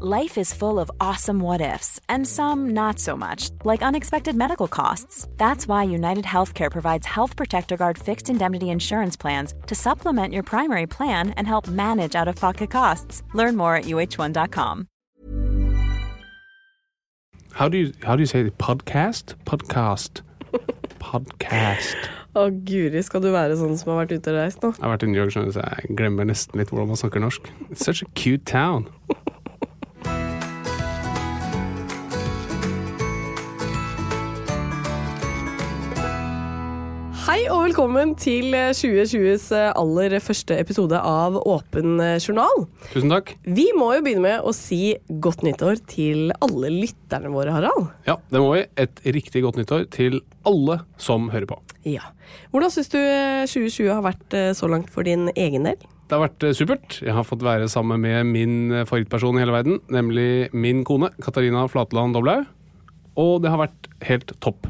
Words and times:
Life 0.00 0.38
is 0.38 0.54
full 0.54 0.78
of 0.78 0.90
awesome 0.98 1.40
what 1.40 1.60
ifs, 1.60 2.00
and 2.08 2.26
some 2.26 2.70
not 2.70 2.98
so 2.98 3.16
much, 3.16 3.50
like 3.64 3.82
unexpected 3.82 4.34
medical 4.34 4.66
costs. 4.68 5.26
That's 5.36 5.66
why 5.68 5.82
United 5.82 6.24
Healthcare 6.24 6.70
provides 6.70 7.06
Health 7.06 7.36
Protector 7.36 7.76
Guard 7.76 7.98
fixed 7.98 8.30
indemnity 8.30 8.70
insurance 8.70 9.16
plans 9.16 9.52
to 9.66 9.74
supplement 9.74 10.32
your 10.32 10.42
primary 10.42 10.86
plan 10.86 11.30
and 11.30 11.46
help 11.46 11.68
manage 11.68 12.14
out 12.14 12.28
of 12.28 12.36
pocket 12.36 12.70
costs. 12.70 13.22
Learn 13.34 13.56
more 13.56 13.76
at 13.76 13.84
uh1.com. 13.84 14.86
How 17.52 17.68
do 17.68 17.76
you 17.76 17.92
how 18.04 18.16
do 18.16 18.22
you 18.22 18.26
say 18.26 18.40
it? 18.40 18.56
Podcast? 18.58 19.34
Podcast. 19.44 20.22
Podcast. 21.00 21.96
Å 22.36 22.46
guri, 22.64 23.02
skal 23.02 23.20
du 23.20 23.32
være 23.34 23.58
sånn 23.58 23.76
som 23.76 23.90
har 23.92 24.04
vært 24.06 24.14
ute 24.16 24.30
og 24.32 24.38
reist 24.38 24.62
nå? 24.62 24.70
Jeg 24.78 24.86
har 24.86 24.94
vært 24.94 25.02
i 25.02 25.10
New 25.10 25.18
York, 25.18 25.34
skjønner 25.34 25.50
du, 25.50 25.56
så 25.58 25.66
jeg 25.66 25.98
glemmer 25.98 26.24
nesten 26.30 26.62
litt 26.62 26.70
hvordan 26.70 26.92
man 26.94 27.00
snakker 27.02 27.20
norsk. 27.20 27.50
It's 27.68 27.84
such 27.84 28.00
a 28.06 28.08
cute 28.14 28.46
town. 28.46 28.86
Hei 37.30 37.44
og 37.46 37.60
velkommen 37.68 38.16
til 38.18 38.50
2020s 38.74 39.52
aller 39.54 40.16
første 40.24 40.56
episode 40.58 40.98
av 40.98 41.36
Åpen 41.38 42.00
journal. 42.18 42.64
Tusen 42.90 43.12
takk. 43.12 43.36
Vi 43.46 43.68
må 43.76 43.92
jo 43.94 44.02
begynne 44.02 44.24
med 44.24 44.42
å 44.42 44.50
si 44.56 44.96
godt 45.22 45.44
nyttår 45.46 45.78
til 45.90 46.32
alle 46.42 46.72
lytterne 46.74 47.30
våre, 47.30 47.54
Harald. 47.54 47.92
Ja, 48.08 48.16
det 48.32 48.42
må 48.42 48.50
vi. 48.56 48.64
Et 48.82 49.04
riktig 49.14 49.44
godt 49.46 49.60
nyttår 49.60 49.86
til 49.94 50.18
alle 50.48 50.80
som 50.98 51.30
hører 51.30 51.46
på. 51.52 51.60
Ja. 51.86 52.10
Hvordan 52.50 52.74
syns 52.74 52.90
du 52.92 52.98
2020 52.98 53.92
har 53.94 54.04
vært 54.04 54.36
eh, 54.36 54.50
så 54.56 54.68
langt 54.68 54.90
for 54.92 55.06
din 55.06 55.30
egen 55.36 55.70
del? 55.70 55.78
Det 56.10 56.16
har 56.18 56.24
vært 56.24 56.42
eh, 56.42 56.54
supert. 56.58 56.94
Jeg 57.06 57.14
har 57.14 57.22
fått 57.22 57.44
være 57.46 57.68
sammen 57.70 58.02
med 58.02 58.26
min 58.26 58.54
eh, 58.74 58.82
favorittperson 58.82 59.36
i 59.38 59.44
hele 59.44 59.54
verden, 59.54 59.76
nemlig 59.94 60.48
min 60.50 60.82
kone 60.82 61.12
Katarina 61.22 61.68
Flatland 61.70 62.16
Doblaug. 62.16 62.48
Og 63.14 63.36
det 63.44 63.52
har 63.52 63.60
vært 63.60 63.86
helt 64.08 64.32
topp. 64.42 64.66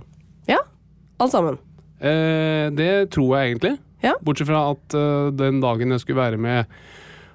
Ja, 0.51 0.59
alt 1.17 1.33
sammen. 1.33 1.57
Eh, 1.97 2.69
det 2.77 3.09
tror 3.17 3.39
jeg 3.39 3.55
egentlig. 3.55 3.73
Ja. 4.05 4.13
Bortsett 4.21 4.51
fra 4.51 4.67
at 4.75 4.97
uh, 4.97 5.29
den 5.37 5.59
dagen 5.61 5.93
jeg 5.93 6.01
skulle 6.01 6.21
være 6.21 6.41
med 6.41 6.69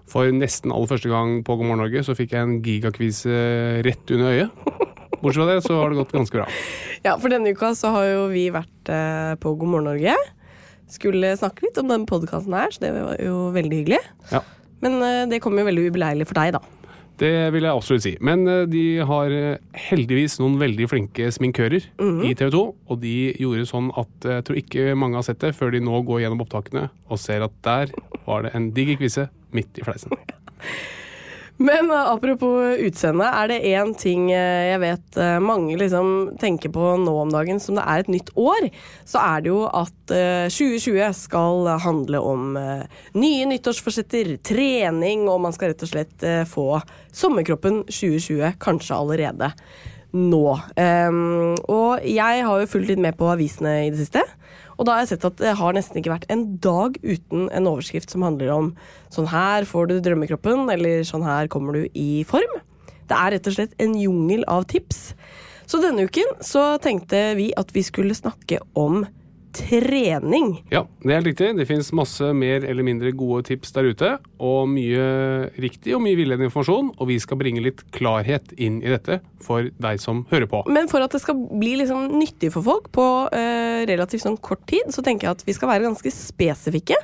for 0.10 0.30
nesten 0.34 0.74
aller 0.74 0.90
første 0.90 1.10
gang 1.10 1.40
på 1.46 1.58
God 1.58 1.70
morgen 1.70 1.82
Norge, 1.82 2.06
så 2.06 2.14
fikk 2.18 2.34
jeg 2.34 2.46
en 2.46 2.56
gigakvise 2.66 3.36
rett 3.86 4.14
under 4.14 4.34
øyet. 4.34 4.66
Bortsett 5.22 5.42
fra 5.42 5.50
det 5.50 5.60
så 5.66 5.78
har 5.82 5.90
det 5.90 6.00
gått 6.04 6.14
ganske 6.14 6.42
bra. 6.42 6.48
Ja, 7.06 7.18
for 7.18 7.34
denne 7.34 7.54
uka 7.58 7.74
så 7.78 7.90
har 7.94 8.10
jo 8.12 8.26
vi 8.30 8.48
vært 8.54 8.94
eh, 8.94 9.34
på 9.42 9.54
God 9.58 9.74
morgen 9.74 9.90
Norge. 9.94 10.18
Skulle 10.92 11.34
snakke 11.40 11.66
litt 11.66 11.80
om 11.82 11.90
denne 11.90 12.10
podkasten 12.10 12.54
her, 12.56 12.74
så 12.74 12.84
det 12.84 12.94
var 12.96 13.20
jo 13.22 13.50
veldig 13.56 13.82
hyggelig. 13.82 14.02
Ja. 14.32 14.42
Men 14.86 14.98
eh, 15.02 15.24
det 15.32 15.42
kom 15.44 15.58
jo 15.58 15.66
veldig 15.68 15.90
ubeleilig 15.90 16.28
for 16.30 16.38
deg, 16.38 16.58
da. 16.58 16.62
Det 17.16 17.32
vil 17.56 17.64
jeg 17.64 17.72
absolutt 17.72 18.04
si. 18.04 18.14
Men 18.26 18.44
eh, 18.52 18.66
de 18.70 18.84
har 19.08 19.34
eh, 19.34 19.62
heldigvis 19.88 20.38
noen 20.42 20.58
veldig 20.62 20.90
flinke 20.92 21.30
sminkører 21.34 21.88
i 22.28 22.34
TV 22.36 22.52
2. 22.54 22.64
Og 22.92 23.00
de 23.02 23.16
gjorde 23.42 23.70
sånn 23.72 23.90
at 23.98 24.30
jeg 24.30 24.48
tror 24.48 24.60
ikke 24.62 24.98
mange 25.00 25.20
har 25.20 25.28
sett 25.28 25.42
det 25.44 25.56
før 25.58 25.74
de 25.74 25.82
nå 25.84 26.04
går 26.08 26.26
gjennom 26.26 26.44
opptakene 26.46 26.90
og 27.10 27.22
ser 27.22 27.46
at 27.48 27.56
der 27.66 27.96
var 28.28 28.46
det 28.46 28.54
en 28.58 28.70
diger 28.76 29.00
kvise 29.00 29.30
midt 29.56 29.80
i 29.80 29.88
fleisen. 29.88 30.14
Men 31.58 31.88
uh, 31.92 32.12
apropos 32.12 32.76
utseende, 32.84 33.28
er 33.32 33.48
det 33.48 33.62
én 33.70 33.94
ting 33.96 34.28
uh, 34.28 34.64
jeg 34.68 34.82
vet 34.84 35.20
uh, 35.22 35.38
mange 35.40 35.78
liksom 35.80 36.36
tenker 36.42 36.74
på 36.76 36.96
nå 37.00 37.14
om 37.22 37.32
dagen 37.32 37.62
som 37.64 37.80
det 37.80 37.86
er 37.88 38.04
et 38.04 38.12
nytt 38.12 38.34
år, 38.36 38.68
så 39.08 39.22
er 39.24 39.46
det 39.46 39.54
jo 39.54 39.62
at 39.70 39.94
2020 40.06 41.16
skal 41.18 41.70
handle 41.82 42.20
om 42.22 42.58
nye 43.18 43.48
nyttårsforsetter, 43.50 44.36
trening, 44.46 45.24
og 45.32 45.40
man 45.48 45.56
skal 45.56 45.72
rett 45.72 45.82
og 45.82 45.90
slett 45.90 46.26
få 46.50 46.68
sommerkroppen 47.16 47.82
2020 47.88 48.60
kanskje 48.62 49.00
allerede 49.00 49.50
nå. 50.16 50.46
Um, 50.78 51.56
og 51.68 52.06
jeg 52.08 52.46
har 52.48 52.62
jo 52.62 52.70
fulgt 52.70 52.92
litt 52.94 53.02
med 53.02 53.18
på 53.20 53.28
avisene 53.34 53.78
i 53.88 53.92
det 53.92 54.04
siste. 54.04 54.24
Og 54.76 54.88
da 54.88 54.96
har 54.96 55.04
jeg 55.04 55.14
sett 55.14 55.28
at 55.28 55.40
det 55.40 55.56
har 55.60 55.76
nesten 55.76 56.00
ikke 56.00 56.14
vært 56.14 56.30
en 56.34 56.46
dag 56.64 56.98
uten 57.04 57.48
en 57.48 57.70
overskrift 57.72 58.12
som 58.12 58.26
handler 58.26 58.52
om 58.54 58.72
sånn 59.14 59.30
her 59.32 59.68
får 59.70 59.92
du 59.92 59.98
drømmekroppen, 60.04 60.68
eller 60.74 61.06
sånn 61.08 61.26
her 61.26 61.50
kommer 61.52 61.78
du 61.78 61.86
i 61.96 62.24
form. 62.28 62.60
Det 63.06 63.18
er 63.18 63.36
rett 63.36 63.48
og 63.50 63.56
slett 63.58 63.76
en 63.82 63.94
jungel 64.00 64.44
av 64.52 64.66
tips. 64.72 65.14
Så 65.70 65.80
denne 65.82 66.06
uken 66.06 66.36
så 66.46 66.76
tenkte 66.82 67.22
vi 67.38 67.52
at 67.58 67.72
vi 67.74 67.84
skulle 67.86 68.18
snakke 68.18 68.60
om 68.78 69.04
trening. 69.56 70.52
Ja, 70.74 70.84
det 71.02 71.12
er 71.12 71.20
helt 71.20 71.30
riktig. 71.32 71.50
Det 71.58 71.68
finnes 71.70 71.92
masse 71.96 72.32
mer 72.36 72.66
eller 72.68 72.86
mindre 72.86 73.14
gode 73.16 73.46
tips 73.50 73.74
der 73.76 73.90
ute. 73.92 74.12
Og 74.44 74.68
mye 74.72 75.06
riktig 75.62 75.96
og 75.96 76.04
mye 76.04 76.18
villedende 76.20 76.50
informasjon. 76.50 76.92
Og 77.00 77.10
vi 77.10 77.20
skal 77.24 77.40
bringe 77.40 77.64
litt 77.64 77.86
klarhet 77.96 78.54
inn 78.58 78.82
i 78.84 78.92
dette 78.92 79.22
for 79.46 79.70
deg 79.82 80.02
som 80.02 80.26
hører 80.32 80.50
på. 80.52 80.64
Men 80.74 80.90
for 80.92 81.06
at 81.06 81.16
det 81.16 81.24
skal 81.24 81.40
bli 81.40 81.76
liksom 81.82 82.10
nyttig 82.20 82.52
for 82.56 82.66
folk 82.66 82.92
på 82.96 83.08
eh, 83.36 83.86
relativt 83.90 84.26
sånn 84.26 84.40
kort 84.44 84.66
tid, 84.70 84.92
så 84.94 85.06
tenker 85.06 85.30
jeg 85.30 85.40
at 85.40 85.48
vi 85.48 85.56
skal 85.58 85.72
være 85.72 85.88
ganske 85.88 86.14
spesifikke. 86.14 87.00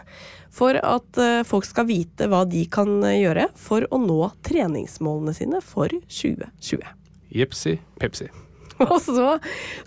For 0.51 0.75
at 0.75 1.21
eh, 1.21 1.41
folk 1.47 1.67
skal 1.67 1.87
vite 1.87 2.27
hva 2.31 2.43
de 2.49 2.65
kan 2.71 2.99
eh, 3.07 3.21
gjøre 3.23 3.47
for 3.59 3.87
å 3.87 4.01
nå 4.01 4.21
treningsmålene 4.47 5.35
sine 5.37 5.63
for 5.63 5.93
2020. 6.11 6.95
Jepsi 7.31 7.77
pepsi. 8.01 8.27
Og 8.89 8.97
så 9.03 9.35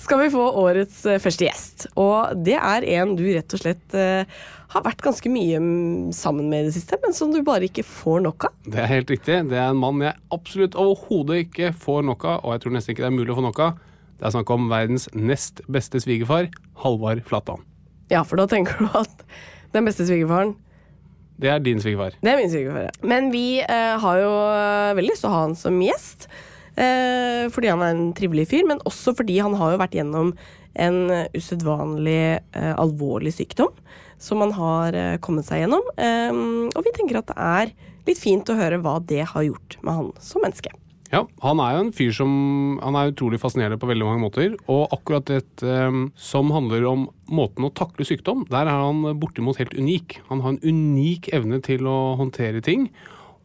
skal 0.00 0.25
vi 0.25 0.32
få 0.34 0.44
årets 0.65 1.05
eh, 1.09 1.21
første 1.22 1.49
gjest. 1.49 1.88
Og 2.00 2.34
det 2.47 2.59
er 2.59 2.87
en 2.99 3.16
du 3.19 3.25
rett 3.28 3.56
og 3.56 3.62
slett 3.62 3.97
eh, 3.99 4.28
har 4.75 4.84
vært 4.87 5.05
ganske 5.05 5.31
mye 5.31 5.60
mm, 5.62 6.12
sammen 6.16 6.49
med 6.50 6.65
i 6.65 6.69
det 6.69 6.77
siste, 6.77 6.99
men 7.03 7.15
som 7.15 7.32
du 7.34 7.41
bare 7.47 7.69
ikke 7.69 7.87
får 7.87 8.25
nok 8.25 8.49
av. 8.49 8.55
Det 8.66 8.81
er 8.82 8.91
helt 8.91 9.12
riktig. 9.12 9.41
Det 9.50 9.59
er 9.59 9.69
en 9.71 9.81
mann 9.81 10.03
jeg 10.03 10.16
absolutt 10.34 10.78
overhodet 10.81 11.44
ikke 11.47 11.71
får 11.78 12.03
nok 12.10 12.27
av, 12.31 12.41
og 12.43 12.56
jeg 12.56 12.65
tror 12.65 12.77
nesten 12.77 12.94
ikke 12.94 13.05
det 13.05 13.10
er 13.10 13.19
mulig 13.19 13.34
å 13.34 13.38
få 13.38 13.47
nok 13.47 13.62
av. 13.69 13.82
Det 14.19 14.27
er 14.28 14.34
snakk 14.34 14.50
om 14.55 14.69
verdens 14.71 15.06
nest 15.15 15.62
beste 15.71 16.00
svigerfar, 16.03 16.50
Halvard 16.82 17.22
Flatland. 17.26 17.66
Ja, 18.12 18.22
for 18.26 18.38
da 18.41 18.47
tenker 18.50 18.82
du 18.82 18.88
at 18.99 19.25
den 19.75 19.87
beste 19.88 20.06
svigerfaren 20.06 20.55
Det 21.41 21.49
er 21.50 21.62
din 21.62 21.81
svigerfar. 21.82 22.15
Det 22.22 22.31
er 22.31 22.38
min 22.38 22.50
svigerfar, 22.50 22.88
ja. 22.88 22.93
Men 23.03 23.32
vi 23.34 23.59
eh, 23.59 23.94
har 24.00 24.19
jo 24.21 24.34
eh, 24.55 24.94
veldig 24.94 25.11
lyst 25.11 25.25
til 25.25 25.32
å 25.32 25.34
ha 25.34 25.41
han 25.49 25.56
som 25.59 25.81
gjest. 25.82 26.28
Eh, 26.75 27.47
fordi 27.55 27.71
han 27.71 27.82
er 27.85 27.94
en 27.94 28.12
trivelig 28.17 28.49
fyr, 28.50 28.67
men 28.67 28.82
også 28.88 29.15
fordi 29.17 29.38
han 29.43 29.56
har 29.61 29.75
jo 29.75 29.82
vært 29.82 29.97
gjennom 29.99 30.35
en 30.75 31.00
usedvanlig 31.37 32.21
eh, 32.35 32.73
alvorlig 32.75 33.35
sykdom 33.37 33.71
som 34.19 34.41
han 34.43 34.55
har 34.56 34.97
eh, 34.99 35.17
kommet 35.23 35.47
seg 35.47 35.65
gjennom. 35.65 35.85
Og 35.85 36.81
vi 36.87 36.94
tenker 36.97 37.21
at 37.21 37.31
det 37.31 37.37
er 37.38 37.75
litt 38.09 38.21
fint 38.21 38.49
å 38.50 38.59
høre 38.59 38.81
hva 38.82 38.99
det 39.03 39.23
har 39.31 39.47
gjort 39.47 39.79
med 39.85 40.00
han 40.00 40.11
som 40.23 40.44
menneske. 40.44 40.73
Ja, 41.12 41.21
han 41.44 41.61
er 41.62 41.76
jo 41.76 41.82
en 41.85 41.93
fyr 41.94 42.15
som 42.17 42.31
Han 42.82 42.97
er 42.99 43.12
utrolig 43.12 43.38
fascinerende 43.38 43.79
på 43.79 43.87
veldig 43.87 44.06
mange 44.09 44.25
måter. 44.25 44.56
Og 44.67 44.91
akkurat 44.94 45.29
dette 45.29 45.76
som 46.19 46.50
handler 46.50 46.88
om 46.91 47.05
måten 47.31 47.69
å 47.69 47.71
takle 47.71 48.06
sykdom, 48.09 48.43
der 48.50 48.67
er 48.67 48.82
han 48.88 49.05
bortimot 49.21 49.61
helt 49.61 49.76
unik. 49.79 50.19
Han 50.31 50.43
har 50.43 50.56
en 50.56 50.65
unik 50.65 51.31
evne 51.37 51.61
til 51.62 51.87
å 51.87 52.17
håndtere 52.19 52.65
ting. 52.65 52.88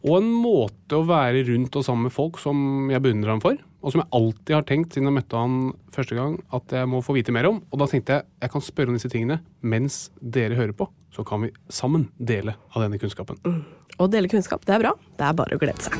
Og 0.00 0.16
en 0.16 0.28
måte 0.32 0.96
å 0.96 1.04
være 1.04 1.42
rundt 1.50 1.76
og 1.76 1.84
sammen 1.84 2.08
med 2.08 2.14
folk 2.14 2.38
som 2.40 2.88
jeg 2.88 3.02
beundrer 3.04 3.34
ham 3.34 3.42
for, 3.44 3.58
og 3.80 3.92
som 3.92 4.00
jeg 4.00 4.12
alltid 4.16 4.54
har 4.56 4.64
tenkt 4.68 4.96
siden 4.96 5.10
jeg 5.10 5.16
møtte 5.18 5.40
han 5.40 5.58
første 5.92 6.16
gang, 6.16 6.38
at 6.56 6.72
jeg 6.72 6.88
må 6.88 7.02
få 7.04 7.16
vite 7.16 7.34
mer 7.36 7.48
om. 7.50 7.60
Og 7.68 7.82
da 7.82 7.88
tenkte 7.90 8.16
jeg 8.16 8.28
jeg 8.40 8.54
kan 8.54 8.64
spørre 8.64 8.92
om 8.92 8.96
disse 8.96 9.10
tingene 9.12 9.40
mens 9.60 10.06
dere 10.20 10.56
hører 10.56 10.72
på. 10.76 10.88
Så 11.12 11.24
kan 11.26 11.44
vi 11.44 11.52
sammen 11.68 12.08
dele 12.16 12.56
av 12.72 12.86
denne 12.86 13.00
kunnskapen. 13.02 13.40
Mm. 13.44 13.60
Å 14.00 14.08
dele 14.08 14.30
kunnskap, 14.32 14.64
det 14.64 14.78
er 14.78 14.84
bra. 14.86 14.94
Det 15.20 15.26
er 15.26 15.36
bare 15.36 15.58
å 15.58 15.60
glede 15.60 15.84
seg. 15.84 15.96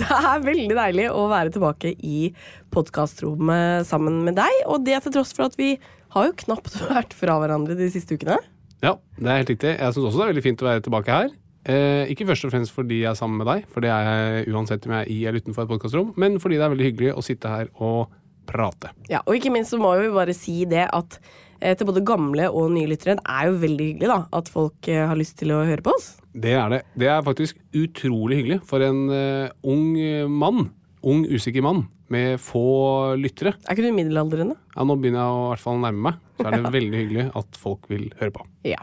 Det 0.00 0.06
er 0.06 0.44
veldig 0.44 0.76
deilig 0.76 1.06
å 1.12 1.24
være 1.30 1.52
tilbake 1.54 1.94
i 2.06 2.30
podkastrommet 2.72 3.88
sammen 3.88 4.20
med 4.26 4.36
deg. 4.38 4.60
Og 4.70 4.84
det 4.86 5.00
til 5.04 5.16
tross 5.16 5.32
for 5.36 5.48
at 5.48 5.56
vi 5.58 5.74
har 6.14 6.30
jo 6.30 6.38
knapt 6.44 6.80
vært 6.90 7.14
fra 7.16 7.38
hverandre 7.42 7.78
de 7.78 7.90
siste 7.92 8.18
ukene. 8.18 8.40
Ja, 8.80 8.96
det 9.18 9.28
er 9.28 9.42
helt 9.42 9.52
riktig. 9.52 9.74
Jeg 9.76 9.94
syns 9.94 10.06
også 10.08 10.22
det 10.22 10.26
er 10.26 10.32
veldig 10.32 10.46
fint 10.46 10.62
å 10.64 10.70
være 10.70 10.84
tilbake 10.86 11.16
her. 11.16 11.32
Eh, 11.68 12.08
ikke 12.08 12.24
først 12.30 12.46
og 12.48 12.54
fremst 12.54 12.72
fordi 12.72 13.02
jeg 13.02 13.10
er 13.10 13.18
sammen 13.18 13.42
med 13.42 13.50
deg, 13.50 13.66
for 13.68 13.84
det 13.84 13.90
er 13.92 14.06
jeg 14.08 14.54
uansett 14.54 14.86
om 14.88 14.94
jeg 14.96 15.04
er 15.04 15.12
i 15.12 15.18
eller 15.28 15.44
utenfor 15.44 15.66
et 15.66 15.72
podkastrom, 15.74 16.14
men 16.20 16.38
fordi 16.40 16.56
det 16.56 16.64
er 16.64 16.72
veldig 16.72 16.88
hyggelig 16.88 17.12
å 17.12 17.24
sitte 17.24 17.52
her 17.52 17.68
og 17.76 18.14
prate. 18.48 18.94
Ja, 19.12 19.20
og 19.26 19.36
ikke 19.36 19.52
minst 19.52 19.74
så 19.74 19.80
må 19.80 19.92
vi 20.00 20.08
bare 20.14 20.34
si 20.36 20.62
det 20.68 20.86
at 20.88 21.18
eh, 21.60 21.76
til 21.76 21.90
både 21.90 22.04
gamle 22.06 22.48
og 22.48 22.72
nye 22.72 22.88
lyttere, 22.90 23.18
det 23.20 23.26
er 23.28 23.50
jo 23.50 23.60
veldig 23.60 23.90
hyggelig 23.92 24.10
da, 24.14 24.18
at 24.40 24.50
folk 24.52 24.88
eh, 24.88 25.04
har 25.12 25.20
lyst 25.20 25.36
til 25.42 25.52
å 25.52 25.62
høre 25.68 25.84
på 25.84 25.92
oss. 25.92 26.14
Det 26.32 26.56
er 26.56 26.72
det. 26.72 26.82
Det 27.02 27.10
er 27.12 27.26
faktisk 27.26 27.60
utrolig 27.76 28.40
hyggelig 28.40 28.60
for 28.66 28.86
en 28.86 29.04
eh, 29.12 29.52
ung 29.68 29.92
mann, 30.32 30.70
ung 31.04 31.26
usikker 31.28 31.64
mann, 31.66 31.84
med 32.12 32.40
få 32.42 33.16
lyttere. 33.20 33.54
Er 33.66 33.76
ikke 33.76 33.86
du 33.86 33.96
middelaldrende? 33.96 34.56
Ja, 34.74 34.86
nå 34.86 34.96
begynner 35.00 35.22
jeg 35.22 35.34
å 35.36 35.42
i 35.44 35.50
hvert 35.52 35.64
fall 35.64 35.82
nærme 35.82 36.06
meg. 36.08 36.24
Så 36.38 36.46
er 36.48 36.56
det 36.56 36.72
veldig 36.78 37.02
hyggelig 37.04 37.28
at 37.40 37.60
folk 37.60 37.86
vil 37.92 38.08
høre 38.20 38.34
på. 38.34 38.46
Ja. 38.68 38.82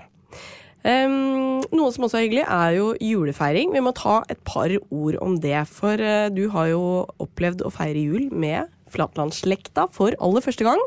Um, 0.88 1.60
noe 1.76 1.92
som 1.92 2.06
også 2.08 2.22
er 2.22 2.28
hyggelig, 2.28 2.46
er 2.48 2.78
jo 2.78 2.90
julefeiring. 3.04 3.74
Vi 3.76 3.84
må 3.84 3.92
ta 3.98 4.22
et 4.32 4.40
par 4.48 4.72
ord 4.72 5.20
om 5.24 5.36
det. 5.44 5.60
For 5.72 6.00
uh, 6.00 6.30
du 6.32 6.46
har 6.54 6.72
jo 6.72 6.82
opplevd 7.24 7.66
å 7.68 7.74
feire 7.74 8.04
jul 8.04 8.30
med 8.32 8.72
Flatlandsslekta 8.94 9.90
for 9.96 10.16
aller 10.24 10.46
første 10.46 10.68
gang. 10.68 10.84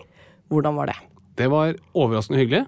Hvordan 0.50 0.78
var 0.78 0.92
det? 0.92 0.98
Det 1.38 1.50
var 1.52 1.76
overraskende 1.92 2.40
hyggelig. 2.40 2.64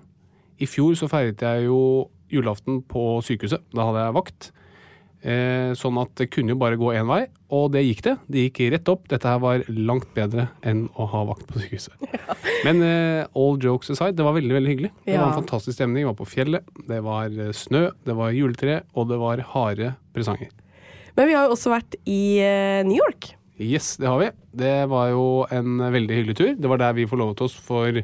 I 0.63 0.69
fjor 0.69 0.95
så 0.99 1.09
feiret 1.11 1.41
jeg 1.43 1.67
jo 1.67 2.11
julaften 2.33 2.83
på 2.89 3.21
sykehuset. 3.25 3.65
Da 3.75 3.89
hadde 3.89 4.05
jeg 4.05 4.17
vakt. 4.19 4.51
Eh, 5.23 5.71
sånn 5.79 6.01
at 6.03 6.11
det 6.19 6.27
kunne 6.35 6.51
jo 6.51 6.59
bare 6.59 6.79
gå 6.79 6.89
én 6.99 7.07
vei, 7.07 7.21
og 7.55 7.69
det 7.77 7.85
gikk 7.85 8.01
det. 8.09 8.15
Det 8.27 8.47
gikk 8.49 8.61
rett 8.75 8.89
opp. 8.91 9.05
Dette 9.11 9.31
her 9.31 9.43
var 9.43 9.63
langt 9.71 10.09
bedre 10.17 10.49
enn 10.67 10.89
å 10.99 11.07
ha 11.13 11.21
vakt 11.29 11.45
på 11.47 11.63
sykehuset. 11.63 11.95
Men 12.67 12.83
eh, 12.83 13.29
all 13.39 13.61
jokes 13.63 13.93
aside, 13.95 14.17
det 14.19 14.27
var 14.27 14.35
veldig 14.35 14.57
veldig 14.57 14.73
hyggelig. 14.73 14.91
Det 15.07 15.15
var 15.15 15.31
en 15.31 15.45
fantastisk 15.45 15.79
stemning. 15.79 16.03
Vi 16.03 16.09
var 16.11 16.19
på 16.19 16.27
fjellet, 16.27 16.73
det 16.89 16.99
var 17.07 17.31
eh, 17.31 17.53
snø, 17.55 17.85
det 18.09 18.17
var 18.19 18.35
juletre, 18.35 18.81
og 18.99 19.13
det 19.13 19.21
var 19.23 19.45
harde 19.53 19.93
presanger. 20.17 20.51
Men 21.15 21.29
vi 21.29 21.37
har 21.37 21.47
jo 21.47 21.55
også 21.55 21.71
vært 21.71 21.95
i 22.09 22.23
New 22.89 22.97
York. 22.97 23.35
Yes, 23.63 23.93
det 24.01 24.09
har 24.09 24.19
vi. 24.19 24.31
Det 24.59 24.75
var 24.91 25.13
jo 25.13 25.27
en 25.55 25.77
veldig 25.93 26.17
hyggelig 26.19 26.37
tur. 26.41 26.55
Det 26.59 26.71
var 26.73 26.81
der 26.83 26.97
vi 26.97 27.07
forlovet 27.07 27.45
oss 27.45 27.55
for 27.55 28.01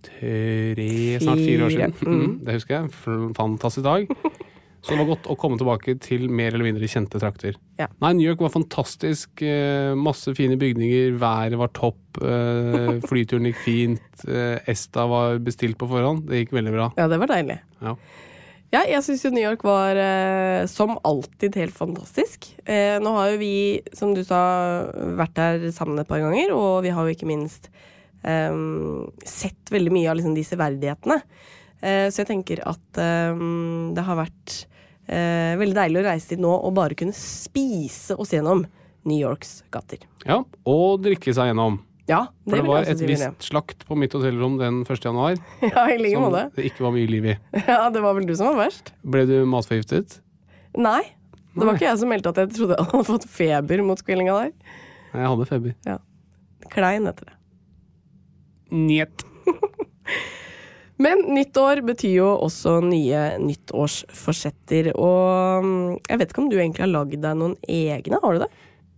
tre, 0.00 0.86
snart 1.20 1.42
fire 1.42 1.66
år 1.66 1.74
siden. 1.74 1.96
Mm, 2.00 2.38
det 2.46 2.56
husker 2.56 2.78
jeg. 2.78 2.94
Fantastisk 3.36 3.84
dag. 3.84 4.08
Så 4.80 4.94
det 4.94 4.98
var 5.02 5.10
godt 5.10 5.26
å 5.28 5.36
komme 5.36 5.58
tilbake 5.60 5.94
til 6.00 6.22
mer 6.32 6.54
eller 6.54 6.64
mindre 6.64 6.88
kjente 6.88 7.20
trakter. 7.20 7.58
Ja. 7.78 7.86
Nei, 8.00 8.14
New 8.16 8.24
York 8.26 8.40
var 8.40 8.52
fantastisk. 8.54 9.42
eh, 9.44 9.92
Masse 9.94 10.32
fine 10.38 10.56
bygninger. 10.60 11.18
Været 11.20 11.58
var 11.60 11.68
topp. 11.76 12.00
eh, 12.24 12.96
Flyturen 13.10 13.44
gikk 13.50 13.60
fint. 13.64 14.24
eh, 14.26 14.56
Esta 14.70 15.04
var 15.10 15.38
bestilt 15.44 15.76
på 15.80 15.88
forhånd. 15.90 16.24
Det 16.30 16.40
gikk 16.46 16.56
veldig 16.56 16.72
bra. 16.78 16.88
Ja, 16.96 17.08
det 17.12 17.20
var 17.20 17.28
deilig. 17.34 17.58
Ja. 17.84 17.94
Ja, 18.70 18.84
jeg 18.86 19.02
syns 19.02 19.24
jo 19.26 19.32
New 19.34 19.42
York 19.42 19.64
var 19.66 19.98
eh, 19.98 20.64
som 20.70 20.92
alltid 21.04 21.56
helt 21.58 21.74
fantastisk. 21.74 22.52
Eh, 22.64 22.96
nå 23.02 23.12
har 23.16 23.32
jo 23.32 23.40
vi, 23.40 23.52
som 23.98 24.12
du 24.14 24.22
sa, 24.24 24.40
vært 25.18 25.34
der 25.34 25.64
sammen 25.74 25.98
et 25.98 26.06
par 26.08 26.22
ganger, 26.22 26.52
og 26.54 26.84
vi 26.86 26.92
har 26.94 27.02
jo 27.08 27.16
ikke 27.16 27.26
minst 27.26 27.66
eh, 28.22 28.54
sett 29.26 29.72
veldig 29.74 29.90
mye 29.96 30.12
av 30.12 30.20
liksom, 30.20 30.36
de 30.38 30.46
severdighetene. 30.46 31.18
Eh, 31.82 32.08
så 32.12 32.22
jeg 32.22 32.28
tenker 32.28 32.60
at 32.68 32.98
eh, 33.00 33.44
det 33.96 34.04
har 34.04 34.18
vært 34.20 34.56
eh, 35.08 35.54
veldig 35.60 35.76
deilig 35.78 36.00
å 36.02 36.06
reise 36.10 36.32
dit 36.34 36.42
nå 36.42 36.50
og 36.58 36.74
bare 36.76 36.96
kunne 36.98 37.14
spise 37.16 38.16
oss 38.20 38.34
gjennom 38.36 38.66
New 39.08 39.16
Yorks 39.20 39.62
gater. 39.72 40.02
ja. 40.28 40.42
Og 40.68 41.00
drikke 41.04 41.32
seg 41.32 41.50
gjennom. 41.52 41.78
Ja, 42.10 42.24
For 42.42 42.58
det 42.58 42.66
var 42.66 42.88
et 42.90 43.00
visst 43.06 43.44
slakt 43.46 43.84
på 43.86 43.94
mitt 43.94 44.12
hotellrom 44.16 44.56
den 44.58 44.80
1. 44.82 45.04
januar 45.04 45.36
Ja, 45.62 45.84
i 45.86 45.94
like 46.00 46.16
som 46.18 46.24
måte. 46.26 46.40
det 46.56 46.64
ikke 46.72 46.82
var 46.82 46.92
mye 46.96 47.06
liv 47.06 47.28
i. 47.30 47.34
Ja, 47.70 47.84
det 47.94 48.02
var 48.02 48.16
vel 48.18 48.26
du 48.26 48.32
som 48.34 48.48
var 48.50 48.58
verst. 48.64 48.90
Ble 49.06 49.22
du 49.30 49.36
matforgiftet? 49.48 50.18
Nei. 50.74 51.04
Det 51.54 51.62
var 51.62 51.70
Nei. 51.72 51.76
ikke 51.78 51.86
jeg 51.88 52.00
som 52.02 52.10
meldte 52.10 52.32
at 52.34 52.40
jeg 52.42 52.50
trodde 52.56 52.76
jeg 52.80 52.88
hadde 52.90 53.06
fått 53.08 53.28
feber 53.30 53.82
mot 53.86 54.02
kveldinga 54.06 54.34
der. 54.40 54.50
Nei, 55.14 55.22
jeg 55.22 55.30
hadde 55.32 55.46
feber. 55.52 56.00
Klein 56.74 57.06
heter 57.08 57.30
det. 57.30 57.36
Njet. 58.74 59.24
Men 61.00 61.22
nytt 61.32 61.56
år 61.56 61.80
betyr 61.86 62.12
jo 62.18 62.26
også 62.44 62.78
nye 62.84 63.20
nyttårsforsetter. 63.40 64.90
Og 65.00 65.64
mm, 65.64 65.94
jeg 66.10 66.20
vet 66.20 66.32
ikke 66.34 66.42
om 66.44 66.50
du 66.52 66.58
egentlig 66.58 66.84
har 66.84 66.92
lagd 66.92 67.16
deg 67.22 67.38
noen 67.40 67.54
egne, 67.68 68.20
har 68.22 68.36
du 68.36 68.42
det? 68.44 68.50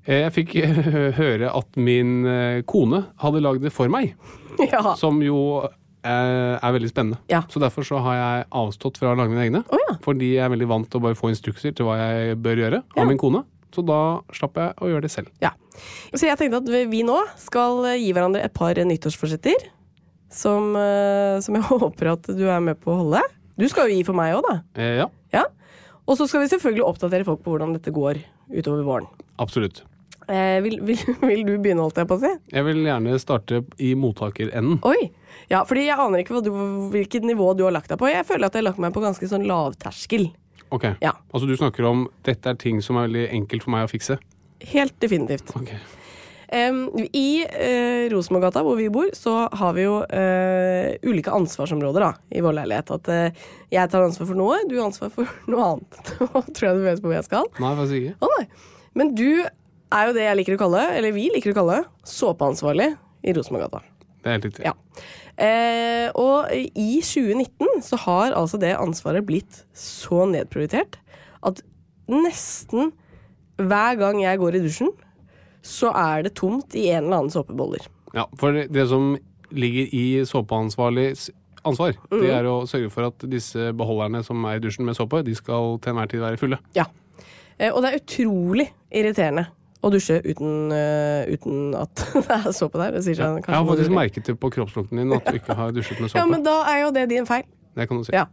Eh, 0.06 0.24
Jeg 0.24 0.32
fikk 0.34 0.56
høre 1.20 1.52
at 1.54 1.78
min 1.78 2.24
eh, 2.26 2.62
kone 2.66 3.04
hadde 3.22 3.42
lagd 3.44 3.62
det 3.62 3.72
for 3.74 3.92
meg, 3.92 4.14
ja. 4.72 4.82
som 4.98 5.20
jo 5.22 5.38
eh, 5.62 6.58
er 6.58 6.74
veldig 6.74 6.90
spennende. 6.90 7.20
Ja. 7.30 7.44
Så 7.52 7.62
derfor 7.62 7.86
så 7.86 8.00
har 8.02 8.18
jeg 8.18 8.48
avstått 8.64 8.98
fra 8.98 9.12
å 9.14 9.18
lage 9.18 9.30
mine 9.30 9.46
egne. 9.46 9.62
Oh, 9.70 9.78
ja. 9.86 9.94
Fordi 10.02 10.34
jeg 10.34 10.42
er 10.46 10.50
veldig 10.56 10.70
vant 10.74 10.90
til 10.90 10.98
å 10.98 11.06
bare 11.06 11.18
få 11.18 11.30
instrukser 11.30 11.74
til 11.78 11.86
hva 11.86 12.00
jeg 12.02 12.38
bør 12.42 12.64
gjøre 12.66 12.82
av 12.98 13.06
min 13.10 13.20
kone. 13.22 13.44
Så 13.72 13.80
da 13.88 14.00
slapp 14.36 14.58
jeg 14.60 14.74
å 14.84 14.90
gjøre 14.90 15.06
det 15.06 15.12
selv. 15.14 15.30
ja. 15.40 15.54
Så 16.12 16.26
jeg 16.28 16.36
tenkte 16.36 16.58
at 16.60 16.66
vi- 16.68 16.84
vi 16.92 16.98
nå 17.08 17.14
skal 17.40 17.78
gi 17.96 18.10
hverandre 18.12 18.42
et 18.44 18.52
par 18.52 18.76
nyttårsforsetter. 18.76 19.62
Som, 20.32 20.72
eh, 20.80 21.38
som 21.44 21.56
jeg 21.58 21.66
håper 21.72 22.12
at 22.14 22.28
du 22.34 22.44
er 22.48 22.60
med 22.64 22.80
på 22.80 22.92
å 22.94 23.00
holde. 23.04 23.20
Du 23.60 23.66
skal 23.68 23.90
jo 23.90 23.98
gi 23.98 24.04
for 24.08 24.16
meg 24.16 24.34
òg, 24.38 24.46
da. 24.48 24.58
Eh, 24.80 24.96
ja, 25.02 25.08
Ja. 25.36 25.44
Og 26.08 26.16
så 26.18 26.24
skal 26.26 26.42
vi 26.42 26.48
selvfølgelig 26.50 26.82
oppdatere 26.82 27.24
folk 27.28 27.44
på 27.44 27.52
hvordan 27.52 27.76
dette 27.76 27.92
går 27.94 28.18
utover 28.50 28.82
våren. 28.88 29.06
absolutt. 29.38 29.84
Eh, 30.30 30.60
vil, 30.64 30.76
vil, 30.86 30.98
vil 31.22 31.40
du 31.46 31.52
begynne, 31.58 31.82
holdt 31.82 31.98
jeg 32.00 32.08
på 32.10 32.16
å 32.16 32.20
si? 32.22 32.30
Jeg 32.54 32.64
vil 32.66 32.80
gjerne 32.86 33.18
starte 33.22 33.60
i 33.82 33.92
mottakerenden. 33.98 34.80
Oi! 34.86 35.10
Ja, 35.50 35.64
fordi 35.68 35.84
jeg 35.88 35.98
aner 35.98 36.22
ikke 36.22 36.40
du, 36.46 36.50
hvilket 36.94 37.26
nivå 37.26 37.52
du 37.58 37.64
har 37.66 37.74
lagt 37.74 37.90
deg 37.90 37.98
på. 38.00 38.08
Jeg 38.10 38.24
føler 38.28 38.46
at 38.48 38.54
jeg 38.56 38.62
har 38.62 38.68
lagt 38.70 38.80
meg 38.82 38.94
på 38.94 39.02
ganske 39.02 39.28
sånn 39.30 39.44
lavterskel. 39.50 40.28
Ok, 40.72 40.86
Ja. 41.04 41.12
Altså 41.34 41.46
du 41.50 41.54
snakker 41.58 41.84
om 41.90 42.06
dette 42.24 42.48
er 42.54 42.56
ting 42.56 42.78
som 42.80 42.96
er 42.96 43.08
veldig 43.10 43.24
enkelt 43.34 43.66
for 43.66 43.74
meg 43.74 43.84
å 43.86 43.90
fikse. 43.92 44.16
Helt 44.72 44.94
definitivt. 45.02 45.52
Ok. 45.58 45.74
I 46.52 47.28
uh, 47.48 48.10
Rosenborggata, 48.12 48.60
hvor 48.66 48.76
vi 48.76 48.90
bor, 48.92 49.08
så 49.16 49.46
har 49.48 49.72
vi 49.76 49.86
jo 49.86 50.02
eh, 50.04 50.98
ulike 51.08 51.32
ansvarsområder 51.32 52.04
da, 52.04 52.10
i 52.28 52.42
vår 52.44 52.58
leilighet. 52.58 52.92
At 52.98 53.08
eh, 53.12 53.46
jeg 53.72 53.88
tar 53.92 54.04
ansvar 54.04 54.28
for 54.28 54.38
noe, 54.38 54.58
du 54.68 54.76
har 54.76 54.90
ansvar 54.90 55.12
for 55.14 55.30
noe 55.52 55.70
annet. 55.70 56.12
Nå 56.20 56.44
tror 56.50 56.68
jeg 56.68 56.78
du 56.78 56.84
vet 56.84 57.02
hvor 57.04 57.16
jeg 57.16 57.28
skal. 57.28 57.48
Nei, 57.56 57.72
faktisk 57.78 57.98
ikke. 58.02 58.14
Oh, 58.20 58.36
nei. 58.36 58.44
Men 59.00 59.14
du 59.16 59.30
er 59.40 60.08
jo 60.08 60.16
det 60.16 60.26
jeg 60.26 60.38
liker 60.40 60.58
å 60.58 60.62
kalle, 60.66 60.84
eller 60.98 61.16
vi 61.16 61.30
liker 61.32 61.54
å 61.54 61.58
kalle, 61.62 61.80
såpeansvarlig 62.08 62.92
i 63.22 63.34
Rosenborggata. 63.36 63.82
Det 64.22 64.30
er 64.30 64.36
helt 64.36 64.48
riktig. 64.50 64.66
Ja. 64.68 64.74
Eh, 65.42 66.08
og 66.20 66.52
i 66.52 67.00
2019 67.02 67.80
så 67.86 67.98
har 68.04 68.36
altså 68.36 68.60
det 68.60 68.74
ansvaret 68.76 69.24
blitt 69.26 69.62
så 69.76 70.26
nedprioritert 70.28 71.00
at 71.42 71.62
nesten 72.12 72.92
hver 73.56 73.96
gang 74.00 74.20
jeg 74.22 74.40
går 74.42 74.58
i 74.58 74.62
dusjen, 74.64 74.92
så 75.62 75.92
er 75.94 76.22
det 76.26 76.34
tomt 76.38 76.74
i 76.74 76.88
en 76.90 77.04
eller 77.06 77.22
annen 77.22 77.30
såpeboller. 77.34 77.86
Ja, 78.14 78.26
for 78.38 78.52
det, 78.52 78.66
det 78.74 78.88
som 78.90 79.14
ligger 79.52 79.88
i 79.94 80.04
såpeansvarligs 80.28 81.30
ansvar, 81.64 81.92
det 82.10 82.18
Mhm. 82.18 82.30
er 82.34 82.44
å 82.50 82.66
sørge 82.66 82.90
for 82.90 83.04
at 83.06 83.18
disse 83.30 83.72
beholderne 83.78 84.24
som 84.24 84.44
er 84.44 84.56
i 84.56 84.62
dusjen 84.64 84.84
med 84.84 84.96
såpe, 84.96 85.22
de 85.24 85.34
skal 85.34 85.78
til 85.78 85.92
enhver 85.92 86.08
tid 86.10 86.20
være 86.20 86.38
fulle. 86.40 86.58
Ja. 86.74 86.84
Eh, 87.58 87.70
og 87.70 87.82
det 87.82 87.92
er 87.92 87.98
utrolig 88.00 88.68
irriterende 88.92 89.46
å 89.82 89.90
dusje 89.90 90.20
uten, 90.24 90.70
uh, 90.72 91.26
uten 91.26 91.74
at 91.74 91.94
det 92.14 92.30
er 92.30 92.52
såpe 92.54 92.78
der. 92.78 92.92
Det 92.92 93.02
sier 93.04 93.14
seg 93.18 93.46
Jeg 93.46 93.54
har 93.54 93.64
faktisk 93.66 93.90
merket 93.90 94.24
det 94.26 94.36
på 94.38 94.50
kroppslukten 94.50 94.96
din 94.98 95.12
at 95.12 95.24
du 95.26 95.38
ikke 95.38 95.54
har 95.58 95.72
dusjet 95.74 95.98
med 96.00 96.08
såpe. 96.10 96.18
Ja, 96.22 96.26
men 96.26 96.42
da 96.46 96.62
er 96.70 96.84
jo 96.84 96.90
det 96.92 97.08
din 97.10 97.26
feil. 97.26 97.42
Det 97.74 97.88
kan 97.88 97.98
du 97.98 98.04
si. 98.04 98.12
Ja. 98.12 98.26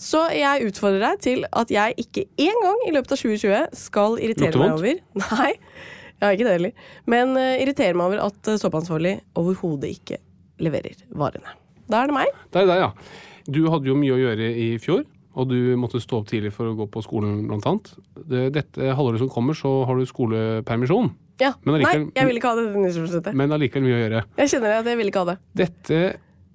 Så 0.00 0.22
jeg 0.32 0.64
utfordrer 0.70 1.00
deg 1.04 1.20
til 1.20 1.44
at 1.52 1.68
jeg 1.70 1.94
ikke 2.00 2.24
én 2.40 2.62
gang 2.64 2.78
i 2.88 2.92
løpet 2.96 3.12
av 3.12 3.18
2020 3.20 3.74
skal 3.76 4.16
irritere 4.18 4.56
meg 4.56 4.72
over 4.72 4.94
Nei, 5.38 5.52
ja, 6.20 6.30
ikke 6.32 6.46
det 6.46 6.56
heller. 6.58 6.72
Men 7.10 7.34
uh, 7.38 7.56
irriterer 7.60 7.96
meg 7.98 8.10
over 8.10 8.24
at 8.28 8.50
uh, 8.52 8.58
såpeansvarlig 8.60 9.16
overhodet 9.40 9.92
ikke 9.94 10.20
leverer 10.60 10.98
varene. 11.16 11.56
Da 11.90 12.02
er 12.02 12.10
det 12.10 12.16
meg. 12.18 12.34
Det 12.52 12.62
er 12.62 12.68
deg, 12.70 12.84
ja. 12.84 12.90
Du 13.50 13.64
hadde 13.72 13.88
jo 13.88 13.96
mye 13.98 14.14
å 14.14 14.20
gjøre 14.20 14.50
i 14.62 14.68
fjor, 14.82 15.02
og 15.34 15.48
du 15.50 15.74
måtte 15.80 16.00
stå 16.02 16.20
opp 16.20 16.28
tidlig 16.30 16.52
for 16.54 16.70
å 16.70 16.76
gå 16.78 16.86
på 16.92 17.02
skolen, 17.06 17.46
blant 17.48 17.66
annet. 17.66 17.92
Det, 18.28 18.44
dette 18.54 18.92
halvåret 18.94 19.22
som 19.22 19.30
kommer, 19.32 19.56
så 19.58 19.80
har 19.88 19.98
du 19.98 20.06
skolepermisjon, 20.08 21.10
Ja. 21.40 21.54
Men 21.64 21.80
Nei, 21.80 21.94
jeg 22.12 22.28
vil 22.28 22.36
ikke 22.36 22.50
ha 22.52 22.60
det. 22.60 23.32
men 23.32 23.54
allikevel 23.56 23.86
mye 23.86 23.96
å 23.96 24.02
gjøre. 24.02 24.24
Jeg 24.42 24.52
kjenner 24.52 24.74
at 24.82 24.90
jeg 24.90 25.00
vil 25.00 25.08
ikke 25.08 25.22
ha 25.24 25.30
det. 25.30 25.36
Dette 25.56 26.00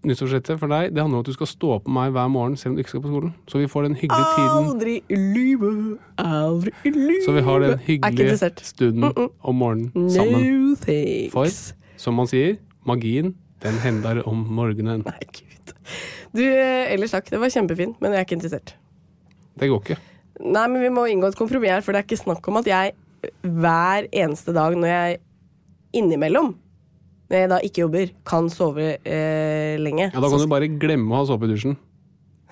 nyttårsforsettet 0.09 0.59
for 0.61 0.71
deg, 0.71 0.91
det 0.95 1.01
handler 1.01 1.19
om 1.19 1.25
at 1.25 1.29
du 1.29 1.35
skal 1.35 1.49
stå 1.49 1.71
opp 1.77 1.87
med 1.87 1.95
meg 1.97 2.15
hver 2.15 2.29
morgen 2.33 2.57
selv 2.59 2.73
om 2.73 2.77
du 2.77 2.83
ikke 2.83 2.93
skal 2.93 3.03
på 3.03 3.11
skolen. 3.11 3.33
Så 3.51 3.61
vi 3.61 3.69
får 3.71 3.87
den 3.87 3.97
hyggelige 3.99 4.29
tiden 4.35 4.69
Aldri 4.69 4.95
lyve, 5.11 5.71
aldri 6.21 6.73
lyve. 6.93 7.23
Så 7.25 7.35
vi 7.35 7.43
har 7.47 7.65
den 7.65 7.83
hyggelige 7.87 8.51
stunden 8.61 9.29
om 9.41 9.59
morgenen 9.61 10.09
sammen. 10.13 10.45
No 10.45 10.75
thanks. 10.81 11.33
For, 11.35 11.99
som 12.01 12.17
man 12.19 12.29
sier, 12.31 12.57
magien, 12.87 13.35
den 13.65 13.79
hender 13.83 14.21
om 14.29 14.43
morgenen. 14.57 15.05
Nei, 15.05 15.29
gud. 15.31 15.75
Du, 16.35 16.43
eh, 16.43 16.91
ellers 16.93 17.15
takk. 17.15 17.29
Det 17.31 17.39
var 17.41 17.53
kjempefint, 17.53 17.97
men 18.03 18.13
jeg 18.13 18.21
er 18.21 18.27
ikke 18.27 18.37
interessert. 18.39 18.75
Det 19.55 19.71
går 19.71 19.81
ikke. 19.83 20.01
Nei, 20.43 20.67
men 20.67 20.81
vi 20.83 20.91
må 20.91 21.05
inngå 21.07 21.31
et 21.31 21.39
kompromiss 21.39 21.71
her, 21.71 21.83
for 21.85 21.95
det 21.95 22.03
er 22.03 22.07
ikke 22.09 22.19
snakk 22.19 22.47
om 22.51 22.59
at 22.59 22.67
jeg 22.69 22.95
hver 23.41 24.09
eneste 24.11 24.53
dag 24.53 24.75
når 24.77 24.91
jeg 24.91 25.19
innimellom, 25.95 26.53
når 27.29 27.37
jeg 27.39 27.49
da 27.51 27.59
ikke 27.65 27.81
jobber, 27.85 28.11
kan 28.27 28.49
sove 28.53 28.89
eh, 29.01 29.75
lenge. 29.81 30.11
Ja, 30.11 30.21
Da 30.21 30.29
kan 30.29 30.43
du 30.43 30.49
bare 30.51 30.69
glemme 30.69 31.09
å 31.15 31.21
ha 31.23 31.27
såpe 31.29 31.47
i 31.49 31.53
dusjen. 31.53 31.77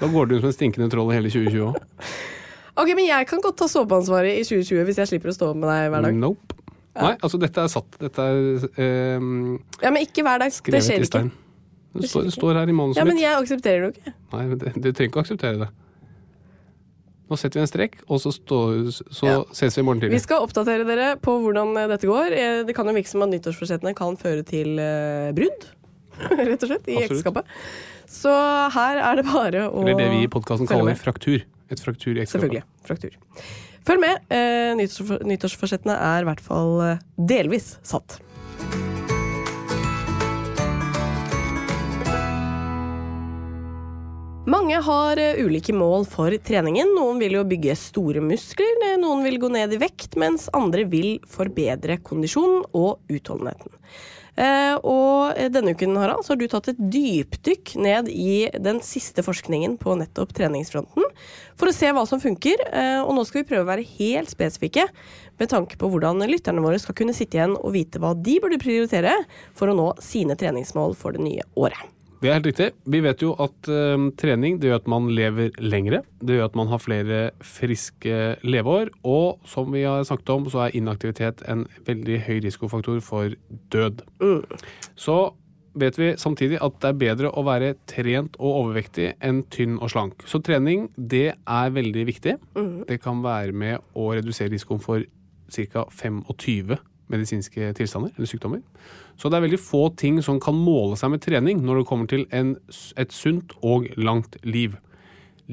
Da 0.01 0.09
går 0.09 0.31
du 0.31 0.39
som 0.39 0.49
en 0.49 0.55
stinkende 0.55 0.89
troll 0.89 1.11
i 1.13 1.19
hele 1.19 1.29
2020 1.33 1.67
òg. 1.71 1.81
Ok, 2.73 2.89
men 2.97 3.05
jeg 3.05 3.27
kan 3.29 3.37
godt 3.37 3.59
ta 3.61 3.67
såpeansvaret 3.69 4.33
i 4.33 4.41
2020 4.41 4.87
hvis 4.87 4.97
jeg 4.97 5.09
slipper 5.11 5.29
å 5.29 5.33
stå 5.35 5.51
med 5.53 5.67
deg 5.69 5.91
hver 5.93 6.07
dag. 6.07 6.15
Nope. 6.17 6.55
Nei, 6.97 7.11
altså 7.25 7.37
dette 7.41 7.61
er 7.61 7.69
satt. 7.69 7.99
Dette 8.01 8.25
er 8.25 8.65
eh, 8.81 9.27
Ja, 9.83 9.91
men 9.93 10.01
ikke 10.01 10.25
hver 10.25 10.41
dag. 10.41 10.49
Det 10.49 10.81
skjer 10.81 11.03
ikke. 11.03 11.09
stein. 11.11 11.29
Det 11.93 12.09
står, 12.09 12.25
det 12.25 12.33
står 12.33 12.57
her 12.57 12.71
i 12.71 12.73
manuset 12.73 12.97
Ja, 12.97 13.05
men 13.05 13.19
jeg 13.21 13.37
aksepterer 13.37 13.83
det 13.83 13.91
jo 13.91 13.93
ikke. 13.93 14.13
Nei, 14.33 14.43
du 14.57 14.87
trenger 14.89 15.11
ikke 15.11 15.21
å 15.21 15.25
akseptere 15.27 15.59
det. 15.61 15.67
Nå 17.33 17.37
setter 17.41 17.57
vi 17.57 17.63
en 17.65 17.69
strek, 17.71 17.95
og 18.13 18.19
så, 18.21 18.29
stå, 18.29 18.57
så 19.09 19.25
Ja. 19.25 19.37
ses 19.57 19.73
vi 19.73 19.81
i 19.81 19.85
morgen 19.87 20.11
Vi 20.13 20.19
skal 20.21 20.43
oppdatere 20.45 20.85
dere 20.85 21.15
på 21.17 21.33
hvordan 21.41 21.71
eh, 21.81 21.87
dette 21.89 22.05
går. 22.05 22.29
Eh, 22.37 22.59
Det 22.67 22.75
kan 22.77 22.85
jo 22.85 22.93
virke 22.93 23.09
som 23.09 23.23
at 23.25 23.31
nyttårsforsettene 23.31 23.95
kan 23.97 24.13
føre 24.21 24.45
til 24.45 24.77
eh, 24.77 25.31
brudd, 25.33 25.65
rett 26.37 26.61
og 26.61 26.69
slett, 26.69 26.87
i 26.93 26.99
ekteskapet. 27.01 27.49
Så 28.05 28.29
her 28.75 29.01
er 29.01 29.17
det 29.17 29.25
bare 29.25 29.65
å 29.71 29.81
Eller 29.81 29.97
det 29.97 30.09
vi 30.13 30.21
i 30.27 30.29
podkasten 30.29 30.69
kaller 30.69 30.93
fraktur. 30.93 31.41
Et 31.73 31.81
fraktur 31.81 32.13
i 32.13 32.21
ekteskapet. 32.21 32.37
Selvfølgelig. 32.37 32.63
Fraktur. 32.85 33.17
Følg 33.83 34.03
med. 34.05 35.25
Nyttårsforsettene 35.25 35.97
er 35.97 36.21
i 36.21 36.29
hvert 36.29 36.43
fall 36.45 36.99
delvis 37.17 37.79
satt. 37.81 38.19
Mange 44.43 44.75
har 44.75 45.19
eh, 45.23 45.37
ulike 45.39 45.71
mål 45.71 46.03
for 46.11 46.33
treningen. 46.43 46.89
Noen 46.97 47.21
vil 47.21 47.37
jo 47.37 47.45
bygge 47.47 47.77
store 47.79 48.19
muskler, 48.19 48.73
eh, 48.89 48.97
noen 48.99 49.21
vil 49.23 49.37
gå 49.39 49.47
ned 49.47 49.71
i 49.71 49.79
vekt, 49.79 50.17
mens 50.19 50.49
andre 50.51 50.83
vil 50.83 51.13
forbedre 51.31 51.95
kondisjonen 52.03 52.65
og 52.75 52.99
utholdenheten. 53.07 53.71
Eh, 54.35 54.73
og 54.83 55.39
denne 55.53 55.71
uken 55.71 55.95
Harald, 55.95 56.25
så 56.27 56.33
har 56.33 56.41
du 56.41 56.45
tatt 56.51 56.67
et 56.73 56.83
dypdykk 56.91 57.77
ned 57.85 58.11
i 58.11 58.49
den 58.59 58.83
siste 58.83 59.23
forskningen 59.23 59.79
på 59.79 59.95
nettopp 60.01 60.35
treningsfronten 60.35 61.07
for 61.55 61.71
å 61.71 61.77
se 61.77 61.95
hva 61.95 62.03
som 62.09 62.19
funker. 62.19 62.67
Og 63.05 63.15
nå 63.15 63.23
skal 63.29 63.45
vi 63.45 63.47
prøve 63.53 63.63
å 63.63 63.71
være 63.71 63.87
helt 63.95 64.33
spesifikke 64.33 64.89
med 65.39 65.53
tanke 65.55 65.79
på 65.79 65.87
hvordan 65.87 66.19
lytterne 66.27 66.65
våre 66.65 66.83
skal 66.83 66.99
kunne 66.99 67.15
sitte 67.15 67.39
igjen 67.39 67.55
og 67.61 67.77
vite 67.77 68.03
hva 68.03 68.11
de 68.11 68.41
burde 68.43 68.59
prioritere 68.59 69.21
for 69.55 69.71
å 69.71 69.77
nå 69.77 69.91
sine 70.03 70.35
treningsmål 70.35 70.97
for 70.99 71.15
det 71.15 71.23
nye 71.29 71.51
året. 71.55 71.92
Det 72.23 72.29
er 72.31 72.37
helt 72.37 72.45
riktig. 72.47 72.69
Vi 72.87 73.01
vet 73.03 73.19
jo 73.19 73.33
at 73.43 73.67
eh, 73.67 74.03
trening 74.15 74.55
det 74.61 74.69
gjør 74.69 74.77
at 74.79 74.85
man 74.87 75.09
lever 75.11 75.49
lengre. 75.59 76.05
Det 76.23 76.37
gjør 76.37 76.45
at 76.47 76.55
man 76.55 76.69
har 76.71 76.79
flere 76.79 77.17
friske 77.43 78.19
leveår. 78.47 78.93
Og 79.03 79.43
som 79.43 79.67
vi 79.75 79.81
har 79.83 80.05
snakket 80.07 80.31
om, 80.31 80.47
så 80.47 80.61
er 80.63 80.77
inaktivitet 80.79 81.43
en 81.51 81.65
veldig 81.83 82.21
høy 82.23 82.37
risikofaktor 82.45 83.01
for 83.03 83.35
død. 83.75 84.05
Så 84.95 85.17
vet 85.75 85.99
vi 85.99 86.13
samtidig 86.21 86.61
at 86.63 86.79
det 86.79 86.93
er 86.93 87.01
bedre 87.01 87.33
å 87.33 87.43
være 87.43 87.73
trent 87.91 88.39
og 88.39 88.61
overvektig 88.61 89.11
enn 89.19 89.43
tynn 89.51 89.75
og 89.81 89.91
slank. 89.91 90.23
Så 90.23 90.39
trening 90.39 90.87
det 90.95 91.27
er 91.35 91.75
veldig 91.75 92.07
viktig. 92.07 92.37
Det 92.87 93.01
kan 93.03 93.19
være 93.25 93.51
med 93.51 93.83
å 93.99 94.13
redusere 94.13 94.53
risikoen 94.53 94.83
for 94.83 95.03
ca. 95.51 95.87
25 95.91 96.77
medisinske 97.11 97.73
tilstander 97.77 98.15
eller 98.15 98.31
sykdommer. 98.31 98.63
Så 99.19 99.29
det 99.29 99.37
er 99.37 99.45
veldig 99.45 99.61
få 99.61 99.85
ting 99.99 100.19
som 100.25 100.41
kan 100.41 100.57
måle 100.57 100.97
seg 100.99 101.13
med 101.13 101.23
trening 101.23 101.61
når 101.63 101.81
det 101.81 101.87
kommer 101.89 102.09
til 102.09 102.25
en, 102.33 102.55
et 102.99 103.13
sunt 103.13 103.55
og 103.61 103.87
langt 103.99 104.39
liv. 104.47 104.75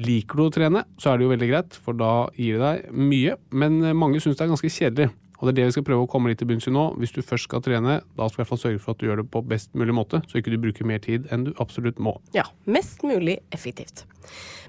Liker 0.01 0.39
du 0.39 0.45
å 0.45 0.53
trene, 0.53 0.85
så 1.01 1.11
er 1.11 1.19
det 1.19 1.27
jo 1.27 1.33
veldig 1.33 1.49
greit, 1.49 1.77
for 1.83 1.97
da 1.97 2.13
gir 2.39 2.57
det 2.57 2.63
deg 2.63 2.93
mye. 2.95 3.35
Men 3.51 3.81
mange 3.97 4.21
syns 4.23 4.39
det 4.39 4.47
er 4.47 4.53
ganske 4.53 4.71
kjedelig. 4.71 5.11
Og 5.41 5.47
det 5.47 5.51
er 5.51 5.57
det 5.57 5.71
vi 5.71 5.73
skal 5.73 5.85
prøve 5.87 6.05
å 6.05 6.09
komme 6.09 6.29
litt 6.29 6.37
til 6.37 6.47
bunns 6.51 6.67
i 6.69 6.73
nå. 6.73 6.83
Hvis 7.01 7.15
du 7.15 7.23
først 7.25 7.47
skal 7.49 7.63
trene, 7.65 7.97
da 8.13 8.27
skal 8.29 8.35
du 8.35 8.37
i 8.37 8.43
hvert 8.43 8.51
fall 8.51 8.61
sørge 8.61 8.81
for 8.83 8.93
at 8.93 9.01
du 9.01 9.07
gjør 9.07 9.23
det 9.23 9.29
på 9.33 9.41
best 9.49 9.71
mulig 9.73 9.95
måte, 9.97 10.21
så 10.29 10.37
ikke 10.37 10.53
du 10.53 10.59
bruker 10.61 10.85
mer 10.87 11.01
tid 11.01 11.25
enn 11.33 11.47
du 11.47 11.51
absolutt 11.63 11.97
må. 11.97 12.13
Ja, 12.37 12.45
mest 12.69 13.01
mulig 13.01 13.39
effektivt. 13.49 14.05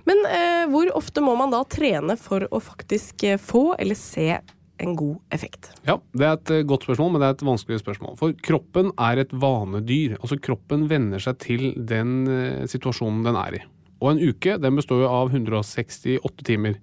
Men 0.08 0.24
eh, 0.30 0.64
hvor 0.72 0.88
ofte 0.96 1.22
må 1.24 1.36
man 1.38 1.52
da 1.52 1.60
trene 1.68 2.16
for 2.16 2.48
å 2.48 2.62
faktisk 2.64 3.26
eh, 3.28 3.36
få 3.36 3.74
eller 3.76 4.00
se 4.00 4.40
en 4.78 4.94
god 4.96 5.18
effekt? 5.30 5.70
Ja, 5.86 5.98
Det 6.12 6.26
er 6.26 6.32
et 6.36 6.50
eh, 6.50 6.64
godt 6.66 6.86
spørsmål, 6.86 7.12
men 7.12 7.22
det 7.22 7.28
er 7.28 7.36
et 7.36 7.44
vanskelig 7.46 7.82
spørsmål. 7.82 8.16
For 8.18 8.32
kroppen 8.44 8.92
er 8.98 9.22
et 9.22 9.32
vanedyr. 9.32 10.16
Altså 10.20 10.38
Kroppen 10.42 10.88
venner 10.90 11.22
seg 11.22 11.38
til 11.42 11.68
den 11.76 12.26
eh, 12.30 12.64
situasjonen 12.70 13.22
den 13.26 13.38
er 13.38 13.60
i. 13.60 13.62
Og 14.02 14.14
en 14.14 14.22
uke 14.32 14.56
den 14.58 14.78
består 14.78 15.04
jo 15.04 15.12
av 15.12 15.30
168 15.30 16.46
timer. 16.48 16.80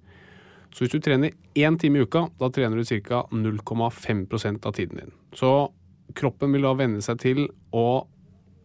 Så 0.70 0.84
hvis 0.84 0.94
du 0.94 1.02
trener 1.02 1.34
én 1.58 1.76
time 1.78 1.98
i 1.98 2.06
uka, 2.06 2.28
da 2.38 2.48
trener 2.54 2.78
du 2.78 2.84
ca. 2.86 3.24
0,5 3.30 4.64
av 4.64 4.72
tiden 4.72 5.02
din. 5.02 5.12
Så 5.34 5.70
kroppen 6.14 6.54
vil 6.54 6.64
da 6.64 6.72
venne 6.78 7.02
seg 7.04 7.18
til 7.20 7.48
å 7.74 8.06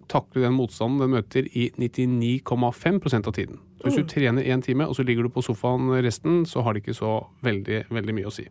takle 0.07 0.43
den 0.45 0.53
motstanden 0.53 1.01
den 1.01 1.15
møter 1.15 1.47
i 1.57 1.71
99,5% 1.81 3.27
av 3.27 3.33
tiden. 3.33 3.57
Så 3.79 3.89
hvis 3.89 3.97
du 3.97 4.09
trener 4.09 4.45
én 4.45 4.61
time, 4.61 4.87
og 4.87 4.95
så 4.97 5.03
ligger 5.05 5.25
du 5.25 5.33
på 5.33 5.43
sofaen 5.45 5.89
resten, 6.05 6.43
så 6.45 6.61
har 6.61 6.73
det 6.73 6.83
ikke 6.83 6.97
så 6.97 7.17
veldig, 7.45 7.87
veldig 7.93 8.15
mye 8.17 8.29
å 8.29 8.33
si. 8.33 8.45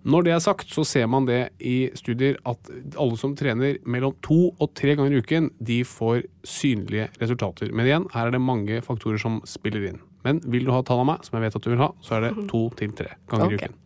Når 0.00 0.24
det 0.24 0.32
er 0.32 0.40
sagt, 0.40 0.70
så 0.72 0.84
ser 0.88 1.08
man 1.12 1.26
det 1.28 1.50
i 1.60 1.90
studier 1.98 2.38
at 2.48 2.70
alle 2.96 3.18
som 3.20 3.34
trener 3.36 3.76
mellom 3.84 4.14
to 4.24 4.48
og 4.56 4.70
tre 4.78 4.94
ganger 4.96 5.18
i 5.18 5.20
uken, 5.20 5.50
de 5.60 5.82
får 5.84 6.22
synlige 6.46 7.10
resultater. 7.20 7.72
Men 7.76 7.88
igjen, 7.88 8.06
her 8.14 8.30
er 8.30 8.36
det 8.36 8.40
mange 8.40 8.80
faktorer 8.86 9.20
som 9.20 9.42
spiller 9.48 9.90
inn. 9.90 10.00
Men 10.24 10.40
vil 10.48 10.64
du 10.64 10.72
ha 10.72 10.80
tall 10.84 11.02
av 11.04 11.10
meg, 11.12 11.26
som 11.26 11.36
jeg 11.36 11.46
vet 11.46 11.58
at 11.60 11.66
du 11.66 11.72
vil 11.72 11.82
ha, 11.84 11.90
så 12.04 12.16
er 12.16 12.28
det 12.28 12.46
to 12.48 12.62
til 12.80 12.96
tre 12.96 13.12
ganger 13.28 13.52
i 13.52 13.60
uken. 13.60 13.76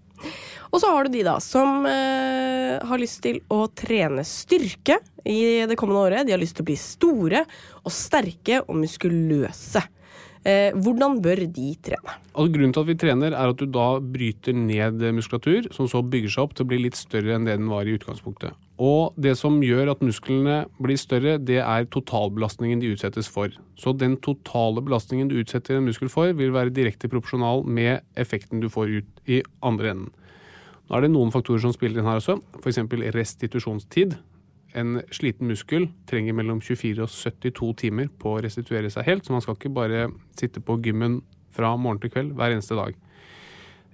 Og 0.75 0.81
så 0.83 0.91
har 0.91 1.07
du 1.07 1.15
de 1.15 1.23
da 1.27 1.37
som 1.43 1.85
eh, 1.87 2.79
har 2.83 2.99
lyst 2.99 3.21
til 3.23 3.39
å 3.55 3.65
trene 3.79 4.25
styrke 4.27 4.99
i 5.23 5.67
det 5.71 5.77
kommende 5.79 6.03
året. 6.03 6.27
De 6.27 6.35
har 6.35 6.43
lyst 6.43 6.59
til 6.59 6.67
å 6.67 6.71
bli 6.71 6.79
store 6.79 7.45
og 7.83 7.95
sterke 7.95 8.63
og 8.65 8.81
muskuløse. 8.83 9.85
Eh, 10.45 10.75
hvordan 10.77 11.23
bør 11.25 11.41
de 11.49 11.71
trene? 11.81 12.15
Altså, 12.35 12.51
grunnen 12.53 12.73
til 12.77 12.83
at 12.83 12.89
vi 12.91 12.97
trener, 13.01 13.33
er 13.33 13.53
at 13.53 13.57
du 13.57 13.65
da 13.65 13.87
bryter 13.97 14.53
ned 14.53 15.01
muskulatur, 15.17 15.71
som 15.73 15.89
så 15.89 16.03
bygger 16.05 16.35
seg 16.35 16.45
opp 16.45 16.53
til 16.57 16.67
å 16.67 16.69
bli 16.69 16.83
litt 16.83 16.99
større 17.01 17.33
enn 17.39 17.47
det 17.49 17.55
den 17.57 17.71
var 17.73 17.89
i 17.89 17.95
utgangspunktet. 17.97 18.53
Og 18.77 19.17
det 19.17 19.37
som 19.41 19.57
gjør 19.65 19.95
at 19.95 20.03
musklene 20.05 20.65
blir 20.83 21.01
større, 21.01 21.39
det 21.39 21.63
er 21.63 21.89
totalbelastningen 21.95 22.83
de 22.83 22.93
utsettes 22.93 23.31
for. 23.31 23.55
Så 23.81 23.95
den 23.97 24.19
totale 24.21 24.85
belastningen 24.85 25.31
du 25.31 25.39
utsetter 25.41 25.79
en 25.79 25.89
muskel 25.89 26.13
for, 26.13 26.35
vil 26.37 26.53
være 26.53 26.75
direkte 26.77 27.09
proporsjonal 27.09 27.65
med 27.65 28.05
effekten 28.21 28.61
du 28.61 28.69
får 28.69 28.99
ut 28.99 29.25
i 29.31 29.41
andre 29.65 29.95
enden. 29.95 30.13
Nå 30.85 30.99
er 30.99 31.07
det 31.07 31.15
noen 31.15 31.33
faktorer 31.33 31.63
som 31.65 31.73
spiller 31.73 32.03
inn 32.03 32.11
her 32.11 32.21
også, 32.21 32.37
f.eks. 32.61 32.83
restitusjonstid. 33.17 34.19
En 34.75 34.99
sliten 35.15 35.49
muskel 35.51 35.89
trenger 36.11 36.35
mellom 36.35 36.61
24 36.65 37.05
og 37.05 37.13
72 37.13 37.71
timer 37.85 38.11
på 38.19 38.35
å 38.35 38.43
restituere 38.43 38.91
seg 38.91 39.07
helt, 39.07 39.27
så 39.27 39.35
man 39.35 39.45
skal 39.45 39.59
ikke 39.59 39.75
bare 39.75 40.09
sitte 40.39 40.63
på 40.65 40.81
gymmen 40.83 41.21
fra 41.55 41.77
morgen 41.79 42.03
til 42.03 42.11
kveld 42.11 42.35
hver 42.35 42.57
eneste 42.57 42.79
dag. 42.79 42.97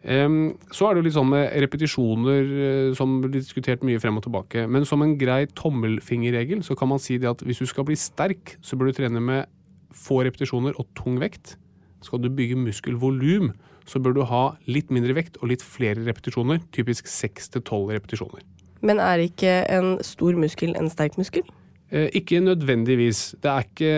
Så 0.00 0.87
er 0.87 0.94
det 0.94 1.02
jo 1.02 1.04
litt 1.04 1.16
sånn 1.16 1.28
med 1.28 1.50
repetisjoner 1.60 2.52
eh, 2.64 2.92
som 2.96 3.18
blir 3.20 3.34
diskutert 3.34 3.82
mye 3.84 4.00
frem 4.00 4.16
og 4.16 4.25
tilbake. 4.25 4.64
Men 4.64 4.87
som 4.88 5.02
en 5.04 5.18
grei 5.20 5.44
tommelfingerregel 5.52 6.62
så 6.64 6.76
kan 6.78 6.88
man 6.88 7.02
si 7.02 7.18
det 7.20 7.28
at 7.28 7.44
hvis 7.44 7.60
du 7.60 7.68
skal 7.68 7.84
bli 7.84 7.99
sterk, 8.00 8.56
så 8.64 8.78
bør 8.80 8.88
du 8.88 8.96
trene 8.96 9.20
med 9.20 9.50
få 9.92 10.22
repetisjoner 10.25 10.78
og 10.80 10.88
tung 10.96 11.20
vekt. 11.20 11.58
Skal 12.00 12.22
du 12.22 12.30
bygge 12.32 12.56
muskelvolum, 12.56 13.52
så 13.84 14.00
bør 14.00 14.16
du 14.16 14.22
ha 14.25 14.44
litt 14.70 14.88
mindre 14.94 15.18
vekt 15.18 15.37
og 15.42 15.52
litt 15.52 15.64
flere 15.64 16.00
repetisjoner. 16.06 16.62
Typisk 16.72 17.10
6-12 17.10 17.92
repetisjoner. 17.99 18.46
Men 18.87 19.00
er 19.02 19.25
ikke 19.26 19.54
en 19.68 19.99
stor 20.04 20.37
muskel 20.40 20.76
en 20.78 20.88
sterk 20.92 21.18
muskel? 21.20 21.44
Eh, 21.90 22.08
ikke 22.14 22.40
nødvendigvis. 22.40 23.34
Det 23.42 23.50
er, 23.50 23.66
ikke, 23.66 23.92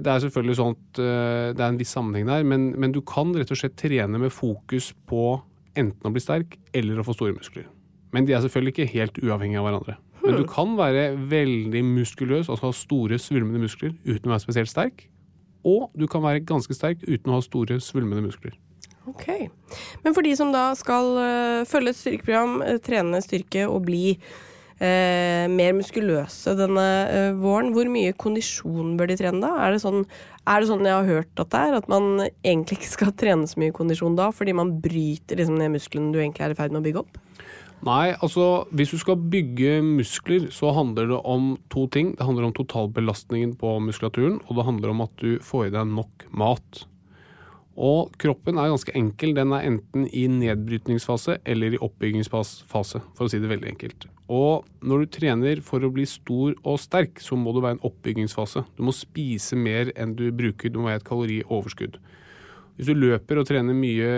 det 0.00 0.12
er 0.12 0.22
selvfølgelig 0.24 0.56
sånn 0.56 0.74
at 0.74 1.00
eh, 1.04 1.48
det 1.52 1.62
er 1.62 1.68
en 1.68 1.80
viss 1.80 1.92
sammenheng 1.92 2.30
der, 2.30 2.46
men, 2.48 2.70
men 2.80 2.94
du 2.94 3.02
kan 3.04 3.34
rett 3.36 3.52
og 3.52 3.60
slett 3.60 3.76
trene 3.76 4.20
med 4.22 4.32
fokus 4.32 4.94
på 5.08 5.36
enten 5.76 6.08
å 6.08 6.14
bli 6.14 6.22
sterk 6.24 6.56
eller 6.76 7.00
å 7.00 7.04
få 7.04 7.14
store 7.16 7.36
muskler. 7.36 7.68
Men 8.16 8.24
de 8.24 8.32
er 8.32 8.40
selvfølgelig 8.44 8.72
ikke 8.72 8.92
helt 8.94 9.20
uavhengige 9.20 9.60
av 9.60 9.68
hverandre. 9.68 9.98
Men 10.26 10.40
du 10.40 10.46
kan 10.48 10.72
være 10.78 11.10
veldig 11.30 11.82
muskuløs, 11.86 12.48
altså 12.48 12.70
ha 12.70 12.74
store, 12.74 13.18
svulmende 13.22 13.60
muskler 13.62 13.92
uten 14.08 14.26
å 14.26 14.32
være 14.32 14.42
spesielt 14.42 14.72
sterk. 14.72 15.04
Og 15.66 15.90
du 15.98 16.06
kan 16.10 16.24
være 16.24 16.42
ganske 16.46 16.74
sterk 16.74 17.04
uten 17.04 17.30
å 17.30 17.36
ha 17.36 17.44
store, 17.44 17.78
svulmende 17.82 18.24
muskler. 18.24 18.56
Ok. 19.06 19.28
Men 20.02 20.16
for 20.16 20.26
de 20.26 20.34
som 20.38 20.50
da 20.54 20.70
skal 20.78 21.14
eh, 21.22 21.62
følge 21.68 21.94
et 21.94 22.00
styrkeprogram, 22.00 22.58
eh, 22.66 22.82
trene 22.82 23.22
styrke 23.22 23.66
og 23.68 23.84
bli 23.86 24.16
eh, 24.16 25.46
mer 25.52 25.74
muskuløse 25.76 26.56
denne 26.58 26.86
eh, 27.10 27.36
våren, 27.38 27.72
hvor 27.76 27.88
mye 27.92 28.16
kondisjon 28.18 28.96
bør 28.98 29.12
de 29.12 29.18
trene 29.20 29.42
da? 29.44 29.52
Er 29.64 29.76
det, 29.76 29.82
sånn, 29.84 30.02
er 30.46 30.62
det 30.62 30.70
sånn 30.70 30.88
jeg 30.88 30.96
har 30.96 31.10
hørt 31.10 31.44
at 31.44 31.52
det 31.52 31.60
er, 31.62 31.76
at 31.78 31.92
man 31.92 32.26
egentlig 32.26 32.80
ikke 32.80 32.94
skal 32.96 33.14
trene 33.22 33.50
så 33.50 33.62
mye 33.62 33.76
kondisjon 33.76 34.18
da, 34.18 34.32
fordi 34.34 34.56
man 34.56 34.74
bryter 34.82 35.38
liksom 35.38 35.60
ned 35.60 35.76
musklene 35.76 36.12
du 36.14 36.20
egentlig 36.22 36.48
er 36.48 36.56
i 36.56 36.58
ferd 36.58 36.74
med 36.74 36.82
å 36.82 36.88
bygge 36.88 37.04
opp? 37.04 37.22
Nei, 37.86 38.16
altså 38.24 38.64
hvis 38.74 38.94
du 38.94 38.98
skal 38.98 39.20
bygge 39.30 39.78
muskler, 39.84 40.48
så 40.50 40.72
handler 40.74 41.10
det 41.10 41.18
om 41.28 41.52
to 41.70 41.84
ting. 41.92 42.14
Det 42.16 42.24
handler 42.24 42.48
om 42.48 42.54
totalbelastningen 42.56 43.52
på 43.60 43.76
muskulaturen, 43.84 44.40
og 44.48 44.58
det 44.58 44.66
handler 44.66 44.94
om 44.94 45.04
at 45.04 45.12
du 45.20 45.36
får 45.44 45.68
i 45.68 45.74
deg 45.76 45.92
nok 45.92 46.24
mat. 46.32 46.86
Og 47.76 48.12
kroppen 48.20 48.56
er 48.56 48.70
ganske 48.72 48.94
enkel. 48.96 49.34
Den 49.36 49.52
er 49.52 49.66
enten 49.68 50.06
i 50.08 50.24
nedbrytningsfase 50.32 51.38
eller 51.44 51.76
i 51.76 51.80
oppbyggingsfase, 51.84 53.02
for 53.12 53.26
å 53.26 53.30
si 53.30 53.40
det 53.42 53.50
veldig 53.52 53.68
enkelt. 53.74 54.06
Og 54.32 54.64
når 54.82 55.04
du 55.04 55.12
trener 55.18 55.60
for 55.62 55.84
å 55.84 55.92
bli 55.92 56.06
stor 56.08 56.56
og 56.64 56.80
sterk, 56.82 57.20
så 57.22 57.36
må 57.38 57.52
du 57.54 57.60
være 57.60 57.76
i 57.76 57.78
en 57.78 57.86
oppbyggingsfase. 57.86 58.64
Du 58.78 58.82
må 58.88 58.96
spise 58.96 59.58
mer 59.60 59.92
enn 59.94 60.16
du 60.18 60.30
bruker. 60.34 60.72
Du 60.72 60.80
må 60.80 60.88
være 60.88 61.04
et 61.04 61.08
kalorioverskudd. 61.08 62.00
Hvis 62.76 62.90
du 62.90 62.98
løper 63.00 63.38
og 63.40 63.46
trener 63.48 63.72
mye 63.76 64.08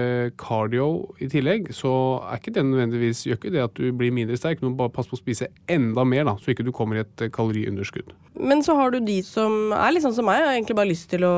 cardio 0.41 0.87
i 1.23 1.29
tillegg, 1.31 1.69
så 1.77 1.91
er 2.27 2.41
ikke 2.41 2.55
det 2.57 2.65
nødvendigvis 2.67 3.21
gjør 3.29 3.39
ikke 3.39 3.53
det 3.55 3.61
at 3.63 3.77
du 3.79 3.93
blir 3.95 4.11
mindre 4.15 4.35
sterk. 4.41 4.59
Du 4.59 4.73
bare 4.75 4.91
passe 4.91 5.11
på 5.13 5.15
å 5.15 5.21
spise 5.21 5.47
enda 5.71 6.03
mer, 6.03 6.25
da, 6.27 6.35
så 6.43 6.51
ikke 6.51 6.67
du 6.67 6.73
kommer 6.75 6.99
i 6.99 7.05
et 7.05 7.23
eh, 7.23 7.31
kaloriunderskudd. 7.31 8.11
Men 8.35 8.65
så 8.67 8.75
har 8.81 8.91
du 8.95 8.99
de 9.07 9.21
som 9.23 9.71
er 9.77 9.95
litt 9.95 10.03
sånn 10.03 10.17
som 10.19 10.27
meg, 10.27 10.43
og 10.43 10.51
egentlig 10.57 10.79
bare 10.81 10.91
lyst 10.91 11.07
til 11.15 11.23
å 11.29 11.35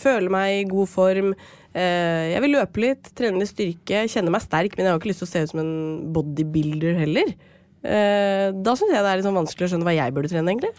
føle 0.00 0.32
meg 0.32 0.62
i 0.62 0.68
god 0.72 0.88
form. 0.94 1.34
Eh, 1.76 2.32
Jeg 2.32 2.40
vil 2.44 2.56
løpe 2.56 2.80
litt, 2.86 3.12
trene 3.18 3.42
litt 3.44 3.52
styrke, 3.52 4.06
kjenne 4.08 4.32
meg 4.32 4.44
sterk, 4.46 4.78
men 4.78 4.86
jeg 4.88 4.94
har 4.94 5.02
ikke 5.02 5.12
lyst 5.12 5.24
til 5.26 5.28
å 5.28 5.32
se 5.34 5.44
ut 5.44 5.52
som 5.52 5.60
en 5.64 5.74
bodybuilder 6.16 6.96
heller. 7.04 7.34
Eh, 7.84 8.48
Da 8.64 8.72
syns 8.80 8.94
jeg 8.96 9.04
det 9.04 9.10
er 9.12 9.20
litt 9.20 9.28
sånn 9.28 9.36
vanskelig 9.44 9.68
å 9.68 9.72
skjønne 9.74 9.84
hva 9.88 9.96
jeg 10.00 10.14
burde 10.16 10.32
trene, 10.32 10.54
egentlig. 10.54 10.72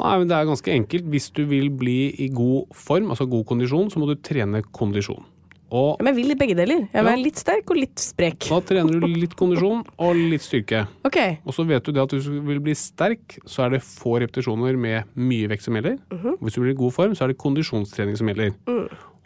Nei, 0.00 0.18
men 0.18 0.28
Det 0.28 0.36
er 0.36 0.48
ganske 0.48 0.72
enkelt. 0.72 1.04
Hvis 1.12 1.30
du 1.32 1.44
vil 1.46 1.68
bli 1.70 2.14
i 2.24 2.28
god 2.32 2.72
form, 2.74 3.10
altså 3.10 3.28
god 3.28 3.44
kondisjon, 3.46 3.90
så 3.92 3.98
må 4.00 4.06
du 4.08 4.14
trene 4.16 4.62
kondisjon. 4.72 5.24
Og 5.72 5.96
Ja, 5.98 6.04
men 6.04 6.14
jeg 6.14 6.16
vil 6.24 6.32
i 6.32 6.36
begge 6.36 6.54
deler. 6.56 6.80
Jeg 6.80 6.92
vil 6.92 7.04
Ja. 7.04 7.10
være 7.16 7.22
litt 7.22 7.36
sterk 7.36 7.70
og 7.70 7.76
litt 7.76 7.96
sprek. 7.96 8.38
da 8.48 8.60
trener 8.60 9.00
du 9.00 9.06
litt 9.06 9.34
kondisjon 9.36 9.84
og 9.98 10.14
litt 10.16 10.42
styrke. 10.42 10.86
Okay. 11.04 11.38
Og 11.46 11.54
så 11.54 11.66
vet 11.66 11.82
du 11.84 11.92
det 11.92 12.02
at 12.02 12.10
hvis 12.10 12.24
du 12.24 12.40
vil 12.42 12.60
bli 12.60 12.74
sterk, 12.74 13.38
så 13.46 13.64
er 13.64 13.70
det 13.70 13.80
få 13.80 14.20
repetisjoner 14.20 14.76
med 14.76 15.04
mye 15.16 15.48
vekt 15.48 15.62
som 15.62 15.74
gjelder. 15.74 15.98
Og 16.10 16.40
Hvis 16.40 16.54
du 16.54 16.60
blir 16.60 16.72
i 16.72 16.74
god 16.76 16.92
form, 16.92 17.12
så 17.14 17.24
er 17.24 17.28
det 17.28 17.38
kondisjonstrening 17.38 18.16
som 18.18 18.26
gjelder. 18.28 18.52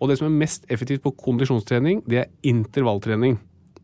Og 0.01 0.09
det 0.09 0.19
som 0.19 0.27
er 0.27 0.39
mest 0.39 0.67
effektivt 0.69 1.03
på 1.03 1.17
kondisjonstrening, 1.17 2.03
det 2.07 2.19
er 2.19 2.27
intervalltrening. 2.45 3.39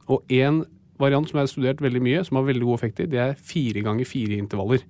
Og 0.09 0.23
en 0.31 0.65
variant 1.01 1.27
som 1.29 1.39
jeg 1.39 1.43
har 1.43 1.47
studert 1.47 1.81
veldig 1.83 2.03
mye, 2.03 2.25
som 2.25 2.37
har 2.37 2.45
veldig 2.45 2.63
gode 2.63 2.79
effekter, 2.81 3.07
det 3.11 3.19
er 3.19 3.35
fire 3.35 3.83
ganger 3.83 4.05
fire 4.07 4.37
intervaller. 4.39 4.83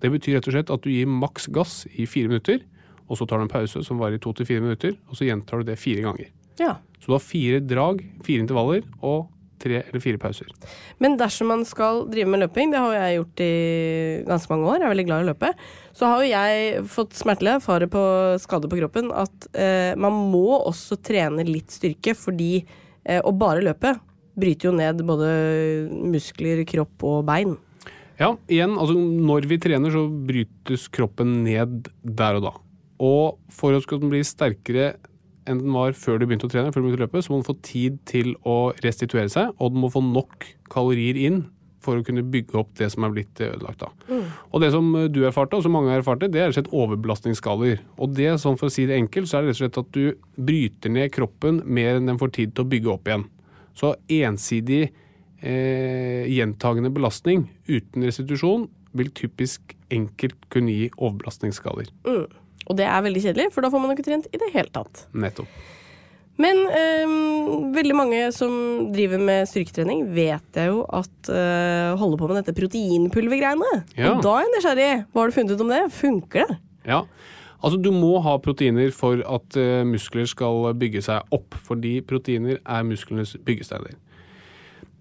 Det 0.00 0.12
betyr 0.12 0.38
rett 0.38 0.48
og 0.48 0.56
slett 0.56 0.72
at 0.72 0.84
du 0.84 0.92
gir 0.92 1.08
maks 1.10 1.48
gass 1.52 1.82
i 1.92 2.06
fire 2.08 2.30
minutter, 2.32 2.62
og 3.10 3.18
så 3.18 3.26
tar 3.26 3.40
du 3.40 3.46
en 3.46 3.52
pause 3.52 3.82
som 3.86 3.98
varer 4.00 4.20
i 4.20 4.22
to 4.22 4.32
til 4.36 4.48
fire 4.48 4.64
minutter, 4.64 4.94
og 5.10 5.18
så 5.18 5.26
gjentar 5.26 5.60
du 5.60 5.70
det 5.72 5.80
fire 5.80 6.06
ganger. 6.06 6.30
ja. 6.60 6.78
Så 7.00 7.08
du 7.08 7.14
har 7.16 7.22
fire 7.24 7.60
drag, 7.64 8.02
fire 8.26 8.44
intervaller 8.44 8.82
og 9.00 9.30
tre 9.60 9.78
eller 9.82 10.02
fire 10.04 10.20
pauser. 10.20 10.50
Men 11.00 11.16
dersom 11.20 11.48
man 11.52 11.62
skal 11.68 12.04
drive 12.12 12.28
med 12.28 12.42
løping, 12.42 12.72
det 12.72 12.80
har 12.80 12.92
jeg 12.96 13.16
gjort 13.18 13.42
i 13.44 13.54
ganske 14.28 14.52
mange 14.52 14.68
år, 14.68 14.76
jeg 14.78 14.86
er 14.86 14.92
veldig 14.94 15.06
glad 15.08 15.22
i 15.22 15.24
å 15.24 15.30
løpe, 15.30 15.50
så 15.96 16.10
har 16.10 16.20
jo 16.20 16.30
jeg 16.30 16.84
fått 16.92 17.16
smertelig 17.18 17.54
erfare 17.58 17.88
på 17.92 18.04
skade 18.42 18.70
på 18.70 18.80
kroppen 18.82 19.10
at 19.16 19.48
eh, 19.52 19.96
man 20.00 20.16
må 20.32 20.60
også 20.60 21.00
trene 21.04 21.44
litt 21.48 21.72
styrke, 21.72 22.14
fordi 22.16 22.52
eh, 22.60 23.20
å 23.20 23.34
bare 23.36 23.64
løpe 23.64 23.96
bryter 24.40 24.70
jo 24.70 24.76
ned 24.76 25.02
både 25.04 25.32
muskler, 25.90 26.62
kropp 26.68 27.04
og 27.08 27.24
bein. 27.28 27.56
Ja, 28.20 28.34
igjen, 28.52 28.74
altså 28.76 28.98
når 28.98 29.46
vi 29.48 29.56
trener 29.62 29.92
så 29.94 30.02
brytes 30.08 30.88
kroppen 30.92 31.38
ned 31.46 31.88
der 32.04 32.36
og 32.36 32.44
da. 32.44 32.52
Og 33.00 33.38
for 33.54 33.72
at 33.72 33.86
den 33.88 34.12
bli 34.12 34.20
sterkere 34.26 34.92
enn 35.48 35.62
den 35.62 35.72
var 35.72 35.96
før 35.96 36.20
du 36.20 36.26
begynte 36.28 36.50
å 36.50 36.52
trene, 36.52 36.72
før 36.74 36.82
du 36.82 36.90
begynte 36.90 37.00
å 37.00 37.06
løpe, 37.06 37.22
så 37.24 37.32
må 37.32 37.40
den 37.40 37.48
få 37.48 37.56
tid 37.64 37.96
til 38.08 38.34
å 38.44 38.74
restituere 38.84 39.30
seg, 39.32 39.54
og 39.56 39.72
den 39.72 39.80
må 39.82 39.88
få 39.92 40.02
nok 40.04 40.46
kalorier 40.70 41.16
inn 41.16 41.46
for 41.80 41.96
å 41.96 42.04
kunne 42.04 42.26
bygge 42.28 42.58
opp 42.60 42.74
det 42.76 42.90
som 42.92 43.06
er 43.06 43.14
blitt 43.14 43.40
ødelagt. 43.40 43.80
da. 43.80 44.18
Og 44.52 44.60
det 44.60 44.68
som 44.74 44.84
du 45.08 45.22
erfarte, 45.24 45.56
og 45.56 45.64
som 45.64 45.72
mange 45.72 45.88
har 45.88 46.02
erfart, 46.02 46.20
det 46.20 46.36
er 46.36 46.50
rett 46.50 46.58
og 46.58 46.58
slett 46.58 46.74
overbelastningsskader. 46.76 47.80
Og 47.96 48.12
det, 48.18 48.34
sånn 48.42 48.58
for 48.60 48.68
å 48.68 48.74
si 48.74 48.84
det 48.88 48.98
enkelt, 49.00 49.30
så 49.30 49.38
er 49.38 49.46
det 49.46 49.54
rett 49.54 49.56
og 49.56 49.62
slett 49.62 49.80
at 49.80 49.94
du 49.96 50.44
bryter 50.50 50.92
ned 50.92 51.08
kroppen 51.16 51.62
mer 51.64 51.96
enn 51.96 52.10
den 52.12 52.20
får 52.20 52.34
tid 52.36 52.52
til 52.52 52.66
å 52.66 52.72
bygge 52.74 52.92
opp 52.92 53.08
igjen. 53.08 53.24
Så 53.80 53.94
ensidig 54.12 54.90
eh, 55.42 56.28
gjentagende 56.30 56.92
belastning 56.94 57.48
uten 57.68 58.06
restitusjon 58.06 58.68
vil 58.96 59.10
typisk 59.14 59.74
enkelt 59.94 60.38
kunne 60.52 60.74
gi 60.74 60.88
overbelastningsskader. 60.96 61.90
Og 62.70 62.78
det 62.78 62.86
er 62.86 63.04
veldig 63.04 63.22
kjedelig, 63.24 63.50
for 63.54 63.64
da 63.64 63.70
får 63.72 63.82
man 63.82 63.94
ikke 63.94 64.06
trent 64.06 64.30
i 64.30 64.40
det 64.40 64.50
hele 64.54 64.70
tatt. 64.74 65.06
Nettopp. 65.14 65.50
Men 66.40 66.62
øhm, 66.72 67.72
veldig 67.74 67.96
mange 67.96 68.20
som 68.32 68.52
driver 68.94 69.20
med 69.20 69.48
styrketrening, 69.50 70.06
vet 70.14 70.56
jeg 70.56 70.70
jo 70.70 70.84
at 70.88 71.28
øh, 71.28 71.98
holder 72.00 72.20
på 72.20 72.30
med 72.30 72.40
dette 72.40 72.54
proteinpulvergreiene. 72.56 73.72
Ja. 73.98 74.14
Og 74.14 74.22
da 74.24 74.38
er 74.38 74.46
jeg 74.46 74.54
nysgjerrig. 74.54 74.90
Hva 75.10 75.20
har 75.20 75.32
du 75.32 75.36
funnet 75.36 75.52
ut 75.52 75.64
om 75.66 75.72
det? 75.74 75.82
Funker 75.92 76.46
det? 76.48 76.56
Ja, 76.88 77.02
altså 77.60 77.80
du 77.82 77.90
må 77.92 78.14
ha 78.24 78.38
proteiner 78.40 78.88
for 78.96 79.20
at 79.20 79.58
eh, 79.60 79.82
muskler 79.84 80.24
skal 80.30 80.70
bygge 80.80 81.04
seg 81.04 81.34
opp, 81.36 81.58
fordi 81.66 81.98
proteiner 82.00 82.62
er 82.62 82.86
musklenes 82.88 83.34
byggesteiner. 83.44 83.98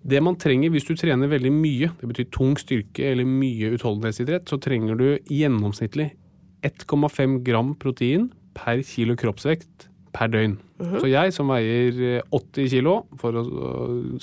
Det 0.02 0.22
man 0.24 0.38
trenger 0.40 0.72
hvis 0.72 0.88
du 0.88 0.94
trener 0.96 1.32
veldig 1.32 1.52
mye, 1.52 1.92
det 2.00 2.10
betyr 2.12 2.30
tung 2.32 2.56
styrke 2.60 3.12
eller 3.12 3.28
mye 3.28 3.74
utholdenhetsidrett, 3.76 4.48
så 4.48 4.60
trenger 4.62 5.00
du 5.00 5.08
gjennomsnittlig 5.28 6.12
1,5 6.66 7.40
gram 7.44 7.74
protein 7.80 8.30
per 8.58 8.82
kilo 8.88 9.16
kroppsvekt 9.20 9.90
per 10.16 10.32
døgn. 10.32 10.56
Så 10.80 11.10
jeg 11.12 11.34
som 11.36 11.52
veier 11.52 12.00
eh, 12.20 12.36
80 12.36 12.70
kilo, 12.72 12.94
for 13.20 13.36
å 13.36 13.44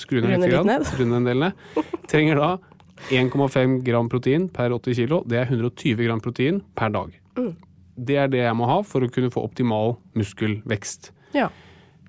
skru 0.00 0.22
ned 0.24 0.40
litt, 0.40 0.48
grann, 0.50 0.72
runde 0.98 1.20
en 1.20 1.28
del 1.28 1.44
ned, 1.44 1.60
trenger 2.10 2.40
da 2.40 2.50
1,5 3.12 3.76
gram 3.84 4.08
protein 4.12 4.48
per 4.52 4.72
80 4.74 4.98
kilo. 5.02 5.20
Det 5.28 5.42
er 5.42 5.52
120 5.52 6.00
gram 6.00 6.22
protein 6.24 6.62
per 6.78 6.94
dag. 6.94 7.12
Det 7.96 8.16
er 8.20 8.32
det 8.32 8.42
jeg 8.42 8.56
må 8.56 8.68
ha 8.68 8.80
for 8.84 9.04
å 9.04 9.12
kunne 9.12 9.32
få 9.32 9.44
optimal 9.44 9.96
muskelvekst. 10.16 11.12
Ja. 11.36 11.50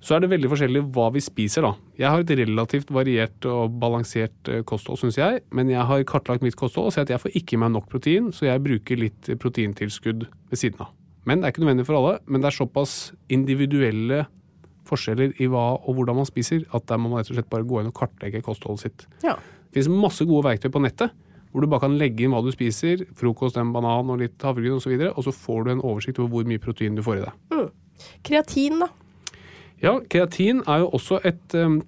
Så 0.04 0.14
er 0.14 0.22
det 0.22 0.30
veldig 0.30 0.50
forskjellig 0.52 0.82
hva 0.94 1.08
vi 1.14 1.22
spiser, 1.22 1.66
da. 1.66 1.72
Jeg 1.98 2.12
har 2.12 2.22
et 2.22 2.32
relativt 2.38 2.92
variert 2.94 3.48
og 3.50 3.74
balansert 3.82 4.50
eh, 4.50 4.62
kosthold, 4.68 5.00
syns 5.00 5.18
jeg. 5.18 5.42
Men 5.54 5.72
jeg 5.72 5.82
har 5.90 6.04
kartlagt 6.06 6.44
mitt 6.46 6.56
kosthold 6.58 6.90
og 6.90 6.94
sett 6.94 7.08
at 7.08 7.16
jeg 7.16 7.24
får 7.24 7.38
ikke 7.40 7.56
i 7.56 7.60
meg 7.64 7.74
nok 7.74 7.88
protein, 7.90 8.30
så 8.34 8.46
jeg 8.46 8.62
bruker 8.64 9.00
litt 9.00 9.30
proteintilskudd 9.42 10.28
ved 10.28 10.60
siden 10.60 10.86
av. 10.86 10.94
Men 11.28 11.40
det 11.40 11.48
er 11.48 11.54
ikke 11.54 11.64
nødvendig 11.64 11.88
for 11.88 11.98
alle. 11.98 12.18
Men 12.30 12.44
det 12.44 12.52
er 12.52 12.58
såpass 12.60 12.96
individuelle 13.34 14.24
forskjeller 14.88 15.34
i 15.42 15.48
hva 15.50 15.66
og 15.76 15.98
hvordan 15.98 16.22
man 16.22 16.28
spiser, 16.28 16.62
at 16.72 16.86
der 16.88 17.00
må 17.00 17.10
man 17.10 17.20
rett 17.20 17.32
og 17.32 17.36
slett 17.36 17.50
bare 17.52 17.66
gå 17.68 17.82
inn 17.82 17.90
og 17.90 17.96
kartlegge 17.98 18.44
kostholdet 18.46 18.86
sitt. 18.86 19.08
ja. 19.26 19.36
Det 19.68 19.82
finnes 19.82 20.00
masse 20.00 20.24
gode 20.24 20.46
verktøy 20.46 20.70
på 20.72 20.80
nettet, 20.80 21.12
hvor 21.52 21.60
du 21.60 21.68
bare 21.68 21.82
kan 21.84 21.96
legge 22.00 22.24
inn 22.24 22.32
hva 22.32 22.40
du 22.40 22.48
spiser, 22.54 23.02
frokost, 23.18 23.58
en 23.60 23.74
banan 23.74 24.08
og 24.08 24.22
litt 24.22 24.40
havregryn 24.40 24.78
osv., 24.78 24.78
og, 24.78 24.84
så 24.86 24.92
videre, 24.94 25.10
og 25.12 25.26
så 25.26 25.34
får 25.36 25.66
du 25.66 25.70
en 25.74 25.82
oversikt 25.84 26.20
over 26.22 26.32
hvor 26.32 26.48
mye 26.48 26.62
protein 26.62 26.96
du 26.96 27.02
får 27.04 27.20
i 27.20 27.26
deg. 27.26 27.68
Kreatin, 28.24 28.80
da. 28.80 28.88
Ja, 29.82 29.94
kreatin 30.10 30.64
er 30.66 30.82
jo 30.82 30.90
også 30.98 31.20
et 31.28 31.54
um, 31.54 31.80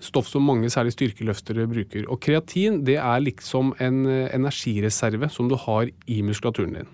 stoff 0.00 0.28
som 0.30 0.46
mange, 0.46 0.70
særlig 0.72 0.94
styrkeløftere, 0.94 1.68
bruker. 1.68 2.06
Og 2.08 2.20
kreatin 2.24 2.80
det 2.86 2.96
er 2.96 3.24
liksom 3.24 3.74
en 3.80 4.06
eh, 4.08 4.28
energireserve 4.34 5.28
som 5.28 5.48
du 5.50 5.56
har 5.60 5.90
i 6.06 6.20
muskulaturen 6.24 6.78
din. 6.78 6.88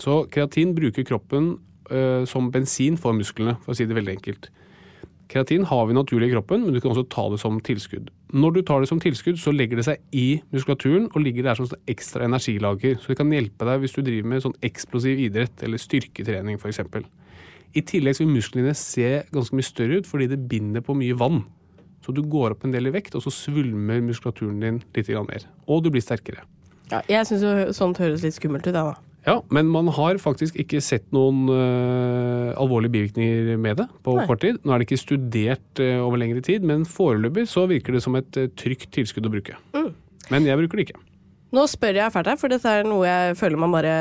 Så 0.00 0.24
kreatin 0.32 0.74
bruker 0.76 1.04
kroppen 1.04 1.56
uh, 1.90 2.24
som 2.28 2.50
bensin 2.52 2.96
for 3.00 3.16
musklene, 3.16 3.56
for 3.64 3.72
å 3.72 3.76
si 3.76 3.84
det 3.88 3.96
veldig 3.96 4.16
enkelt. 4.16 4.48
Kreatin 5.28 5.64
har 5.66 5.86
vi 5.88 5.96
naturlig 5.96 6.30
i 6.30 6.34
kroppen, 6.36 6.62
men 6.64 6.74
du 6.74 6.80
kan 6.80 6.92
også 6.92 7.06
ta 7.10 7.26
det 7.32 7.40
som 7.42 7.58
tilskudd. 7.60 8.10
Når 8.32 8.56
du 8.56 8.60
tar 8.62 8.80
det 8.80 8.88
som 8.88 9.00
tilskudd, 9.02 9.40
så 9.42 9.52
legger 9.52 9.80
det 9.80 9.86
seg 9.88 10.02
i 10.14 10.40
muskulaturen 10.54 11.08
og 11.12 11.22
ligger 11.24 11.48
der 11.48 11.58
som 11.58 11.66
sånn 11.68 11.82
ekstra 11.90 12.28
energilager. 12.28 12.96
Så 13.02 13.12
det 13.12 13.18
kan 13.18 13.32
hjelpe 13.34 13.66
deg 13.68 13.82
hvis 13.82 13.96
du 13.96 14.04
driver 14.06 14.30
med 14.30 14.44
sånn 14.44 14.56
eksplosiv 14.66 15.20
idrett 15.26 15.66
eller 15.66 15.82
styrketrening 15.82 16.60
f.eks. 16.60 16.84
I 17.74 17.82
tillegg 17.86 18.20
vil 18.20 18.30
musklene 18.30 18.74
se 18.78 19.22
ganske 19.34 19.56
mye 19.56 19.66
større 19.66 20.00
ut 20.00 20.08
fordi 20.08 20.30
det 20.30 20.42
binder 20.50 20.84
på 20.84 20.96
mye 20.98 21.16
vann. 21.18 21.42
Så 22.06 22.14
du 22.14 22.22
går 22.22 22.54
opp 22.54 22.64
en 22.64 22.74
del 22.74 22.86
i 22.86 22.94
vekt, 22.94 23.16
og 23.18 23.24
så 23.24 23.32
svulmer 23.34 23.98
muskulaturen 24.04 24.60
din 24.62 24.78
litt 24.94 25.10
mer. 25.26 25.48
Og 25.66 25.82
du 25.82 25.90
blir 25.90 26.04
sterkere. 26.04 26.44
Ja, 26.92 27.00
jeg 27.10 27.26
syns 27.26 27.42
jo 27.42 27.52
sånt 27.74 27.98
høres 27.98 28.22
litt 28.22 28.36
skummelt 28.36 28.68
ut, 28.68 28.76
da. 28.76 28.94
Ja, 29.26 29.40
men 29.50 29.66
man 29.74 29.88
har 29.90 30.20
faktisk 30.22 30.54
ikke 30.62 30.78
sett 30.84 31.08
noen 31.14 31.48
uh, 31.50 32.54
alvorlige 32.54 32.94
bivirkninger 32.94 33.56
med 33.58 33.80
det 33.80 33.88
på 34.06 34.14
Nei. 34.20 34.26
kort 34.28 34.44
tid. 34.44 34.60
Nå 34.62 34.70
er 34.70 34.78
det 34.78 34.86
ikke 34.86 35.02
studert 35.02 35.82
uh, 35.82 35.98
over 36.04 36.22
lengre 36.22 36.44
tid, 36.46 36.62
men 36.62 36.86
foreløpig 36.86 37.48
så 37.50 37.66
virker 37.66 37.96
det 37.96 38.04
som 38.06 38.14
et 38.20 38.38
uh, 38.38 38.46
trygt 38.54 38.92
tilskudd 38.94 39.26
å 39.26 39.34
bruke. 39.34 39.58
Men 40.30 40.46
jeg 40.46 40.62
bruker 40.62 40.78
det 40.78 40.86
ikke. 40.86 41.02
Nå 41.54 41.62
spør 41.70 41.94
jeg 42.00 42.10
fælt 42.10 42.28
her, 42.32 42.38
for 42.40 42.50
dette 42.50 42.70
er 42.70 42.86
noe 42.88 43.06
jeg 43.06 43.36
føler 43.38 43.60
man 43.60 43.70
bare 43.70 43.92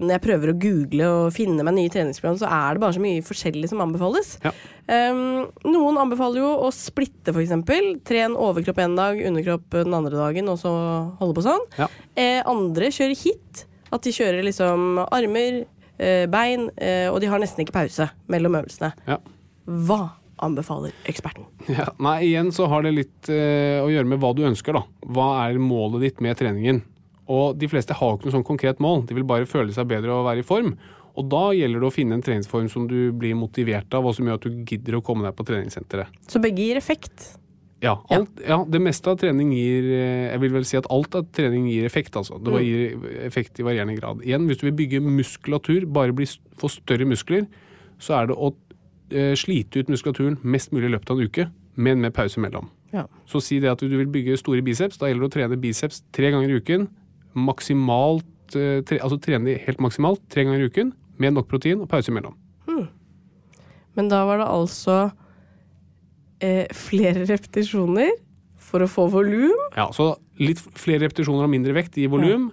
Når 0.00 0.14
jeg 0.14 0.22
prøver 0.24 0.52
å 0.52 0.56
google 0.56 1.10
og 1.12 1.34
finne 1.36 1.66
meg 1.66 1.76
nye 1.76 1.92
treningsprogram, 1.92 2.38
så 2.40 2.48
er 2.48 2.76
det 2.76 2.82
bare 2.86 2.96
så 2.96 3.02
mye 3.04 3.24
forskjellig 3.26 3.68
som 3.68 3.82
anbefales. 3.84 4.36
Ja. 4.46 4.54
Um, 4.86 5.44
noen 5.66 6.00
anbefaler 6.00 6.40
jo 6.40 6.50
å 6.64 6.72
splitte, 6.74 7.34
f.eks. 7.34 7.54
Tren 8.06 8.36
overkropp 8.40 8.80
en 8.84 8.96
dag, 8.98 9.20
underkropp 9.28 9.80
den 9.82 9.96
andre 9.98 10.16
dagen, 10.16 10.50
og 10.52 10.60
så 10.62 10.72
holde 11.20 11.36
på 11.36 11.44
sånn. 11.44 11.64
Ja. 11.76 11.90
Eh, 12.16 12.40
andre 12.48 12.92
kjører 12.94 13.18
hit. 13.26 13.66
At 13.92 14.06
de 14.06 14.14
kjører 14.14 14.46
liksom 14.46 15.02
armer, 15.04 15.64
eh, 16.00 16.24
bein, 16.30 16.70
eh, 16.78 17.10
og 17.10 17.20
de 17.22 17.28
har 17.30 17.42
nesten 17.42 17.66
ikke 17.66 17.76
pause 17.76 18.08
mellom 18.32 18.56
øvelsene. 18.62 18.94
Ja. 19.06 19.20
Hva 19.66 20.00
anbefaler 20.42 20.92
eksperten? 21.08 21.46
Ja, 21.76 21.88
nei, 22.02 22.18
igjen 22.28 22.52
så 22.54 22.68
har 22.70 22.84
det 22.86 22.94
litt 22.94 23.30
eh, 23.32 23.80
å 23.82 23.88
gjøre 23.90 24.10
med 24.10 24.20
hva 24.22 24.34
du 24.36 24.44
ønsker, 24.46 24.76
da. 24.76 24.84
Hva 25.06 25.30
er 25.46 25.58
målet 25.62 26.04
ditt 26.04 26.20
med 26.24 26.38
treningen? 26.38 26.82
Og 27.32 27.56
de 27.58 27.66
fleste 27.70 27.96
har 27.96 28.12
jo 28.12 28.18
ikke 28.18 28.28
noe 28.28 28.36
sånn 28.36 28.46
konkret 28.46 28.82
mål. 28.82 29.02
De 29.08 29.16
vil 29.16 29.26
bare 29.26 29.48
føle 29.50 29.74
seg 29.74 29.88
bedre 29.90 30.14
og 30.14 30.28
være 30.28 30.44
i 30.44 30.46
form. 30.46 30.76
Og 31.16 31.26
da 31.32 31.48
gjelder 31.56 31.82
det 31.82 31.88
å 31.88 31.94
finne 31.94 32.18
en 32.18 32.22
treningsform 32.22 32.68
som 32.70 32.84
du 32.90 33.10
blir 33.16 33.34
motivert 33.38 33.92
av, 33.96 34.06
og 34.06 34.14
som 34.14 34.28
gjør 34.28 34.38
at 34.38 34.46
du 34.46 34.62
gidder 34.68 34.98
å 34.98 35.02
komme 35.04 35.26
deg 35.26 35.34
på 35.34 35.46
treningssenteret. 35.48 36.12
Så 36.30 36.42
begge 36.44 36.62
gir 36.62 36.78
effekt. 36.78 37.32
Ja, 37.84 37.98
alt, 38.12 38.38
ja, 38.40 38.56
det 38.64 38.80
meste 38.80 39.10
av 39.12 39.18
trening 39.20 39.50
gir 39.52 39.84
eh, 39.92 40.30
Jeg 40.30 40.40
vil 40.40 40.54
vel 40.54 40.64
si 40.64 40.78
at 40.78 40.86
alt 40.90 41.12
av 41.18 41.26
trening 41.36 41.66
gir 41.68 41.84
effekt, 41.84 42.14
altså. 42.16 42.38
Det 42.40 42.62
gir 42.64 42.94
effekt 43.26 43.60
i 43.60 43.66
varierende 43.66 43.98
grad. 43.98 44.22
Igjen, 44.24 44.46
hvis 44.48 44.62
du 44.62 44.68
vil 44.68 44.78
bygge 44.78 45.02
muskulatur, 45.04 45.84
bare 45.92 46.14
bli, 46.16 46.28
få 46.56 46.70
større 46.72 47.08
muskler, 47.08 47.44
så 48.00 48.20
er 48.20 48.30
det 48.30 48.36
å 48.36 48.52
slite 49.38 49.78
ut 49.78 49.90
muskulaturen 49.92 50.34
mest 50.42 50.72
mulig 50.74 50.88
i 50.88 50.92
løpet 50.96 51.10
av 51.12 51.20
en 51.20 51.28
uke, 51.28 51.44
men 51.78 52.00
med 52.02 52.14
pause 52.16 52.40
mellom. 52.42 52.66
Ja. 52.94 53.04
Så 53.30 53.42
si 53.44 53.60
det 53.62 53.70
at 53.70 53.82
du 53.82 53.92
vil 53.92 54.08
bygge 54.10 54.38
store 54.40 54.64
biceps, 54.66 54.98
da 54.98 55.10
gjelder 55.10 55.26
det 55.26 55.30
å 55.30 55.34
trene 55.36 55.60
biceps 55.62 56.02
tre 56.16 56.32
ganger 56.34 56.50
i 56.50 56.58
uken. 56.58 56.88
Maksimalt 57.38 58.56
eh, 58.56 58.80
tre, 58.86 58.98
Altså 58.98 59.20
trene 59.22 59.58
helt 59.62 59.82
maksimalt 59.84 60.22
tre 60.32 60.46
ganger 60.46 60.64
i 60.64 60.70
uken, 60.70 60.92
med 61.22 61.36
nok 61.36 61.48
protein 61.50 61.82
og 61.84 61.90
pause 61.92 62.12
imellom. 62.12 62.34
Men 63.96 64.10
da 64.12 64.22
var 64.28 64.42
det 64.42 64.48
altså 64.52 64.96
eh, 66.44 66.66
flere 66.76 67.24
repetisjoner 67.28 68.12
for 68.60 68.84
å 68.84 68.90
få 68.90 69.06
volum. 69.12 69.56
Ja, 69.76 69.88
så 69.96 70.14
litt 70.42 70.60
flere 70.76 71.06
repetisjoner 71.06 71.46
og 71.46 71.52
mindre 71.52 71.76
vekt 71.76 71.96
i 72.00 72.08
volum. 72.10 72.50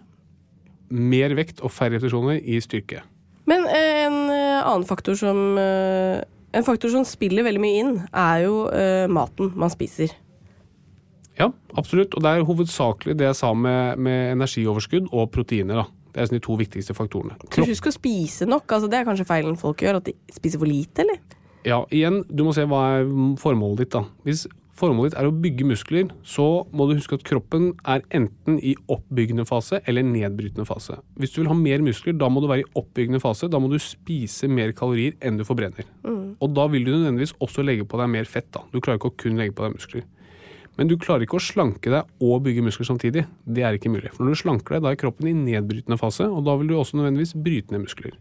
Mer 0.94 1.36
vekt 1.36 1.60
og 1.64 1.74
færre 1.74 1.98
repetisjoner 1.98 2.40
i 2.40 2.60
styrke. 2.64 3.04
Men 3.50 3.68
eh, 3.68 4.06
en 4.06 4.20
eh, 4.32 4.62
annen 4.62 4.88
faktor 4.88 5.18
som 5.20 5.58
eh, 5.60 6.22
En 6.54 6.66
faktor 6.66 6.92
som 6.94 7.06
spiller 7.08 7.46
veldig 7.48 7.62
mye 7.64 7.80
inn, 7.82 7.96
er 8.10 8.44
jo 8.46 8.68
eh, 8.70 9.08
maten 9.10 9.52
man 9.58 9.72
spiser. 9.74 10.14
Ja, 11.40 11.50
absolutt. 11.74 12.14
Og 12.14 12.22
det 12.22 12.30
er 12.30 12.46
hovedsakelig 12.46 13.18
det 13.18 13.26
jeg 13.32 13.40
sa 13.40 13.54
med, 13.58 13.98
med 13.98 14.36
energioverskudd 14.36 15.10
og 15.10 15.32
proteiner. 15.34 15.82
da. 15.82 16.04
Det 16.14 16.22
er 16.22 16.30
sånn 16.30 16.38
de 16.38 16.46
to 16.46 16.58
viktigste 16.60 16.94
faktorene. 16.94 17.40
Kropp. 17.48 17.70
husk 17.72 17.90
å 17.90 17.96
spise 17.96 18.46
nok. 18.46 18.68
altså 18.70 18.90
Det 18.92 19.00
er 19.00 19.08
kanskje 19.08 19.26
feilen 19.26 19.58
folk 19.58 19.82
gjør, 19.82 19.98
at 19.98 20.12
de 20.12 20.14
spiser 20.36 20.62
for 20.62 20.70
lite, 20.70 21.02
eller? 21.02 21.18
Ja, 21.66 21.80
igjen, 21.96 22.22
du 22.30 22.44
må 22.46 22.54
se 22.54 22.68
hva 22.70 22.84
er 23.00 23.10
formålet 23.42 23.86
ditt, 23.86 23.96
da. 23.96 24.04
Hvis 24.28 24.46
formålet 24.78 25.14
ditt 25.14 25.20
er 25.22 25.30
å 25.30 25.36
bygge 25.44 25.68
muskler, 25.70 26.10
så 26.26 26.48
må 26.74 26.88
du 26.90 26.96
huske 26.98 27.18
at 27.18 27.26
kroppen 27.28 27.72
er 27.90 28.04
enten 28.16 28.58
i 28.58 28.74
oppbyggende 28.92 29.46
fase 29.50 29.82
eller 29.90 30.06
nedbrytende 30.08 30.66
fase. 30.68 30.98
Hvis 31.20 31.36
du 31.36 31.42
vil 31.42 31.52
ha 31.52 31.58
mer 31.58 31.84
muskler, 31.86 32.18
da 32.18 32.30
må 32.32 32.42
du 32.42 32.50
være 32.50 32.66
i 32.66 32.72
oppbyggende 32.80 33.22
fase. 33.24 33.50
Da 33.52 33.62
må 33.62 33.70
du 33.72 33.78
spise 33.82 34.50
mer 34.50 34.74
kalorier 34.78 35.18
enn 35.22 35.38
du 35.38 35.46
forbrenner. 35.48 35.86
Og 36.42 36.56
da 36.56 36.66
vil 36.72 36.88
du 36.88 36.92
nødvendigvis 36.96 37.36
også 37.44 37.66
legge 37.66 37.86
på 37.86 38.00
deg 38.02 38.10
mer 38.16 38.30
fett. 38.30 38.50
da. 38.52 38.64
Du 38.74 38.82
klarer 38.82 39.00
ikke 39.00 39.14
å 39.14 39.18
kun 39.24 39.38
legge 39.40 39.56
på 39.56 39.66
deg 39.68 39.78
muskler. 39.78 40.08
Men 40.78 40.90
du 40.90 40.96
klarer 40.98 41.28
ikke 41.28 41.38
å 41.38 41.44
slanke 41.44 41.92
deg 41.94 42.24
og 42.26 42.40
bygge 42.48 42.64
muskler 42.66 42.88
samtidig. 42.90 43.28
Det 43.46 43.62
er 43.62 43.78
ikke 43.78 43.92
mulig. 43.94 44.10
For 44.16 44.26
når 44.26 44.34
du 44.34 44.42
slanker 44.42 44.76
deg, 44.76 44.86
da 44.86 44.94
er 44.94 45.02
kroppen 45.04 45.30
i 45.30 45.36
nedbrytende 45.38 46.00
fase, 46.02 46.26
og 46.26 46.48
da 46.48 46.56
vil 46.58 46.72
du 46.72 46.80
også 46.80 46.98
nødvendigvis 46.98 47.36
bryte 47.46 47.76
ned 47.76 47.86
muskler. 47.86 48.18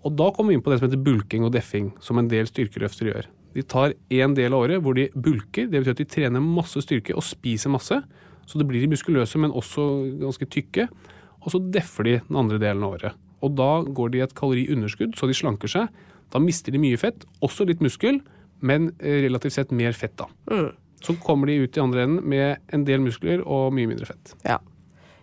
Og 0.00 0.14
da 0.16 0.30
kommer 0.32 0.54
vi 0.54 0.56
inn 0.56 0.64
på 0.64 0.72
det 0.72 0.80
som 0.80 0.88
heter 0.88 1.02
bulking 1.04 1.44
og 1.44 1.52
deffing, 1.52 1.92
som 2.00 2.16
en 2.16 2.30
del 2.30 2.48
styrkeløfter 2.48 3.10
gjør. 3.10 3.28
De 3.54 3.64
tar 3.66 3.94
én 4.12 4.34
del 4.36 4.54
av 4.54 4.66
året 4.66 4.82
hvor 4.82 4.96
de 4.96 5.08
bulker, 5.14 5.68
det 5.70 5.80
betyr 5.80 5.96
at 5.96 6.02
de 6.02 6.08
trener 6.10 6.44
masse 6.44 6.82
styrke 6.84 7.16
og 7.16 7.24
spiser 7.26 7.72
masse. 7.72 7.98
Så 8.46 8.58
det 8.58 8.66
blir 8.66 8.82
de 8.82 8.90
muskuløse, 8.90 9.38
men 9.38 9.54
også 9.54 9.86
ganske 10.20 10.46
tykke. 10.50 10.88
Og 11.40 11.54
så 11.54 11.60
deffer 11.72 12.06
de 12.06 12.14
den 12.26 12.38
andre 12.38 12.60
delen 12.62 12.84
av 12.86 12.96
året. 12.98 13.18
Og 13.40 13.54
da 13.56 13.70
går 13.86 14.12
de 14.12 14.20
i 14.20 14.24
et 14.24 14.36
kaloriunderskudd, 14.36 15.16
så 15.16 15.28
de 15.30 15.36
slanker 15.36 15.70
seg. 15.70 15.88
Da 16.30 16.42
mister 16.42 16.74
de 16.74 16.82
mye 16.82 16.98
fett, 17.00 17.24
også 17.42 17.66
litt 17.68 17.82
muskel, 17.82 18.20
men 18.60 18.90
eh, 18.98 19.22
relativt 19.24 19.56
sett 19.56 19.74
mer 19.74 19.96
fett, 19.96 20.18
da. 20.20 20.28
Så 21.00 21.14
kommer 21.24 21.48
de 21.48 21.62
ut 21.62 21.78
i 21.78 21.80
andre 21.80 22.04
enden 22.04 22.26
med 22.28 22.74
en 22.74 22.84
del 22.84 23.00
muskler 23.00 23.40
og 23.40 23.70
mye 23.72 23.88
mindre 23.88 24.10
fett. 24.10 24.34
Ja. 24.44 24.58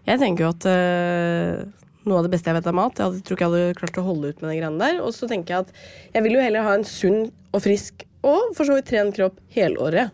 Jeg 0.08 0.24
tenker 0.24 0.48
jo 0.48 0.54
at 0.56 0.72
øh 0.72 1.68
noe 2.08 2.22
av 2.22 2.28
det 2.28 2.34
beste 2.34 2.52
jeg 2.52 2.56
vet 2.56 2.70
av 2.70 2.76
mat 2.78 3.00
Jeg 3.02 3.24
tror 3.28 3.36
ikke 3.36 3.44
jeg 3.44 3.52
hadde 3.52 3.80
klart 3.82 3.98
å 4.00 4.06
holde 4.06 4.32
ut 4.32 4.42
med 4.42 4.52
de 4.52 4.60
greiene 4.62 4.80
der. 4.80 5.00
Og 5.04 5.12
så 5.16 5.30
tenker 5.30 5.54
jeg 5.54 5.68
at 5.68 6.16
jeg 6.16 6.26
vil 6.26 6.38
jo 6.38 6.44
heller 6.46 6.64
ha 6.68 6.76
en 6.78 6.88
sunn 6.88 7.28
og 7.52 7.64
frisk 7.66 8.07
og 8.24 8.54
for 8.56 8.66
så 8.66 8.76
vidt 8.78 8.86
trent 8.90 9.16
kropp 9.16 9.40
helåret 9.54 10.12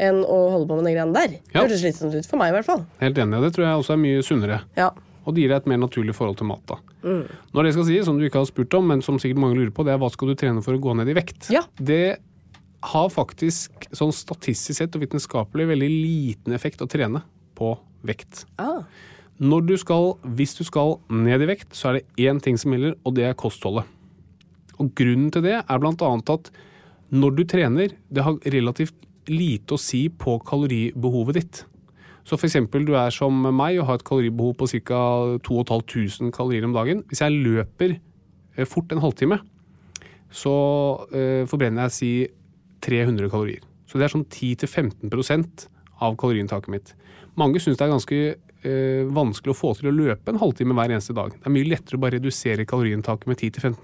enn 0.00 0.20
å 0.24 0.36
holde 0.52 0.68
på 0.70 0.76
med 0.78 0.84
de 0.86 0.94
greiene 0.94 1.12
der. 1.14 1.28
Det 1.28 1.54
Ja. 1.54 1.62
hørtes 1.64 1.80
slitsomt 1.82 2.14
ut 2.14 2.26
for 2.26 2.36
meg, 2.38 2.50
i 2.52 2.56
hvert 2.58 2.64
fall. 2.66 2.86
Helt 3.00 3.16
enig. 3.18 3.40
Det 3.42 3.52
tror 3.54 3.64
jeg 3.66 3.78
også 3.82 3.92
er 3.92 3.96
mye 4.02 4.22
sunnere. 4.22 4.60
Ja. 4.76 4.90
Og 5.26 5.34
det 5.34 5.42
gir 5.42 5.48
deg 5.48 5.56
et 5.62 5.66
mer 5.66 5.76
naturlig 5.78 6.14
forhold 6.14 6.36
til 6.38 6.46
mat. 6.46 6.64
da. 6.66 6.76
Når 7.54 7.62
det 7.64 7.72
skal 7.74 7.84
sies, 7.84 8.04
som 8.04 8.18
du 8.18 8.24
ikke 8.28 8.38
har 8.38 8.46
spurt 8.46 8.72
om, 8.74 8.86
men 8.86 9.02
som 9.02 9.18
sikkert 9.18 9.38
mange 9.38 9.56
lurer 9.56 9.70
på, 9.72 9.84
det 9.84 9.92
er 9.94 9.98
hva 9.98 10.10
skal 10.10 10.28
du 10.28 10.34
trene 10.34 10.62
for 10.62 10.72
å 10.72 10.80
gå 10.80 10.94
ned 10.96 11.08
i 11.08 11.14
vekt? 11.14 11.50
Ja. 11.50 11.62
Det 11.76 12.18
har 12.82 13.08
faktisk 13.10 13.88
sånn 13.90 14.12
statistisk 14.14 14.78
sett 14.78 14.94
og 14.94 15.02
vitenskapelig 15.02 15.66
veldig 15.66 15.90
liten 15.90 16.52
effekt 16.54 16.78
å 16.80 16.88
trene 16.88 17.22
på 17.56 17.76
vekt. 18.04 18.44
Ah. 18.58 18.82
Når 19.40 19.66
du 19.66 19.76
skal, 19.76 20.14
hvis 20.24 20.56
du 20.58 20.64
skal 20.64 20.98
ned 21.10 21.42
i 21.42 21.46
vekt, 21.46 21.70
så 21.74 21.90
er 21.90 21.92
det 22.00 22.06
én 22.28 22.40
ting 22.40 22.56
som 22.56 22.72
gjelder, 22.72 22.94
og 23.04 23.14
det 23.14 23.24
er 23.24 23.34
kostholdet. 23.34 23.84
Og 24.78 24.94
grunnen 24.94 25.30
til 25.32 25.42
det 25.42 25.56
er 25.68 25.78
blant 25.78 25.98
annet 26.06 26.30
at 26.30 26.50
når 27.14 27.36
du 27.38 27.44
trener, 27.48 27.94
det 28.12 28.24
har 28.24 28.38
relativt 28.52 29.06
lite 29.28 29.76
å 29.76 29.80
si 29.80 30.06
på 30.08 30.38
kaloribehovet 30.44 31.38
ditt. 31.38 31.60
Så 32.28 32.36
f.eks. 32.36 32.58
du 32.84 32.92
er 32.98 33.12
som 33.14 33.32
meg 33.56 33.78
og 33.80 33.86
har 33.88 34.00
et 34.00 34.04
kaloribehov 34.04 34.56
på 34.60 34.68
ca. 34.84 35.00
2500 35.44 36.32
kalorier 36.36 36.66
om 36.68 36.74
dagen. 36.76 37.00
Hvis 37.08 37.22
jeg 37.24 37.38
løper 37.44 37.94
eh, 37.96 38.68
fort 38.68 38.92
en 38.92 39.00
halvtime, 39.00 39.40
så 40.28 40.52
eh, 41.08 41.46
forbrenner 41.48 41.88
jeg 41.88 41.96
si 41.96 42.12
300 42.84 43.30
kalorier. 43.32 43.64
Så 43.88 43.96
det 43.96 44.08
er 44.08 44.12
sånn 44.12 44.28
10-15% 44.28 45.64
av 46.04 46.18
kaloriinntaket 46.20 46.72
mitt. 46.72 46.92
Mange 47.40 47.62
syns 47.62 47.78
det 47.78 47.86
er 47.86 47.94
ganske 47.94 48.20
eh, 48.28 49.08
vanskelig 49.16 49.54
å 49.54 49.56
få 49.56 49.72
til 49.78 49.88
å 49.88 49.96
løpe 49.96 50.32
en 50.34 50.40
halvtime 50.42 50.76
hver 50.76 50.92
eneste 50.92 51.16
dag. 51.16 51.32
Det 51.32 51.48
er 51.48 51.54
mye 51.54 51.70
lettere 51.72 51.96
å 51.96 52.04
bare 52.04 52.18
redusere 52.18 52.68
kaloriinntaket 52.68 53.30
med 53.30 53.40
10-15 53.40 53.80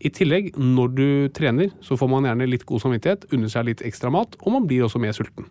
I 0.00 0.10
tillegg, 0.10 0.52
når 0.58 0.88
du 0.94 1.06
trener, 1.36 1.70
så 1.84 1.96
får 1.96 2.10
man 2.10 2.24
gjerne 2.28 2.48
litt 2.50 2.64
god 2.66 2.82
samvittighet, 2.82 3.28
unner 3.32 3.48
seg 3.52 3.64
litt 3.70 3.82
ekstra 3.86 4.10
mat, 4.12 4.34
og 4.42 4.52
man 4.52 4.66
blir 4.66 4.84
også 4.84 5.00
mer 5.00 5.12
sulten. 5.16 5.46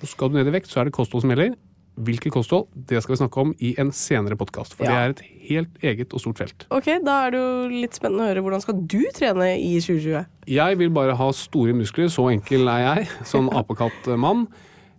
Så 0.00 0.08
skal 0.14 0.30
du 0.30 0.38
ned 0.38 0.48
i 0.48 0.54
vekt, 0.54 0.70
så 0.72 0.80
er 0.80 0.88
det 0.88 0.94
kosthold 0.96 1.22
som 1.24 1.30
gjelder. 1.34 1.56
Hvilket 2.00 2.32
kosthold, 2.32 2.70
det 2.88 3.02
skal 3.04 3.12
vi 3.12 3.18
snakke 3.20 3.40
om 3.42 3.50
i 3.60 3.74
en 3.78 3.90
senere 3.92 4.38
podkast. 4.40 4.72
For 4.78 4.84
Ja. 4.86 4.90
det 4.90 4.96
er 4.96 5.10
et 5.10 5.22
helt 5.50 5.82
eget 5.84 6.14
og 6.14 6.20
stort 6.20 6.38
felt. 6.38 6.66
Ok, 6.70 6.86
Da 7.04 7.26
er 7.26 7.30
det 7.30 7.40
jo 7.40 7.68
litt 7.68 7.92
spennende 7.92 8.24
å 8.24 8.28
høre 8.32 8.40
hvordan 8.42 8.62
skal 8.62 8.74
du 8.86 9.02
trene 9.12 9.60
i 9.60 9.78
2020? 9.78 10.24
Jeg 10.46 10.78
vil 10.78 10.88
bare 10.90 11.14
ha 11.14 11.30
store 11.32 11.74
muskler, 11.74 12.08
så 12.08 12.30
enkel 12.32 12.66
er 12.68 12.96
jeg. 12.96 13.08
Sånn 13.28 13.50
apekattmann. 13.52 14.46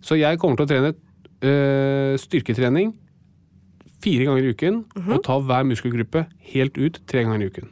Så 0.00 0.16
jeg 0.20 0.38
kommer 0.38 0.56
til 0.56 0.66
å 0.66 0.70
trene 0.70 0.94
øh, 1.42 2.16
styrketrening 2.16 2.94
fire 4.04 4.26
ganger 4.28 4.44
i 4.44 4.52
uken, 4.52 4.82
og 5.08 5.22
ta 5.24 5.38
hver 5.40 5.64
muskelgruppe 5.64 6.26
helt 6.52 6.76
ut 6.78 7.00
tre 7.08 7.24
ganger 7.24 7.40
i 7.40 7.48
uken. 7.48 7.70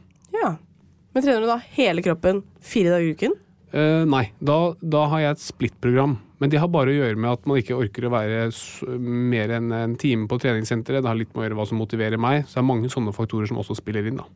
Men 1.13 1.23
trener 1.23 1.43
du 1.45 1.49
da 1.49 1.59
hele 1.75 2.03
kroppen 2.05 2.41
fire 2.63 2.93
dager 2.93 3.07
i 3.07 3.15
uken? 3.15 3.35
Uh, 3.73 4.03
nei, 4.05 4.27
da, 4.37 4.57
da 4.81 5.07
har 5.09 5.23
jeg 5.23 5.35
et 5.35 5.43
splittprogram. 5.47 6.17
Men 6.41 6.51
det 6.51 6.59
har 6.61 6.69
bare 6.69 6.91
å 6.91 6.95
gjøre 6.97 7.17
med 7.17 7.31
at 7.31 7.45
man 7.49 7.57
ikke 7.61 7.77
orker 7.79 8.05
å 8.05 8.13
være 8.13 8.39
mer 8.99 9.53
enn 9.55 9.71
en 9.73 9.93
time 9.97 10.27
på 10.29 10.37
treningssenteret. 10.43 11.01
Det 11.01 11.09
har 11.09 11.17
litt 11.17 11.31
med 11.33 11.41
å 11.41 11.45
gjøre 11.47 11.57
hva 11.57 11.65
som 11.69 11.79
motiverer 11.81 12.19
meg. 12.21 12.43
Så 12.45 12.57
det 12.57 12.63
er 12.63 12.67
mange 12.67 12.91
sånne 12.91 13.13
faktorer 13.15 13.49
som 13.49 13.61
også 13.61 13.77
spiller 13.79 14.09
inn. 14.09 14.19
da. 14.19 14.27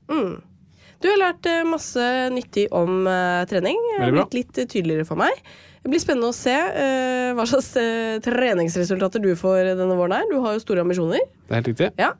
Du 1.03 1.09
har 1.11 1.19
lært 1.19 1.45
eh, 1.45 1.65
masse 1.67 2.03
nyttig 2.33 2.69
om 2.73 3.03
uh, 3.05 3.43
trening. 3.49 3.77
Det 3.91 4.05
har 4.05 4.15
blitt 4.15 4.37
litt 4.37 4.61
tydeligere 4.63 5.05
for 5.05 5.19
meg. 5.19 5.35
Det 5.83 5.91
blir 5.91 6.01
spennende 6.01 6.31
å 6.31 6.35
se 6.35 6.55
uh, 6.55 7.35
hva 7.37 7.45
slags 7.51 7.69
treningsresultater 8.25 9.21
du 9.21 9.33
får 9.37 9.75
denne 9.77 9.99
våren 9.99 10.17
her. 10.17 10.31
Du 10.31 10.39
har 10.41 10.55
jo 10.55 10.63
store 10.63 10.87
ambisjoner. 10.87 11.21
Det 11.45 11.53
er 11.53 11.59
helt 11.59 11.69
riktig. 11.73 11.91
Ja. 12.01 12.13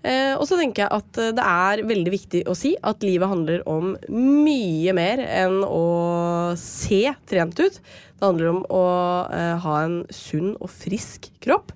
Eh, 0.00 0.32
og 0.32 0.46
så 0.48 0.56
tenker 0.56 0.86
jeg 0.86 0.96
at 0.96 1.18
eh, 1.20 1.32
det 1.36 1.44
er 1.44 1.82
veldig 1.84 2.12
viktig 2.14 2.40
å 2.48 2.54
si 2.56 2.72
at 2.88 3.04
livet 3.04 3.28
handler 3.28 3.64
om 3.68 3.92
mye 4.08 4.94
mer 4.96 5.20
enn 5.20 5.60
å 5.66 6.56
se 6.60 7.02
trent 7.28 7.60
ut. 7.60 7.76
Det 7.76 8.24
handler 8.24 8.52
om 8.54 8.62
å 8.72 8.84
eh, 9.28 9.56
ha 9.60 9.76
en 9.84 10.00
sunn 10.14 10.54
og 10.56 10.72
frisk 10.72 11.28
kropp. 11.44 11.74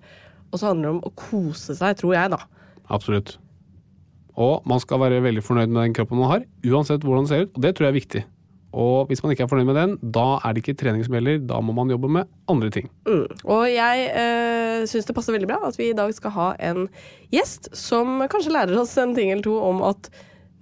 Og 0.50 0.60
så 0.60 0.70
handler 0.70 0.88
det 0.88 0.94
om 0.94 1.04
å 1.04 1.14
kose 1.18 1.76
seg, 1.76 1.98
tror 2.00 2.14
jeg, 2.16 2.32
da. 2.32 2.40
Absolutt. 2.94 3.36
Og 4.40 4.64
man 4.66 4.80
skal 4.82 5.02
være 5.02 5.22
veldig 5.24 5.44
fornøyd 5.44 5.70
med 5.70 5.82
den 5.82 5.96
kroppen 5.96 6.18
man 6.22 6.32
har, 6.32 6.46
uansett 6.64 7.04
hvordan 7.04 7.26
den 7.26 7.30
ser 7.30 7.44
ut. 7.44 7.52
Og 7.54 7.66
det 7.66 7.74
tror 7.74 7.88
jeg 7.88 7.92
er 7.92 8.00
viktig. 8.00 8.24
Og 8.74 9.06
hvis 9.08 9.22
man 9.22 9.32
ikke 9.32 9.46
er 9.46 9.50
fornøyd 9.50 9.68
med 9.68 9.78
den, 9.78 9.94
da 10.02 10.40
er 10.42 10.54
det 10.54 10.64
ikke 10.64 10.76
trening 10.80 11.04
som 11.06 11.14
gjelder. 11.14 11.40
Da 11.46 11.60
må 11.62 11.74
man 11.76 11.92
jobbe 11.92 12.10
med 12.10 12.30
andre 12.50 12.70
ting. 12.74 12.90
Mm. 13.06 13.26
Og 13.46 13.64
jeg 13.70 14.08
øh, 14.10 14.84
syns 14.90 15.06
det 15.06 15.16
passer 15.16 15.36
veldig 15.36 15.50
bra 15.52 15.60
at 15.68 15.78
vi 15.78 15.92
i 15.92 15.96
dag 15.96 16.10
skal 16.16 16.34
ha 16.34 16.50
en 16.70 16.88
gjest 17.34 17.70
som 17.78 18.18
kanskje 18.30 18.54
lærer 18.54 18.82
oss 18.82 18.96
en 18.98 19.14
ting 19.16 19.30
eller 19.30 19.46
to 19.46 19.56
om 19.62 19.84
at 19.86 20.10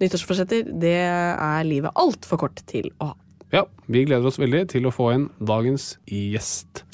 nyttårsforsetter, 0.01 0.71
det 0.81 0.95
er 1.01 1.67
livet 1.67 1.93
altfor 1.99 2.45
kort 2.45 2.63
til 2.69 2.89
å 2.99 3.11
ha. 3.11 3.19
Ja, 3.53 3.67
vi 3.85 4.01
gleder 4.07 4.25
oss 4.25 4.39
veldig 4.41 4.65
til 4.71 4.89
å 4.89 4.93
få 4.93 5.11
en 5.13 5.27
dagens 5.37 5.93
gjest. 6.09 6.85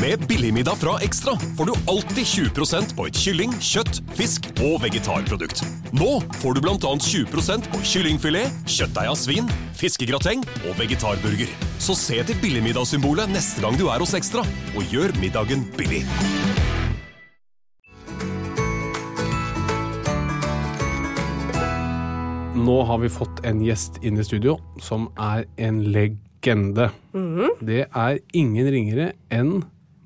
Med 0.00 0.28
Billigmiddag 0.28 0.76
fra 0.76 1.00
Ekstra 1.02 1.32
får 1.56 1.64
du 1.64 1.72
alltid 1.86 2.24
20% 2.24 2.94
på 2.96 3.04
et 3.06 3.16
kylling, 3.20 3.50
kjøtt, 3.60 3.98
fisk 4.16 4.46
og 4.64 4.78
vegetarprodukt. 4.80 5.58
Nå 5.92 6.22
får 6.40 6.54
du 6.56 6.60
bl.a. 6.64 6.92
20% 7.04 7.66
på 7.68 7.80
kyllingfilet, 7.84 8.62
kjøttdeig 8.64 9.10
av 9.10 9.18
svin, 9.20 9.50
fiskegrateng 9.76 10.40
og 10.62 10.78
vegetarburger. 10.78 11.52
Så 11.76 11.92
se 12.00 12.16
til 12.24 12.38
billigmiddagssymbolet 12.40 13.28
neste 13.28 13.60
gang 13.60 13.76
du 13.76 13.90
er 13.92 14.00
hos 14.00 14.14
Ekstra, 14.16 14.40
og 14.72 14.88
gjør 14.88 15.12
middagen 15.20 15.66
billig. 15.76 16.00
Nå 22.56 22.78
har 22.88 23.02
vi 23.04 23.12
fått 23.12 23.44
en 23.44 23.60
gjest 23.66 24.00
inn 24.00 24.16
i 24.16 24.24
studio 24.24 24.56
som 24.80 25.10
er 25.20 25.44
en 25.60 25.82
legende. 25.92 26.88
Det 27.60 27.82
er 27.84 28.22
ingen 28.32 28.72
ringere 28.72 29.10
enn 29.28 29.60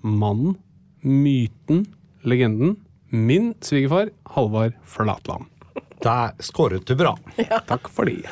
mannen, 0.05 0.57
myten, 1.05 1.85
legenden. 2.29 2.77
Min 3.15 3.53
svigerfar 3.65 4.11
Halvard 4.35 4.77
Flatland. 4.85 5.49
Der 6.05 6.35
skåret 6.45 6.85
du 6.89 6.97
bra. 6.99 7.15
Takk 7.69 7.89
for 7.93 8.09
det. 8.09 8.29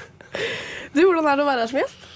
Du, 0.92 1.00
Hvordan 1.06 1.28
er 1.30 1.38
det 1.38 1.44
å 1.44 1.48
være 1.48 1.64
her 1.64 1.70
som 1.70 1.80
gjest? 1.80 2.08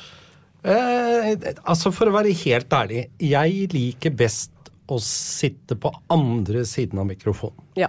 Eh, 0.67 1.55
altså, 1.63 1.93
for 1.95 2.11
å 2.11 2.15
være 2.17 2.33
helt 2.43 2.73
ærlig, 2.75 3.05
jeg 3.23 3.69
liker 3.73 4.13
best 4.19 4.53
å 4.91 4.99
sitte 5.03 5.79
på 5.79 5.93
andre 6.13 6.65
siden 6.69 7.01
av 7.03 7.07
mikrofonen. 7.09 7.63
Ja. 7.79 7.89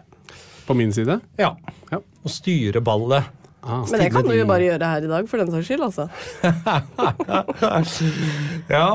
På 0.68 0.76
min 0.78 0.94
side. 0.96 1.20
Ja. 1.40 1.56
Ja. 1.92 2.00
Og 2.24 2.32
styre 2.32 2.82
ballet. 2.86 3.28
Ah, 3.68 3.84
Men 3.92 4.00
det 4.00 4.12
kan 4.14 4.24
du 4.24 4.32
jo 4.38 4.46
bare 4.48 4.64
gjøre 4.70 4.88
her 4.94 5.04
i 5.04 5.12
dag, 5.12 5.28
for 5.28 5.42
den 5.42 5.52
saks 5.52 5.68
skyld, 5.68 5.84
altså. 5.90 6.08
Ja. 8.70 8.88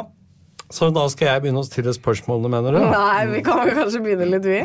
Så 0.73 0.89
da 0.95 1.05
skal 1.13 1.29
jeg 1.29 1.45
begynne 1.45 1.61
å 1.61 1.69
stille 1.69 1.93
spørsmålene, 1.93 2.51
mener 2.55 2.79
du? 2.79 2.85
Nei, 2.95 3.27
vi 3.35 3.43
kan 3.45 3.61
vel 3.61 3.75
kanskje 3.77 4.01
begynne 4.05 4.31
litt, 4.33 4.49
vi. 4.49 4.63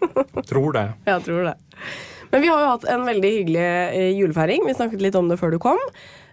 Tror 0.50 0.72
det. 0.76 0.86
Ja, 1.04 1.18
tror 1.20 1.50
det. 1.50 1.54
Men 2.30 2.44
vi 2.44 2.48
har 2.48 2.62
jo 2.62 2.70
hatt 2.70 2.86
en 2.88 3.04
veldig 3.04 3.30
hyggelig 3.34 3.66
eh, 3.66 4.08
julefeiring. 4.16 4.64
Vi 4.68 4.76
snakket 4.78 5.02
litt 5.04 5.18
om 5.18 5.28
det 5.28 5.36
før 5.40 5.52
du 5.52 5.58
kom. 5.60 5.80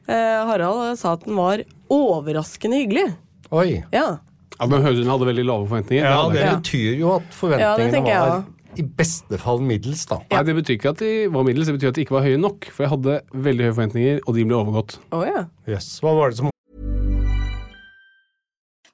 Eh, 0.08 0.38
Harald 0.48 0.96
sa 1.02 1.16
at 1.18 1.26
den 1.26 1.36
var 1.36 1.64
overraskende 1.92 2.80
hyggelig. 2.80 3.10
Oi. 3.52 3.82
Ja. 3.92 4.20
Ja, 4.58 4.68
men 4.70 4.86
Høyden 4.86 5.10
hadde 5.12 5.28
veldig 5.28 5.46
lave 5.46 5.68
forventninger. 5.68 6.06
Ja, 6.08 6.22
det 6.32 6.46
betyr 6.62 7.02
jo 7.02 7.18
at 7.18 7.28
Ja, 7.28 7.34
forventningene 7.42 8.14
jeg 8.14 8.22
var 8.24 8.46
i 8.78 8.84
beste 8.86 9.40
fall 9.42 9.62
middels, 9.66 10.04
da. 10.10 10.20
Nei, 10.32 10.44
Det 10.46 10.54
betyr 10.60 10.76
ikke 10.78 10.92
at 10.94 11.00
de 11.02 11.12
var 11.34 11.46
middels, 11.48 11.70
det 11.70 11.78
betyr 11.80 11.90
at 11.90 11.98
de 11.98 12.04
ikke 12.06 12.18
var 12.18 12.28
høye 12.28 12.38
nok. 12.42 12.68
For 12.74 12.86
jeg 12.86 12.94
hadde 12.94 13.16
veldig 13.48 13.66
høye 13.66 13.74
forventninger, 13.74 14.20
og 14.24 14.38
de 14.38 14.46
ble 14.46 14.60
overgått. 14.60 15.00
Oh, 15.10 15.24
ja. 15.26 15.48
yes. 15.70 15.98
hva 16.04 16.14
var 16.18 16.34
det 16.34 16.40
som 16.42 16.54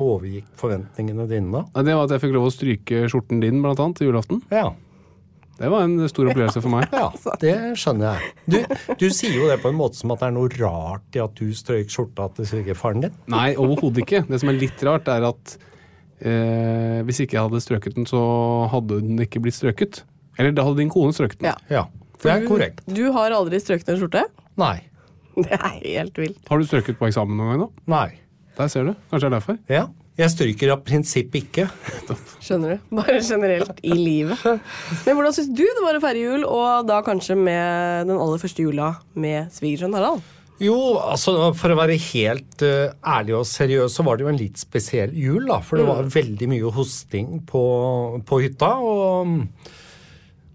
Overgikk 0.00 0.46
forventningene 0.58 1.26
dine, 1.30 1.52
da? 1.54 1.82
Det 1.86 1.94
var 1.94 2.08
at 2.08 2.14
jeg 2.16 2.24
fikk 2.24 2.34
lov 2.34 2.48
å 2.48 2.54
stryke 2.54 3.04
skjorten 3.10 3.42
din, 3.42 3.60
blant 3.62 3.78
annet, 3.82 4.00
til 4.00 4.10
julaften. 4.10 4.40
Ja. 4.50 4.72
Det 5.54 5.68
var 5.70 5.84
en 5.86 6.00
stor 6.10 6.32
opplevelse 6.32 6.62
for 6.64 6.72
meg. 6.72 6.88
Ja, 6.98 7.36
det 7.38 7.54
skjønner 7.78 8.16
jeg. 8.16 8.32
Du, 8.50 8.56
du 8.98 9.04
sier 9.14 9.36
jo 9.36 9.46
det 9.50 9.60
på 9.62 9.70
en 9.70 9.78
måte 9.78 10.00
som 10.00 10.10
at 10.10 10.24
det 10.24 10.32
er 10.32 10.34
noe 10.34 10.50
rart 10.58 11.14
i 11.14 11.22
at 11.22 11.36
du 11.38 11.52
strøyk 11.54 11.92
skjorta 11.94 12.26
til 12.34 12.48
svigerfaren 12.50 13.06
din. 13.06 13.14
Nei, 13.30 13.52
overhodet 13.54 14.02
ikke. 14.02 14.24
Det 14.26 14.40
som 14.42 14.50
er 14.50 14.58
litt 14.58 14.82
rart, 14.88 15.10
er 15.14 15.28
at 15.30 15.54
eh, 16.18 16.98
hvis 17.06 17.22
ikke 17.22 17.38
jeg 17.38 17.46
hadde 17.46 17.62
strøket 17.62 18.00
den, 18.00 18.08
så 18.10 18.24
hadde 18.74 18.98
den 19.04 19.22
ikke 19.22 19.44
blitt 19.44 19.60
strøket. 19.60 20.02
Eller 20.40 20.56
da 20.56 20.66
hadde 20.66 20.82
din 20.82 20.90
kone 20.90 21.14
strøket 21.14 21.38
den. 21.38 21.52
Ja. 21.52 21.54
Ja, 21.70 21.86
det 22.24 22.34
er 22.34 22.50
korrekt. 22.50 22.82
Du 22.90 23.04
har 23.14 23.36
aldri 23.36 23.62
strøket 23.62 23.94
en 23.94 24.02
skjorte? 24.02 24.26
Nei. 24.58 24.76
Det 25.34 25.50
er 25.50 25.80
helt 25.82 26.18
vilt. 26.18 26.44
Har 26.46 26.60
du 26.62 26.66
strøket 26.66 26.94
på 26.98 27.08
eksamen 27.08 27.34
noen 27.34 27.48
gang, 27.50 27.62
da? 27.64 27.86
Nei. 27.90 28.23
Der 28.54 28.70
ser 28.70 28.86
du. 28.86 28.94
Kanskje 29.10 29.26
det 29.26 29.30
er 29.30 29.38
derfor. 29.38 29.60
Ja. 29.72 29.84
Jeg 30.14 30.30
stryker 30.30 30.70
av 30.76 30.84
prinsipp 30.86 31.34
ikke. 31.34 31.64
Skjønner 32.44 32.76
du? 32.76 32.82
Bare 33.00 33.18
generelt 33.18 33.80
i 33.82 33.96
livet. 33.98 34.44
Men 35.02 35.16
hvordan 35.16 35.34
syns 35.34 35.50
du 35.50 35.64
det 35.64 35.82
var 35.82 35.98
å 35.98 36.02
feire 36.04 36.22
jul, 36.22 36.46
og 36.46 36.86
da 36.86 37.00
kanskje 37.02 37.34
med 37.34 38.06
den 38.06 38.14
aller 38.14 38.38
første 38.38 38.62
jula 38.62 38.92
med 39.18 39.50
svigersønn 39.54 39.96
Harald? 39.98 40.22
Jo, 40.62 40.76
altså 41.02 41.50
for 41.58 41.74
å 41.74 41.78
være 41.80 41.96
helt 41.98 42.62
uh, 42.62 42.94
ærlig 43.16 43.34
og 43.40 43.48
seriøs, 43.50 43.96
så 43.96 44.04
var 44.06 44.16
det 44.16 44.22
jo 44.22 44.30
en 44.30 44.38
litt 44.38 44.60
spesiell 44.60 45.16
jul, 45.18 45.48
da. 45.50 45.58
For 45.66 45.82
det 45.82 45.88
var 45.88 46.12
veldig 46.14 46.50
mye 46.52 46.70
hosting 46.76 47.40
på, 47.48 47.64
på 48.22 48.38
hytta. 48.44 48.70
Og 48.78 49.32
mm, 49.32 49.40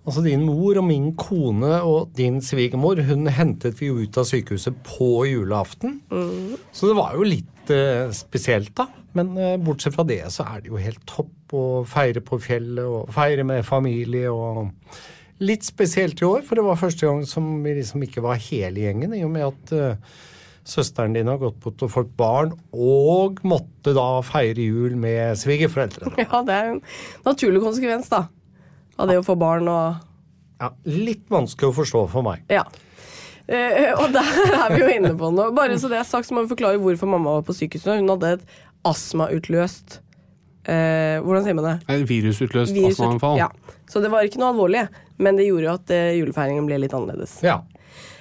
altså 0.09 0.23
din 0.25 0.45
mor 0.47 0.79
og 0.81 0.85
min 0.87 1.11
kone 1.19 1.79
og 1.85 2.13
din 2.17 2.39
svigermor, 2.43 3.01
hun 3.07 3.29
hentet 3.33 3.77
vi 3.79 3.91
jo 3.91 3.99
ut 4.01 4.17
av 4.19 4.27
sykehuset 4.29 4.79
på 4.85 5.11
julaften. 5.29 5.99
Så 6.73 6.89
det 6.89 6.97
var 6.97 7.13
jo 7.17 7.27
litt 7.27 7.73
eh, 7.73 8.09
spesielt, 8.15 8.73
da. 8.77 8.89
Men 9.17 9.31
eh, 9.37 9.55
bortsett 9.61 9.95
fra 9.95 10.05
det 10.07 10.21
så 10.33 10.45
er 10.49 10.63
det 10.63 10.73
jo 10.73 10.81
helt 10.81 11.01
topp 11.09 11.55
å 11.57 11.63
feire 11.89 12.21
på 12.25 12.41
fjellet 12.41 12.85
og 12.85 13.13
feire 13.13 13.45
med 13.47 13.65
familie 13.67 14.33
og 14.33 14.67
Litt 15.39 15.63
spesielt 15.63 16.19
i 16.19 16.25
år, 16.27 16.41
for 16.43 16.59
det 16.59 16.65
var 16.65 16.75
første 16.75 17.07
gang 17.07 17.21
som 17.23 17.45
vi 17.63 17.77
liksom 17.77 18.01
ikke 18.03 18.19
var 18.25 18.41
hele 18.43 18.81
gjengen, 18.83 19.13
i 19.15 19.21
og 19.23 19.29
med 19.31 19.45
at 19.45 19.71
eh, 19.71 20.17
søsteren 20.67 21.15
din 21.15 21.29
har 21.31 21.39
gått 21.39 21.61
bort 21.63 21.79
og 21.85 21.93
fått 21.93 22.09
barn, 22.19 22.51
og 22.75 23.39
måtte 23.47 23.93
da 23.95 24.19
feire 24.27 24.65
jul 24.67 24.97
med 24.99 25.39
svigerforeldrene. 25.39 26.11
Ja, 26.25 26.41
det 26.43 26.57
er 26.57 26.73
en 26.73 26.81
naturlig 27.23 27.63
konsekvens, 27.63 28.11
da. 28.11 28.25
Av 28.99 29.07
det 29.07 29.15
å 29.21 29.23
få 29.25 29.37
barn 29.39 29.67
og 29.71 30.05
Ja, 30.59 30.73
litt 30.91 31.23
vanskelig 31.31 31.69
å 31.71 31.75
forstå 31.77 32.01
for 32.11 32.25
meg. 32.25 32.41
Ja. 32.51 32.65
Eh, 33.47 33.93
og 33.95 34.11
der 34.13 34.27
er 34.59 34.73
vi 34.75 34.81
jo 34.83 34.89
inne 34.91 35.13
på 35.17 35.29
noe. 35.33 35.53
Bare 35.55 35.77
så 35.79 35.87
det 35.89 36.01
er 36.01 36.07
sagt, 36.07 36.27
så 36.27 36.35
må 36.35 36.43
vi 36.43 36.51
forklare 36.51 36.81
hvorfor 36.83 37.07
mamma 37.09 37.37
var 37.39 37.45
på 37.47 37.55
sykehuset. 37.55 37.95
Hun 38.01 38.11
hadde 38.11 38.33
et 38.35 38.43
astmautløst 38.89 39.99
eh, 40.69 41.17
Hvordan 41.23 41.45
sier 41.47 41.57
man 41.57 41.65
det? 41.69 41.75
En 41.95 42.03
virusutløst 42.09 42.75
Virus- 42.75 42.99
astmaanfall. 42.99 43.39
Ja. 43.41 43.47
Så 43.89 44.03
det 44.03 44.11
var 44.13 44.27
ikke 44.27 44.41
noe 44.43 44.51
alvorlig, 44.53 44.83
men 45.17 45.39
det 45.39 45.47
gjorde 45.47 45.65
jo 45.69 45.73
at 45.79 45.93
eh, 45.95 46.11
julefeiringen 46.19 46.67
ble 46.69 46.77
litt 46.83 46.93
annerledes. 46.93 47.39
Ja. 47.45 47.61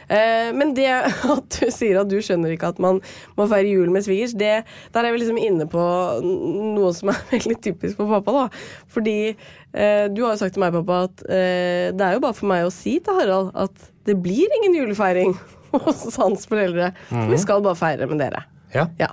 Eh, 0.08 0.48
men 0.56 0.72
det 0.76 0.88
at 0.88 1.58
du 1.58 1.68
sier 1.74 2.00
at 2.00 2.08
du 2.08 2.16
skjønner 2.24 2.54
ikke 2.54 2.70
at 2.72 2.80
man 2.82 3.00
må 3.36 3.46
feire 3.50 3.68
jul 3.68 3.90
med 3.92 4.06
svigers, 4.06 4.32
det, 4.38 4.62
der 4.94 5.04
er 5.08 5.12
vi 5.14 5.20
liksom 5.22 5.40
inne 5.42 5.66
på 5.68 5.82
noe 6.24 6.92
som 6.96 7.12
er 7.12 7.20
veldig 7.34 7.58
typisk 7.68 8.00
for 8.00 8.08
pappa. 8.18 8.34
da. 8.46 8.64
Fordi 8.94 9.18
eh, 9.28 10.06
du 10.14 10.24
har 10.24 10.34
jo 10.34 10.40
sagt 10.42 10.56
til 10.56 10.64
meg, 10.64 10.74
pappa, 10.80 11.04
at 11.10 11.24
eh, 11.28 11.86
det 11.92 12.08
er 12.08 12.16
jo 12.16 12.24
bare 12.24 12.38
for 12.40 12.50
meg 12.50 12.66
å 12.66 12.74
si 12.74 12.96
til 13.04 13.20
Harald 13.20 13.52
at 13.58 13.88
det 14.08 14.16
blir 14.24 14.48
ingen 14.60 14.78
julefeiring 14.80 15.36
hos 15.84 16.16
hans 16.16 16.48
foreldre. 16.48 16.94
For 17.12 17.32
vi 17.32 17.40
skal 17.44 17.64
bare 17.64 17.78
feire 17.78 18.08
med 18.10 18.24
dere. 18.24 18.46
ja. 18.74 18.88
Ja. 19.00 19.12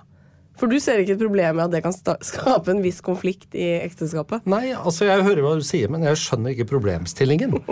For 0.56 0.72
du 0.72 0.78
ser 0.80 1.02
ikke 1.02 1.18
et 1.18 1.20
problem 1.20 1.58
med 1.58 1.66
at 1.66 1.74
det 1.74 1.82
kan 1.84 1.92
skape 2.24 2.72
en 2.72 2.78
viss 2.80 3.02
konflikt 3.04 3.58
i 3.60 3.74
ekteskapet? 3.82 4.46
Nei, 4.48 4.70
altså 4.72 5.04
jeg 5.10 5.26
hører 5.28 5.44
hva 5.44 5.50
du 5.60 5.66
sier, 5.68 5.92
men 5.92 6.06
jeg 6.08 6.16
skjønner 6.22 6.54
ikke 6.56 6.70
problemstillingen. 6.70 7.58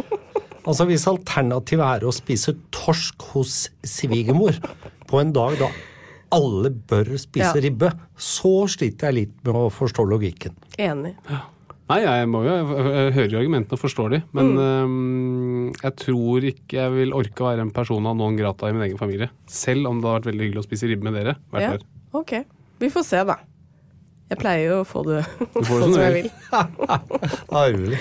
Altså 0.63 0.86
Hvis 0.88 1.04
alternativet 1.12 1.84
er 1.84 2.06
å 2.08 2.13
spise 2.15 2.54
torsk 2.71 3.26
hos 3.34 3.56
svigermor 3.84 4.56
på 5.10 5.19
en 5.19 5.34
dag 5.36 5.58
da 5.60 5.67
alle 6.34 6.71
bør 6.71 7.12
spise 7.21 7.52
Ja. 7.54 7.62
ribbe, 7.62 7.91
så 8.17 8.63
sliter 8.71 9.12
jeg 9.12 9.13
litt 9.19 9.34
med 9.45 9.54
å 9.54 9.67
forstå 9.69 10.06
logikken. 10.10 10.56
Enig. 10.82 11.12
Nei, 11.91 11.99
jeg 12.02 12.30
må 12.32 12.41
jo, 12.47 12.54
jeg, 12.56 13.13
hører 13.13 13.30
jo 13.36 13.39
argumentene 13.43 13.76
og 13.78 13.82
forstår 13.84 14.10
de, 14.15 14.19
men 14.34 14.54
øhm, 14.58 15.73
jeg 15.84 15.95
tror 15.99 16.47
ikke 16.49 16.80
jeg 16.80 16.91
vil 16.95 17.13
orke 17.13 17.43
å 17.43 17.49
være 17.52 17.62
en 17.67 17.73
person 17.76 18.08
av 18.10 18.15
noen 18.17 18.39
grata 18.39 18.71
i 18.71 18.73
min 18.73 18.88
egen 18.88 18.97
familie. 18.97 19.30
Selv 19.52 19.91
om 19.91 19.99
det 20.02 20.10
har 20.10 20.21
vært 20.21 20.32
veldig 20.32 20.47
hyggelig 20.47 20.63
å 20.63 20.67
spise 20.69 20.89
ribbe 20.89 21.04
med 21.06 21.19
dere 21.19 21.36
hvert 21.52 21.62
Ja. 21.67 21.73
år. 21.76 21.86
Ok. 22.17 22.34
Vi 22.80 22.89
får 22.89 23.04
se, 23.06 23.21
da. 23.30 23.36
Jeg 24.32 24.39
pleier 24.39 24.69
jo 24.71 24.82
å 24.82 24.88
få 24.88 25.04
det 25.06 25.21
får 25.28 25.62
det 25.62 25.67
sånn 25.84 25.93
som 25.93 26.02
jeg 26.02 26.13
vil. 26.17 26.32
vil. 26.32 26.88
Arvelig. 27.62 27.99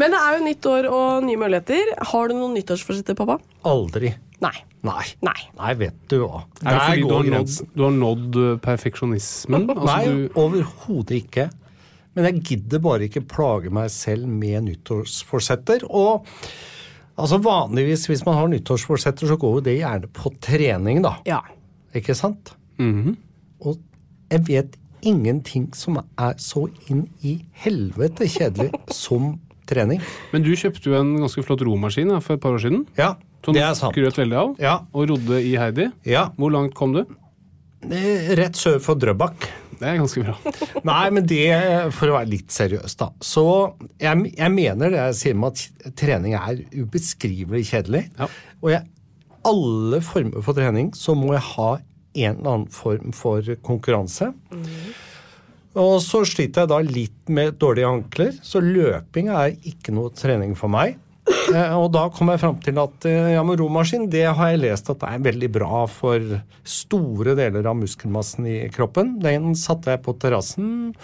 Men 0.00 0.14
det 0.14 0.20
er 0.20 0.38
jo 0.38 0.44
nytt 0.46 0.68
år 0.70 0.88
og 0.92 1.26
nye 1.26 1.40
muligheter. 1.40 1.92
Har 2.12 2.30
du 2.30 2.36
noen 2.36 2.56
nyttårsforsetter, 2.56 3.16
pappa? 3.18 3.38
Aldri. 3.68 4.12
Nei. 4.44 4.54
Nei. 4.86 5.04
Nei. 5.24 5.38
Nei, 5.58 5.72
vet 5.80 5.98
du 6.12 6.18
hva. 6.22 6.44
Er 6.62 6.76
det 6.76 6.80
fordi 6.82 7.04
du 7.06 7.14
har, 7.14 7.30
nådd, 7.34 7.54
du 7.72 7.84
har 7.86 7.94
nådd 7.96 8.40
perfeksjonismen? 8.64 9.68
Altså, 9.72 9.88
Nei, 9.90 10.02
du, 10.06 10.40
overhodet 10.42 11.20
ikke. 11.22 11.48
Men 12.16 12.30
jeg 12.30 12.42
gidder 12.50 12.80
bare 12.84 13.08
ikke 13.08 13.24
plage 13.28 13.72
meg 13.74 13.90
selv 13.92 14.28
med 14.28 14.68
nyttårsforsetter. 14.70 15.84
Og 15.88 16.26
altså 17.16 17.40
vanligvis 17.44 18.06
hvis 18.10 18.24
man 18.28 18.38
har 18.38 18.48
nyttårsforsetter, 18.52 19.28
så 19.28 19.36
går 19.40 19.58
jo 19.58 19.66
det 19.68 19.78
gjerne 19.80 20.12
på 20.16 20.32
trening, 20.44 21.02
da. 21.04 21.16
Ja. 21.28 21.42
Ikke 21.96 22.16
sant? 22.16 22.54
Og 22.76 23.78
jeg 24.32 24.42
vet 24.48 24.76
ingenting 25.06 25.68
som 25.76 26.00
er 26.00 26.38
så 26.42 26.66
inn 26.90 27.06
i 27.24 27.38
helvete 27.62 28.26
kjedelig 28.30 28.72
som 28.92 29.36
trening. 29.66 30.00
men 30.32 30.42
du 30.46 30.52
kjøpte 30.56 30.90
jo 30.90 30.96
en 30.98 31.14
ganske 31.20 31.42
flott 31.46 31.62
romaskin 31.66 32.10
ja, 32.14 32.20
for 32.24 32.34
et 32.38 32.42
par 32.42 32.56
år 32.56 32.62
siden. 32.64 32.86
Ja, 32.98 33.14
Som 33.44 33.54
det 33.54 33.62
du 33.62 33.66
er 33.68 33.74
sant. 33.78 33.94
skrøt 33.94 34.18
veldig 34.22 34.36
av. 34.40 34.56
Ja. 34.62 34.74
Og 34.94 35.08
rodde 35.10 35.42
i 35.42 35.54
Heidi. 35.58 35.90
Ja, 36.08 36.28
Hvor 36.38 36.50
langt 36.54 36.74
kom 36.74 36.92
du? 36.96 37.04
eh, 37.90 38.34
Rett 38.38 38.56
sør 38.58 38.80
for 38.82 38.94
Drøbak. 38.98 39.46
Det 39.76 39.84
er 39.90 39.98
ganske 40.00 40.22
bra. 40.24 40.34
Nei, 40.88 41.10
men 41.12 41.26
det, 41.28 41.42
for 41.92 42.08
å 42.08 42.14
være 42.16 42.30
litt 42.32 42.48
seriøs, 42.54 42.94
da. 42.96 43.10
Så 43.20 43.42
jeg, 44.00 44.32
jeg 44.38 44.52
mener 44.54 44.88
det 44.94 45.02
jeg 45.02 45.18
sier 45.20 45.36
med 45.36 45.52
at 45.52 45.90
trening 46.00 46.32
er 46.38 46.62
ubeskrivelig 46.72 47.66
kjedelig. 47.68 48.06
Ja. 48.18 48.30
Og 48.62 48.70
jeg, 48.72 48.86
alle 49.46 50.00
former 50.02 50.42
for 50.42 50.56
trening 50.56 50.88
så 50.96 51.12
må 51.14 51.34
jeg 51.36 51.44
ha 51.52 51.68
en 52.16 52.38
eller 52.38 52.48
annen 52.54 52.70
form 52.72 53.12
for 53.12 53.44
konkurranse. 53.62 54.30
Og 55.76 55.98
så 56.00 56.22
sliter 56.24 56.64
jeg 56.64 56.72
da 56.72 56.78
litt 56.84 57.32
med 57.32 57.58
dårlige 57.60 57.90
ankler, 57.90 58.32
så 58.40 58.62
løping 58.64 59.28
er 59.28 59.58
ikke 59.68 59.92
noe 59.96 60.14
trening 60.16 60.56
for 60.56 60.72
meg. 60.72 60.96
Eh, 61.26 61.74
og 61.74 61.90
da 61.94 62.06
kom 62.14 62.30
jeg 62.30 62.42
fram 62.42 62.58
til 62.62 62.78
at 62.78 63.06
eh, 63.08 63.32
ja, 63.34 63.42
men 63.46 63.58
romaskin 63.58 64.06
det 64.10 64.24
har 64.38 64.52
jeg 64.52 64.62
lest 64.62 64.90
at 64.92 65.00
det 65.02 65.12
er 65.12 65.24
veldig 65.26 65.48
bra 65.56 65.84
for 65.90 66.36
store 66.66 67.34
deler 67.38 67.66
av 67.66 67.78
muskelmassen 67.78 68.46
i 68.50 68.58
kroppen. 68.72 69.16
Den 69.22 69.54
satte 69.58 69.94
jeg 69.94 70.04
på 70.06 70.14
terrassen. 70.22 70.94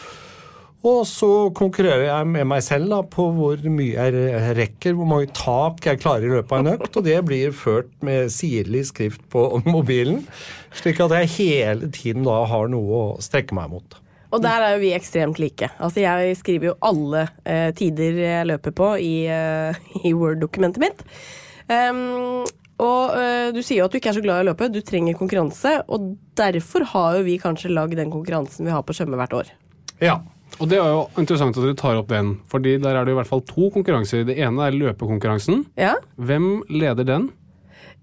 Og 0.82 1.04
så 1.06 1.28
konkurrerer 1.54 2.08
jeg 2.08 2.30
med 2.32 2.48
meg 2.50 2.62
selv 2.66 2.90
da, 2.90 2.98
på 3.06 3.28
hvor 3.36 3.60
mye 3.70 4.06
jeg 4.08 4.54
rekker, 4.58 4.96
hvor 4.98 5.06
mange 5.06 5.28
tak 5.36 5.84
jeg 5.86 6.00
klarer 6.02 6.26
i 6.26 6.32
løpet 6.32 6.56
av 6.56 6.64
en 6.64 6.72
økt. 6.72 6.98
Og 6.98 7.06
det 7.06 7.20
blir 7.28 7.54
ført 7.54 7.92
med 8.02 8.32
sirlig 8.34 8.88
skrift 8.90 9.22
på 9.30 9.44
mobilen, 9.68 10.24
slik 10.80 10.98
at 11.04 11.14
jeg 11.20 11.34
hele 11.36 11.92
tiden 11.94 12.26
da 12.26 12.40
har 12.50 12.72
noe 12.72 12.98
å 12.98 13.20
strekke 13.22 13.54
meg 13.58 13.70
mot. 13.76 14.01
Og 14.32 14.40
der 14.40 14.64
er 14.64 14.74
jo 14.74 14.82
vi 14.82 14.94
ekstremt 14.96 15.38
like. 15.42 15.68
Altså 15.78 16.00
Jeg 16.00 16.36
skriver 16.40 16.70
jo 16.70 16.78
alle 16.88 17.26
eh, 17.44 17.68
tider 17.76 18.18
jeg 18.22 18.48
løper 18.48 18.74
på 18.76 18.94
i, 18.96 19.14
eh, 19.28 19.80
i 20.08 20.14
Word-dokumentet 20.16 20.82
mitt. 20.82 21.04
Um, 21.68 22.42
og 22.82 23.14
eh, 23.14 23.48
du 23.54 23.60
sier 23.62 23.82
jo 23.82 23.86
at 23.86 23.94
du 23.94 24.00
ikke 24.00 24.10
er 24.10 24.18
så 24.18 24.24
glad 24.24 24.40
i 24.40 24.46
å 24.46 24.50
løpe, 24.50 24.70
du 24.72 24.80
trenger 24.84 25.18
konkurranse. 25.18 25.78
Og 25.92 26.14
derfor 26.38 26.86
har 26.94 27.18
jo 27.18 27.26
vi 27.28 27.38
kanskje 27.42 27.72
lagd 27.72 27.98
den 28.00 28.12
konkurransen 28.12 28.66
vi 28.66 28.74
har 28.74 28.84
på 28.86 28.96
Tjøme 28.96 29.20
hvert 29.20 29.36
år. 29.42 29.52
Ja. 30.02 30.20
Og 30.60 30.68
det 30.68 30.76
er 30.76 30.90
jo 30.92 31.04
interessant 31.20 31.56
at 31.56 31.64
dere 31.64 31.76
tar 31.78 31.96
opp 31.96 32.10
den, 32.10 32.34
fordi 32.52 32.74
der 32.82 32.98
er 32.98 33.06
det 33.06 33.14
i 33.14 33.16
hvert 33.16 33.30
fall 33.30 33.40
to 33.48 33.70
konkurranser. 33.72 34.26
Det 34.28 34.36
ene 34.36 34.66
er 34.66 34.76
løpekonkurransen. 34.76 35.64
Ja? 35.80 35.94
Hvem 36.20 36.58
leder 36.68 37.08
den? 37.08 37.30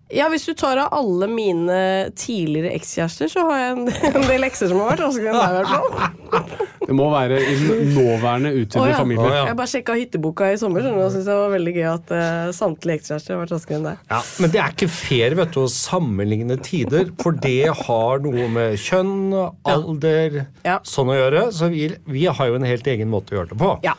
Ja, 0.10 0.26
hvis 0.34 0.48
du 0.50 0.56
tar 0.58 0.80
av 0.82 0.94
alle 0.98 1.28
mine 1.30 1.76
tidligere 2.18 2.72
ekskjærester, 2.74 3.30
så 3.30 3.44
har 3.46 3.60
jeg 3.60 3.74
en, 3.76 3.82
en 4.18 4.26
del 4.26 4.48
ekser 4.48 4.72
som 4.72 4.80
har 4.82 4.96
vært 4.96 5.04
raskere 5.06 5.30
enn 5.30 5.38
deg, 5.38 5.52
i 5.52 5.60
hvert 5.60 5.74
fall. 5.76 6.66
Det 6.90 6.96
må 6.98 7.06
være 7.12 7.38
i 7.38 7.52
den 7.60 7.92
nåværende 7.94 8.50
utvidede 8.56 8.82
oh, 8.82 8.90
ja. 8.90 8.98
familie. 8.98 9.22
Oh, 9.28 9.36
ja. 9.36 9.44
Jeg 9.52 9.58
bare 9.60 9.70
sjekka 9.70 9.94
hytteboka 10.00 10.48
i 10.50 10.56
sommer, 10.58 10.82
skjønner 10.82 10.98
du, 10.98 11.06
og 11.06 11.12
syntes 11.14 11.28
det 11.30 11.36
var 11.38 11.52
veldig 11.54 11.74
gøy 11.76 11.86
at 11.92 12.14
uh, 12.16 12.50
samtlige 12.58 13.02
ekskjærester 13.02 13.36
har 13.36 13.42
vært 13.44 13.54
raskere 13.54 13.78
enn 13.78 13.86
deg. 13.86 14.02
Ja, 14.10 14.22
Men 14.42 14.54
det 14.56 14.62
er 14.64 14.74
ikke 14.74 14.90
fair 14.96 15.38
vet 15.38 15.54
du, 15.54 15.60
å 15.62 15.70
sammenligne 15.70 16.58
tider, 16.66 17.12
for 17.22 17.38
det 17.46 17.70
har 17.84 18.26
noe 18.26 18.50
med 18.56 18.82
kjønn, 18.82 19.20
alder, 19.70 20.40
Ja. 20.66 20.80
sånn 20.82 21.14
å 21.14 21.20
gjøre. 21.20 21.46
Så 21.54 21.70
vi, 21.70 21.92
vi 22.10 22.26
har 22.26 22.50
jo 22.50 22.58
en 22.58 22.66
helt 22.66 22.90
egen 22.90 23.14
måte 23.14 23.36
å 23.36 23.42
gjøre 23.44 23.54
det 23.54 23.62
på. 23.62 23.74
Ja. 23.86 23.94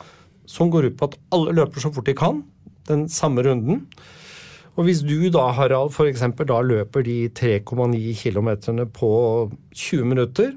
Som 0.51 0.75
går 0.75 0.91
ut 0.91 0.99
på 0.99 1.13
at 1.13 1.21
alle 1.37 1.55
løper 1.61 1.87
så 1.87 1.95
fort 1.95 2.11
de 2.11 2.19
kan, 2.19 2.43
den 2.91 3.07
samme 3.13 3.47
runden. 3.47 3.85
Og 4.79 4.87
hvis 4.87 5.03
du 5.05 5.29
da, 5.33 5.51
Harald, 5.57 5.93
for 5.93 6.09
eksempel 6.09 6.47
da 6.49 6.61
løper 6.65 7.05
de 7.05 7.29
3,9 7.37 8.15
kilometerne 8.23 8.87
på 8.87 9.11
20 9.75 10.05
minutter, 10.09 10.53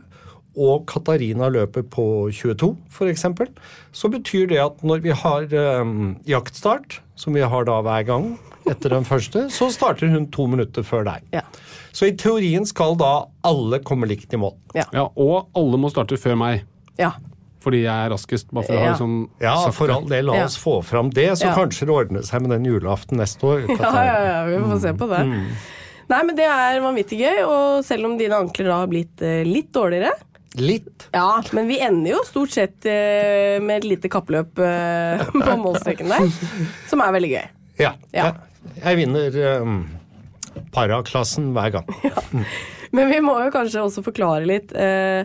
og 0.53 0.83
Katarina 0.85 1.47
løper 1.49 1.81
på 1.81 2.05
22 2.29 2.75
for 2.93 3.09
eksempel, 3.09 3.49
så 3.91 4.09
betyr 4.13 4.51
det 4.51 4.59
at 4.61 4.83
når 4.85 5.01
vi 5.01 5.15
har 5.17 5.47
um, 5.81 6.15
jaktstart, 6.29 6.99
som 7.17 7.33
vi 7.33 7.41
har 7.41 7.65
da 7.65 7.79
hver 7.81 8.05
gang 8.05 8.27
etter 8.69 8.93
den 8.93 9.05
første, 9.07 9.47
så 9.51 9.71
starter 9.73 10.13
hun 10.13 10.29
to 10.31 10.45
minutter 10.47 10.85
før 10.85 11.07
deg. 11.09 11.25
Ja. 11.33 11.41
Så 11.93 12.07
i 12.09 12.15
teorien 12.17 12.65
skal 12.69 12.95
da 13.01 13.25
alle 13.45 13.81
komme 13.85 14.07
likt 14.09 14.33
i 14.33 14.39
mål. 14.39 14.55
Ja, 14.77 14.85
Og 15.17 15.49
alle 15.57 15.81
må 15.81 15.89
starte 15.93 16.21
før 16.21 16.37
meg, 16.39 16.63
ja. 17.01 17.15
Fordi 17.63 17.83
jeg 17.85 17.93
er 18.07 18.11
raskest. 18.13 18.49
Bare 18.51 18.67
for 18.67 18.75
å 18.75 18.81
ha 18.81 18.85
Ja. 18.85 18.91
liksom 18.93 19.13
Ja, 19.41 19.55
for 19.71 19.91
all 19.95 20.05
del, 20.11 20.25
la 20.27 20.35
Ja. 20.41 20.45
oss 20.49 20.57
få 20.59 20.81
fram 20.83 21.09
det, 21.13 21.29
så 21.39 21.47
Ja. 21.49 21.55
kanskje 21.55 21.87
det 21.87 21.95
ordner 21.95 22.21
seg 22.27 22.41
med 22.43 22.51
den 22.51 22.65
julaften 22.67 23.17
neste 23.17 23.41
år. 23.47 23.63
Ja, 23.79 23.93
ja, 24.03 24.19
ja, 24.25 24.43
vi 24.51 24.59
får 24.67 24.81
se 24.81 24.93
på 24.99 25.07
det. 25.09 25.23
Nei, 26.09 26.21
men 26.27 26.35
det 26.35 26.45
er 26.45 26.81
vanvittig 26.83 27.17
gøy, 27.23 27.41
og 27.47 27.83
selv 27.87 28.05
om 28.05 28.17
dine 28.19 28.35
ankler 28.35 28.65
da 28.67 28.77
har 28.83 28.87
blitt 28.91 29.21
eh, 29.23 29.43
litt 29.47 29.71
dårligere 29.71 30.11
Litt. 30.55 31.07
Ja, 31.11 31.41
men 31.51 31.65
vi 31.67 31.79
ender 31.81 32.11
jo 32.11 32.19
stort 32.27 32.51
sett 32.53 32.85
eh, 32.85 33.57
med 33.59 33.79
et 33.81 33.87
lite 33.89 34.07
kappløp 34.07 34.59
eh, 34.61 35.23
på 35.33 35.55
målstreken 35.57 36.07
der, 36.11 36.27
som 36.91 37.01
er 37.01 37.11
veldig 37.15 37.31
gøy. 37.31 37.47
Ja. 37.79 37.93
Ja. 38.13 38.27
Jeg, 38.27 38.83
jeg 38.83 38.99
vinner 38.99 39.61
um, 39.63 39.79
paraklassen 40.75 41.53
hver 41.55 41.71
gang. 41.79 41.89
Ja. 42.03 42.21
Men 42.93 43.09
vi 43.09 43.17
må 43.25 43.33
jo 43.41 43.49
kanskje 43.49 43.81
også 43.81 44.03
forklare 44.05 44.45
litt, 44.45 44.69
eh, 44.77 45.23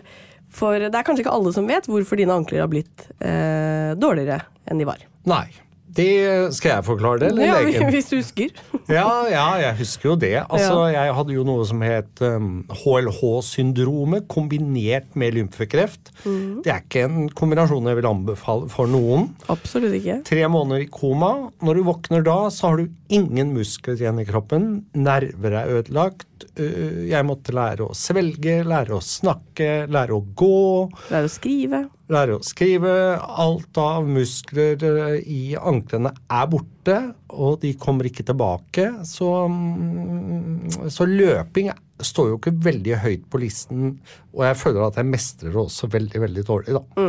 for 0.49 0.79
det 0.81 0.93
er 0.95 1.05
kanskje 1.07 1.25
ikke 1.25 1.37
alle 1.37 1.53
som 1.55 1.67
vet 1.69 1.87
hvorfor 1.89 2.19
dine 2.19 2.35
ankler 2.35 2.63
har 2.65 2.69
blitt 2.71 3.07
eh, 3.21 3.95
dårligere 3.99 4.41
enn 4.69 4.81
de 4.81 4.87
var. 4.89 5.01
Nei. 5.29 5.47
Det 5.89 6.53
skal 6.53 6.69
jeg 6.75 6.85
forklare 6.85 7.17
det, 7.23 7.29
eller 7.31 7.47
Ja, 7.47 7.55
legen? 7.65 7.87
hvis 7.95 8.11
du 8.11 8.19
husker. 8.19 8.51
Ja, 8.89 9.07
ja, 9.29 9.45
jeg 9.61 9.75
husker 9.81 10.11
jo 10.11 10.15
det. 10.21 10.35
Altså, 10.45 10.83
Jeg 10.93 11.13
hadde 11.17 11.33
jo 11.33 11.43
noe 11.45 11.65
som 11.65 11.81
het 11.85 12.21
um, 12.25 12.63
HLH-syndromet 12.69 14.27
kombinert 14.31 15.15
med 15.19 15.35
lymfekreft. 15.37 16.11
Mm. 16.25 16.61
Det 16.65 16.71
er 16.73 16.83
ikke 16.85 17.03
en 17.07 17.27
kombinasjon 17.37 17.89
jeg 17.89 17.99
vil 17.99 18.07
anbefale 18.09 18.69
for 18.71 18.89
noen. 18.89 19.27
Absolutt 19.51 19.97
ikke. 19.97 20.19
Tre 20.29 20.45
måneder 20.51 20.85
i 20.85 20.89
koma. 20.93 21.31
Når 21.65 21.81
du 21.81 21.85
våkner 21.89 22.25
da, 22.25 22.37
så 22.53 22.69
har 22.71 22.81
du 22.81 22.89
ingen 23.13 23.53
muskler 23.57 23.97
igjen 23.99 24.21
i 24.21 24.27
kroppen. 24.29 24.69
Nerver 24.97 25.57
er 25.63 25.75
ødelagt. 25.79 26.25
Øh, 26.59 27.07
Jeg 27.09 27.25
måtte 27.27 27.53
lære 27.55 27.87
å 27.87 27.95
svelge, 27.97 28.59
lære 28.67 28.95
å 28.97 29.03
snakke, 29.03 29.87
lære 29.91 30.15
å 30.15 30.23
gå. 30.37 30.89
Lære 31.11 31.29
å 31.29 31.33
skrive. 31.33 31.81
Lære 32.09 32.37
å 32.37 32.45
skrive. 32.45 32.93
Alt 33.19 33.79
av 33.81 34.07
muskler 34.09 34.85
eh, 34.89 35.19
i 35.25 35.41
anklene 35.57 36.13
er 36.29 36.47
borte, 36.51 36.97
og 37.29 37.59
de 37.63 37.73
kommer 37.79 38.09
ikke 38.09 38.25
tilbake. 38.29 38.87
Så, 39.07 39.29
mm, 39.49 40.89
så 40.93 41.07
løping 41.09 41.71
står 41.99 42.31
jo 42.31 42.39
ikke 42.39 42.55
veldig 42.69 42.97
høyt 43.03 43.29
på 43.29 43.41
listen, 43.43 43.93
og 44.31 44.45
jeg 44.47 44.57
føler 44.61 44.85
at 44.87 44.99
jeg 45.01 45.09
mestrer 45.09 45.51
det 45.51 45.59
også 45.65 45.89
veldig, 45.91 46.21
veldig 46.23 46.47
dårlig, 46.47 46.79
da. 46.79 47.05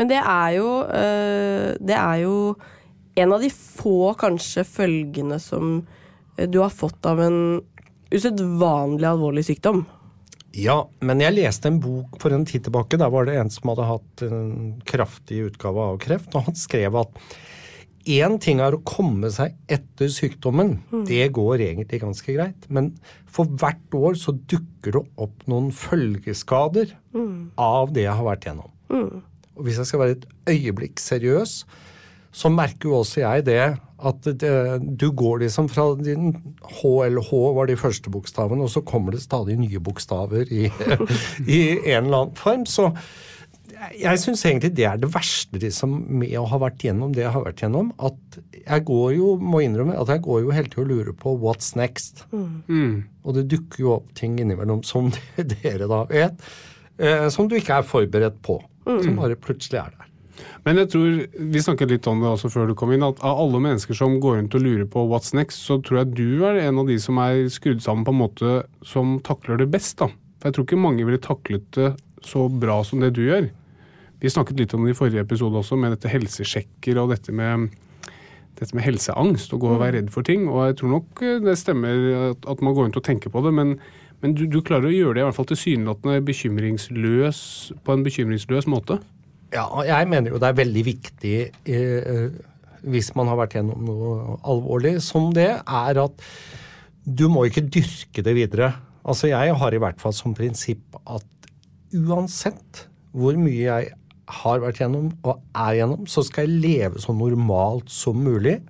Men 0.00 0.08
det 0.08 0.16
er 0.16 0.52
jo 0.56 0.68
eh, 0.96 1.74
Det 1.76 1.96
er 1.98 2.22
jo 2.22 2.36
en 3.20 3.34
av 3.34 3.42
de 3.42 3.50
få 3.52 4.14
kanskje 4.16 4.64
følgene 4.64 5.36
som 5.42 5.80
du 6.36 6.60
har 6.62 6.70
fått 6.72 7.06
av 7.06 7.20
en 7.20 7.40
usedvanlig 8.10 9.06
alvorlig 9.06 9.44
sykdom. 9.46 9.84
Ja, 10.56 10.82
men 11.06 11.22
jeg 11.22 11.36
leste 11.36 11.70
en 11.70 11.78
bok 11.82 12.16
for 12.22 12.34
en 12.34 12.46
tid 12.48 12.64
tilbake. 12.66 12.98
Der 12.98 13.12
var 13.12 13.28
det 13.28 13.36
en 13.38 13.52
som 13.54 13.70
hadde 13.70 13.86
hatt 13.86 14.24
en 14.26 14.50
kraftig 14.88 15.44
utgave 15.46 15.92
av 15.92 16.00
kreft, 16.02 16.34
og 16.34 16.50
han 16.50 16.58
skrev 16.58 16.98
at 17.04 17.24
Én 18.08 18.38
ting 18.40 18.62
er 18.64 18.72
å 18.72 18.80
komme 18.80 19.28
seg 19.28 19.58
etter 19.68 20.08
sykdommen. 20.08 20.78
Det 21.04 21.26
går 21.36 21.60
egentlig 21.66 22.00
ganske 22.00 22.32
greit. 22.32 22.64
Men 22.72 22.94
for 23.28 23.44
hvert 23.60 23.92
år 23.92 24.16
så 24.16 24.32
dukker 24.32 24.96
det 24.96 25.02
opp 25.20 25.44
noen 25.50 25.68
følgeskader 25.76 26.94
av 27.60 27.92
det 27.92 28.06
jeg 28.06 28.16
har 28.16 28.24
vært 28.24 28.48
gjennom. 28.48 28.72
Og 28.88 29.66
hvis 29.66 29.82
jeg 29.82 29.90
skal 29.90 30.00
være 30.00 30.16
et 30.16 30.26
øyeblikk 30.48 31.02
seriøs, 31.02 31.58
så 32.32 32.50
merker 32.54 32.88
jo 32.88 33.02
også 33.02 33.20
jeg 33.20 33.44
det 33.50 33.60
at 34.06 34.28
det, 34.42 34.52
du 35.00 35.08
går 35.16 35.42
liksom 35.44 35.68
fra 35.72 35.88
din 36.00 36.32
HLH 36.80 37.30
var 37.56 37.70
de 37.70 37.78
første 37.80 38.12
bokstavene, 38.12 38.64
og 38.64 38.72
så 38.72 38.84
kommer 38.86 39.14
det 39.14 39.24
stadig 39.24 39.58
nye 39.60 39.82
bokstaver 39.82 40.50
i, 40.52 40.68
i 41.46 41.60
en 41.92 42.06
eller 42.06 42.22
annen 42.22 42.38
form. 42.38 42.64
Så 42.68 42.90
jeg 43.96 44.20
syns 44.20 44.42
egentlig 44.44 44.72
det 44.76 44.86
er 44.88 44.98
det 45.00 45.08
verste 45.14 45.60
liksom, 45.62 45.94
med 46.20 46.34
å 46.38 46.46
ha 46.50 46.58
vært 46.60 46.84
gjennom 46.84 47.14
det 47.16 47.24
jeg 47.24 47.32
har 47.36 47.46
vært 47.46 47.62
gjennom. 47.64 47.92
At 48.02 48.40
jeg 48.60 48.84
går 48.90 49.14
jo, 49.16 49.30
må 49.40 49.62
innrømme, 49.64 49.96
at 49.96 50.12
jeg 50.12 50.24
går 50.26 50.42
jo 50.44 50.52
hele 50.56 50.72
tiden 50.72 50.84
og 50.84 50.90
lurer 50.92 51.16
på 51.16 51.36
what's 51.40 51.72
next. 51.78 52.24
Og 53.24 53.36
det 53.36 53.46
dukker 53.52 53.84
jo 53.84 53.94
opp 53.98 54.12
ting 54.18 54.36
innimellom, 54.40 54.84
som 54.86 55.12
dere 55.54 55.88
da 55.90 56.02
vet, 56.10 56.44
eh, 57.00 57.28
som 57.32 57.48
du 57.48 57.56
ikke 57.58 57.80
er 57.80 57.88
forberedt 57.88 58.40
på. 58.46 58.60
Som 59.04 59.20
bare 59.20 59.38
plutselig 59.38 59.80
er 59.80 59.92
der. 59.96 60.09
Men 60.66 60.80
jeg 60.82 60.90
tror, 60.92 61.20
vi 61.54 61.62
snakket 61.64 61.92
litt 61.94 62.08
om 62.10 62.20
det 62.22 62.28
også 62.30 62.50
før 62.52 62.68
du 62.70 62.74
kom 62.78 62.92
inn, 62.94 63.04
at 63.06 63.22
av 63.24 63.38
alle 63.44 63.60
mennesker 63.64 63.96
som 63.96 64.18
går 64.22 64.38
rundt 64.38 64.56
og 64.58 64.64
lurer 64.64 64.88
på 64.90 65.06
what's 65.08 65.32
next, 65.36 65.62
så 65.64 65.78
tror 65.84 66.02
jeg 66.02 66.16
du 66.18 66.44
er 66.48 66.60
en 66.66 66.82
av 66.82 66.90
de 66.90 66.98
som 67.00 67.20
er 67.22 67.46
skrudd 67.52 67.80
sammen 67.84 68.04
på 68.04 68.14
en 68.14 68.20
måte 68.20 68.56
som 68.86 69.18
takler 69.26 69.62
det 69.62 69.70
best. 69.72 69.98
da. 70.02 70.10
For 70.40 70.50
jeg 70.50 70.56
tror 70.56 70.68
ikke 70.68 70.80
mange 70.80 71.06
ville 71.08 71.22
taklet 71.22 71.66
det 71.76 71.94
så 72.26 72.46
bra 72.52 72.80
som 72.84 73.00
det 73.00 73.14
du 73.16 73.22
gjør. 73.24 73.48
Vi 74.20 74.32
snakket 74.32 74.58
litt 74.60 74.74
om 74.76 74.84
det 74.84 74.92
i 74.92 74.98
forrige 74.98 75.24
episode 75.24 75.56
også, 75.62 75.78
med 75.80 75.94
dette 75.94 76.10
helsesjekker 76.12 76.98
og 77.00 77.14
dette 77.14 77.32
med, 77.32 77.70
dette 78.60 78.76
med 78.76 78.84
helseangst 78.84 79.54
og 79.56 79.62
gå 79.64 79.70
og 79.74 79.80
være 79.80 79.96
redd 79.98 80.10
for 80.12 80.26
ting. 80.26 80.44
Og 80.50 80.66
jeg 80.68 80.80
tror 80.80 80.94
nok 80.98 81.22
eh, 81.24 81.38
det 81.44 81.56
stemmer 81.60 82.04
at, 82.32 82.44
at 82.44 82.60
man 82.64 82.76
går 82.76 82.88
rundt 82.88 83.00
og 83.00 83.06
tenker 83.06 83.32
på 83.32 83.40
det, 83.46 83.54
men, 83.56 83.78
men 84.20 84.36
du, 84.36 84.44
du 84.44 84.60
klarer 84.60 84.90
å 84.90 84.92
gjøre 84.92 85.16
det 85.16 85.24
i 85.24 85.28
hvert 85.28 85.38
fall 85.38 85.48
tilsynelatende 85.48 86.20
bekymringsløs 86.28 87.40
på 87.84 87.96
en 87.96 88.04
bekymringsløs 88.04 88.68
måte. 88.68 89.00
Ja, 89.50 89.66
jeg 89.82 90.06
mener 90.10 90.30
jo 90.30 90.38
det 90.38 90.50
er 90.50 90.60
veldig 90.60 90.82
viktig 90.86 91.36
eh, 91.66 92.26
hvis 92.86 93.10
man 93.18 93.30
har 93.30 93.38
vært 93.40 93.56
gjennom 93.58 93.82
noe 93.88 94.36
alvorlig 94.48 94.98
som 95.04 95.30
det, 95.36 95.50
er 95.58 96.00
at 96.00 96.24
du 97.04 97.26
må 97.32 97.46
ikke 97.48 97.66
dyrke 97.66 98.22
det 98.24 98.34
videre. 98.36 98.72
Altså 99.02 99.30
Jeg 99.30 99.56
har 99.56 99.74
i 99.74 99.80
hvert 99.82 100.00
fall 100.00 100.14
som 100.16 100.36
prinsipp 100.36 100.96
at 101.08 101.50
uansett 101.96 102.86
hvor 103.16 103.34
mye 103.40 103.64
jeg 103.64 103.90
har 104.30 104.62
vært 104.62 104.78
gjennom 104.84 105.10
og 105.26 105.40
er 105.58 105.80
gjennom, 105.80 106.06
så 106.06 106.22
skal 106.22 106.46
jeg 106.46 106.62
leve 106.62 107.02
så 107.02 107.14
normalt 107.16 107.90
som 107.90 108.20
mulig. 108.22 108.60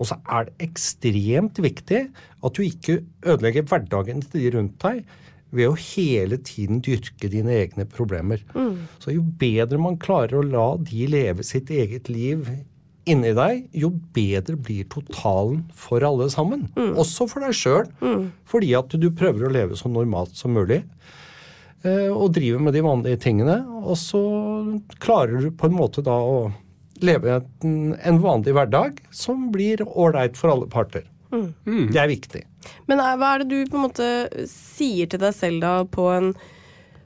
Og 0.00 0.08
så 0.08 0.16
er 0.32 0.48
det 0.48 0.70
ekstremt 0.70 1.60
viktig 1.60 2.06
at 2.08 2.56
du 2.56 2.62
ikke 2.64 3.02
ødelegger 3.26 3.66
hverdagen 3.68 4.24
til 4.24 4.46
de 4.46 4.54
rundt 4.56 4.78
deg 4.80 5.02
ved 5.50 5.66
å 5.68 5.76
hele 5.78 6.36
tiden 6.46 6.78
dyrke 6.86 7.28
dine 7.32 7.50
egne 7.64 7.84
problemer. 7.90 8.42
Så 9.02 9.14
jo 9.14 9.22
bedre 9.40 9.78
man 9.82 9.96
klarer 9.98 10.38
å 10.38 10.46
la 10.46 10.68
de 10.78 11.06
leve 11.10 11.42
sitt 11.46 11.70
eget 11.74 12.08
liv 12.08 12.46
inni 13.10 13.32
deg, 13.34 13.64
jo 13.74 13.88
bedre 14.14 14.54
blir 14.60 14.84
totalen 14.92 15.64
for 15.74 16.04
alle 16.06 16.28
sammen. 16.30 16.68
Også 17.00 17.26
for 17.26 17.40
deg 17.42 17.56
sjøl, 17.56 17.88
fordi 18.46 18.74
at 18.78 18.92
du 19.00 19.08
prøver 19.10 19.48
å 19.48 19.52
leve 19.52 19.74
så 19.78 19.88
normalt 19.90 20.36
som 20.38 20.52
mulig. 20.54 20.82
eh, 21.82 22.08
Og 22.12 22.32
driver 22.36 22.60
med 22.60 22.74
de 22.76 22.82
vanlige 22.84 23.18
tingene. 23.24 23.64
Og 23.82 23.96
så 23.98 24.20
klarer 25.00 25.40
du 25.40 25.50
på 25.50 25.66
en 25.66 25.74
måte 25.74 26.04
da 26.04 26.12
å 26.12 26.52
leve 27.00 27.40
en, 27.64 27.94
en 27.96 28.18
vanlig 28.20 28.52
hverdag 28.54 29.00
som 29.10 29.48
blir 29.50 29.80
ålreit 29.88 30.36
for 30.36 30.52
alle 30.52 30.68
parter. 30.68 31.06
Det 31.30 32.00
er 32.00 32.08
viktig. 32.10 32.42
Men 32.90 33.00
er- 33.00 33.18
hva 33.20 33.34
er 33.34 33.44
det 33.44 33.48
du 33.50 33.70
på 33.70 33.78
en 33.78 33.84
måte 33.88 34.08
sier 34.50 35.06
til 35.10 35.20
deg 35.22 35.34
selv 35.36 35.60
da 35.62 35.74
på 35.84 36.08
en 36.12 36.32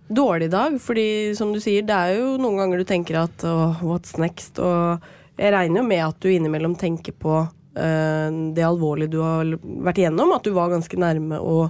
dårlig 0.09 0.51
dag? 0.51 0.79
Fordi 0.81 1.35
som 1.37 1.53
du 1.53 1.61
sier, 1.61 1.85
det 1.87 1.95
er 1.95 2.19
jo 2.19 2.37
noen 2.41 2.59
ganger 2.63 2.81
du 2.81 2.85
tenker 2.89 3.21
at 3.25 3.45
oh, 3.49 3.77
what's 3.83 4.17
next? 4.19 4.59
Og 4.59 5.01
jeg 5.39 5.53
regner 5.55 5.83
jo 5.83 5.89
med 5.89 6.05
at 6.07 6.21
du 6.21 6.31
innimellom 6.33 6.77
tenker 6.81 7.13
på 7.13 7.41
uh, 7.45 8.31
det 8.55 8.65
alvorlige 8.65 9.11
du 9.17 9.21
har 9.23 9.55
vært 9.63 10.03
igjennom. 10.03 10.35
At 10.37 10.45
du 10.47 10.53
var 10.57 10.73
ganske 10.73 10.99
nærme 11.01 11.41
å 11.41 11.69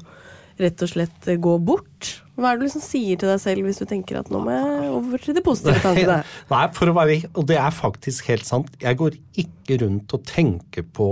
rett 0.61 0.82
og 0.86 0.90
slett 0.92 1.30
gå 1.42 1.59
bort. 1.59 2.20
Hva 2.35 2.51
er 2.51 2.57
det 2.57 2.64
du 2.64 2.66
liksom 2.66 2.82
sier 2.82 3.18
til 3.20 3.30
deg 3.30 3.41
selv 3.43 3.66
hvis 3.68 3.78
du 3.78 3.87
tenker 3.87 4.18
at 4.18 4.30
nå 4.32 4.41
må 4.43 4.55
jeg 4.55 4.91
over 4.91 5.22
til 5.22 5.37
det 5.37 5.45
positive 5.47 5.78
tankene? 5.85 6.16
Nei, 6.53 6.62
for 6.74 6.91
å 6.91 6.95
være, 6.97 7.18
og 7.39 7.47
det 7.47 7.59
er 7.62 7.74
faktisk 7.74 8.30
helt 8.32 8.49
sant. 8.49 8.72
Jeg 8.82 8.99
går 8.99 9.18
ikke 9.39 9.78
rundt 9.85 10.16
og 10.16 10.24
tenker 10.26 10.87
på 10.97 11.09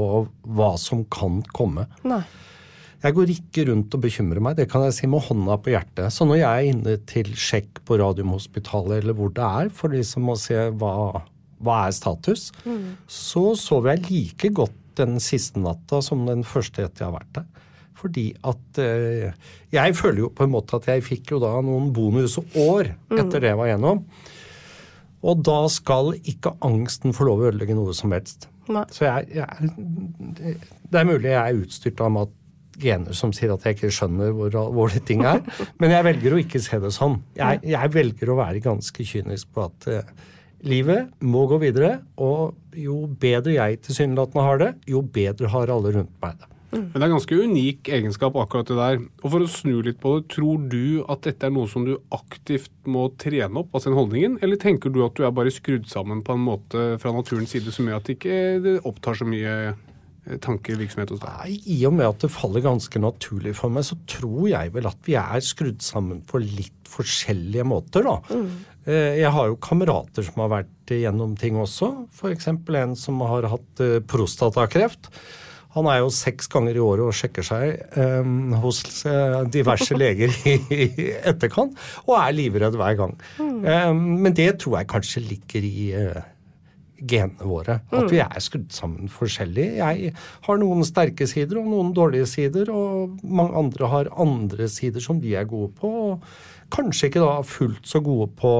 hva 0.58 0.72
som 0.82 1.04
kan 1.14 1.40
komme. 1.54 1.86
Nei. 2.02 2.24
Jeg 3.02 3.16
går 3.16 3.32
ikke 3.34 3.64
rundt 3.66 3.94
og 3.96 4.02
bekymrer 4.04 4.42
meg, 4.42 4.58
det 4.58 4.68
kan 4.70 4.84
jeg 4.86 4.94
si 4.94 5.08
med 5.10 5.24
hånda 5.26 5.56
på 5.62 5.72
hjertet. 5.72 6.10
Så 6.14 6.26
når 6.26 6.38
jeg 6.38 6.50
er 6.50 6.68
inne 6.70 6.98
til 7.10 7.32
sjekk 7.34 7.80
på 7.86 7.98
Radiumhospitalet 7.98 9.00
eller 9.00 9.16
hvor 9.18 9.32
det 9.34 9.46
er, 9.62 9.72
for 9.74 9.94
liksom 9.94 10.30
å 10.30 10.38
se 10.38 10.68
hva, 10.78 10.92
hva 11.62 11.80
er 11.88 11.96
status, 11.98 12.50
så 13.10 13.44
sover 13.58 13.96
jeg 13.96 14.06
like 14.10 14.52
godt 14.58 14.78
den 14.98 15.18
siste 15.22 15.58
natta 15.62 16.02
som 16.04 16.26
den 16.28 16.46
første 16.46 16.84
etter 16.84 17.06
jeg 17.06 17.10
har 17.10 17.18
vært 17.18 17.34
der. 17.40 17.68
Fordi 18.02 18.26
at 18.50 18.82
eh, 18.82 19.32
Jeg 19.72 19.96
føler 19.96 20.24
jo 20.24 20.30
på 20.34 20.46
en 20.46 20.52
måte 20.52 20.78
at 20.80 20.88
jeg 20.90 21.04
fikk 21.06 21.34
jo 21.36 21.42
da 21.42 21.54
noen 21.64 21.92
bonusår 21.94 22.92
etter 23.14 23.38
det 23.38 23.52
jeg 23.52 23.60
var 23.60 23.70
gjennom. 23.70 24.02
Og 25.22 25.42
da 25.46 25.60
skal 25.70 26.16
ikke 26.18 26.56
angsten 26.66 27.14
få 27.14 27.28
lov 27.28 27.44
å 27.44 27.50
ødelegge 27.52 27.76
noe 27.78 27.94
som 27.94 28.10
helst. 28.14 28.48
Nei. 28.72 28.84
Så 28.94 29.06
jeg, 29.06 29.38
jeg, 29.38 29.72
det 30.90 30.98
er 30.98 31.08
mulig 31.08 31.30
jeg 31.30 31.40
er 31.40 31.60
utstyrt 31.62 32.02
av 32.02 32.12
mat 32.14 32.38
gener 32.82 33.16
som 33.16 33.32
sier 33.36 33.52
at 33.52 33.64
jeg 33.66 33.76
ikke 33.76 33.92
skjønner 33.92 34.32
hvor 34.36 34.54
alvorlige 34.56 35.04
ting 35.10 35.24
er, 35.28 35.42
men 35.80 35.92
jeg 35.92 36.06
velger 36.08 36.34
å 36.34 36.40
ikke 36.42 36.62
se 36.62 36.78
det 36.82 36.92
sånn. 36.94 37.18
Jeg, 37.38 37.60
jeg 37.68 37.94
velger 37.94 38.32
å 38.32 38.38
være 38.38 38.62
ganske 38.64 39.06
kynisk 39.06 39.50
på 39.54 39.66
at 39.66 39.88
eh, 39.92 40.14
livet 40.68 41.10
må 41.24 41.44
gå 41.50 41.60
videre, 41.62 41.98
og 42.22 42.56
jo 42.78 43.02
bedre 43.20 43.58
jeg 43.58 43.82
tilsynelatende 43.86 44.46
har 44.46 44.62
det, 44.62 44.72
jo 44.90 45.04
bedre 45.04 45.52
har 45.52 45.74
alle 45.74 45.94
rundt 45.98 46.16
meg 46.22 46.40
det. 46.40 46.51
Men 46.72 46.94
det 46.94 47.02
er 47.02 47.08
en 47.10 47.14
ganske 47.18 47.38
unik 47.44 47.88
egenskap, 47.98 48.36
akkurat 48.40 48.70
det 48.70 48.78
der. 48.78 48.98
Og 49.20 49.28
For 49.34 49.44
å 49.44 49.50
snu 49.50 49.74
litt 49.84 50.00
på 50.00 50.14
det, 50.16 50.26
tror 50.32 50.66
du 50.72 51.04
at 51.12 51.24
dette 51.26 51.48
er 51.48 51.52
noe 51.52 51.68
som 51.68 51.84
du 51.84 51.94
aktivt 52.14 52.72
må 52.88 53.10
trene 53.20 53.60
opp, 53.60 53.72
altså 53.74 53.90
den 53.90 53.98
holdningen, 54.00 54.38
eller 54.44 54.60
tenker 54.60 54.92
du 54.92 55.02
at 55.04 55.16
du 55.18 55.26
er 55.26 55.34
bare 55.36 55.52
skrudd 55.52 55.88
sammen 55.90 56.24
på 56.24 56.36
en 56.36 56.44
måte 56.46 56.86
fra 57.02 57.12
naturens 57.14 57.52
side 57.52 57.74
som 57.74 57.88
gjør 57.88 58.00
at 58.00 58.08
det 58.08 58.16
ikke 58.18 58.38
det 58.64 58.76
opptar 58.88 59.20
så 59.20 59.28
mye 59.28 59.52
eh, 59.68 60.38
tankevirksomhet 60.40 61.12
hos 61.12 61.22
deg? 61.22 61.36
Nei, 61.42 61.60
I 61.76 61.78
og 61.90 61.96
med 61.98 62.08
at 62.08 62.24
det 62.24 62.32
faller 62.32 62.64
ganske 62.64 63.04
naturlig 63.04 63.54
for 63.60 63.74
meg, 63.74 63.86
så 63.88 64.00
tror 64.08 64.48
jeg 64.54 64.72
vel 64.72 64.88
at 64.88 65.08
vi 65.08 65.18
er 65.20 65.44
skrudd 65.44 65.84
sammen 65.84 66.24
på 66.24 66.40
litt 66.40 66.92
forskjellige 66.92 67.68
måter, 67.68 68.08
da. 68.08 68.18
Mm. 68.32 68.52
Jeg 68.82 69.30
har 69.30 69.46
jo 69.46 69.60
kamerater 69.62 70.24
som 70.26 70.40
har 70.42 70.48
vært 70.50 70.90
gjennom 70.90 71.36
ting 71.38 71.54
også. 71.60 71.92
F.eks. 72.10 72.48
en 72.50 72.96
som 72.98 73.20
har 73.28 73.46
hatt 73.52 73.82
eh, 73.84 74.00
prostatakreft. 74.02 75.12
Han 75.76 75.88
er 75.88 76.02
jo 76.02 76.10
seks 76.12 76.50
ganger 76.52 76.76
i 76.76 76.82
året 76.84 77.06
og 77.06 77.16
sjekker 77.16 77.46
seg 77.46 77.96
um, 77.96 78.52
hos 78.60 78.82
eh, 79.08 79.38
diverse 79.52 79.96
leger 79.96 80.34
i, 80.48 80.58
i 80.76 81.08
etterkant, 81.32 81.78
og 82.04 82.18
er 82.18 82.36
livredd 82.36 82.76
hver 82.76 82.98
gang. 82.98 83.16
Eh, 83.40 83.88
men 83.96 84.36
det 84.36 84.50
tror 84.60 84.80
jeg 84.80 84.90
kanskje 84.92 85.24
ligger 85.24 85.64
i 85.64 85.86
uh, 85.96 86.20
genene 87.02 87.48
våre. 87.48 87.78
At 87.92 88.10
vi 88.12 88.20
er 88.22 88.42
skrudd 88.42 88.70
sammen 88.74 89.10
forskjellig. 89.10 89.66
Jeg 89.80 90.12
har 90.46 90.60
noen 90.60 90.84
sterke 90.86 91.26
sider 91.30 91.60
og 91.60 91.70
noen 91.70 91.92
dårlige 91.96 92.28
sider, 92.30 92.70
og 92.72 93.18
mange 93.24 93.58
andre 93.64 93.90
har 93.92 94.12
andre 94.22 94.68
sider 94.70 95.02
som 95.04 95.20
de 95.22 95.34
er 95.38 95.48
gode 95.50 95.72
på. 95.80 95.90
Og 96.12 96.72
kanskje 96.72 97.10
ikke 97.10 97.24
da 97.24 97.40
fullt 97.46 97.88
så 97.88 98.02
gode 98.04 98.30
på 98.38 98.52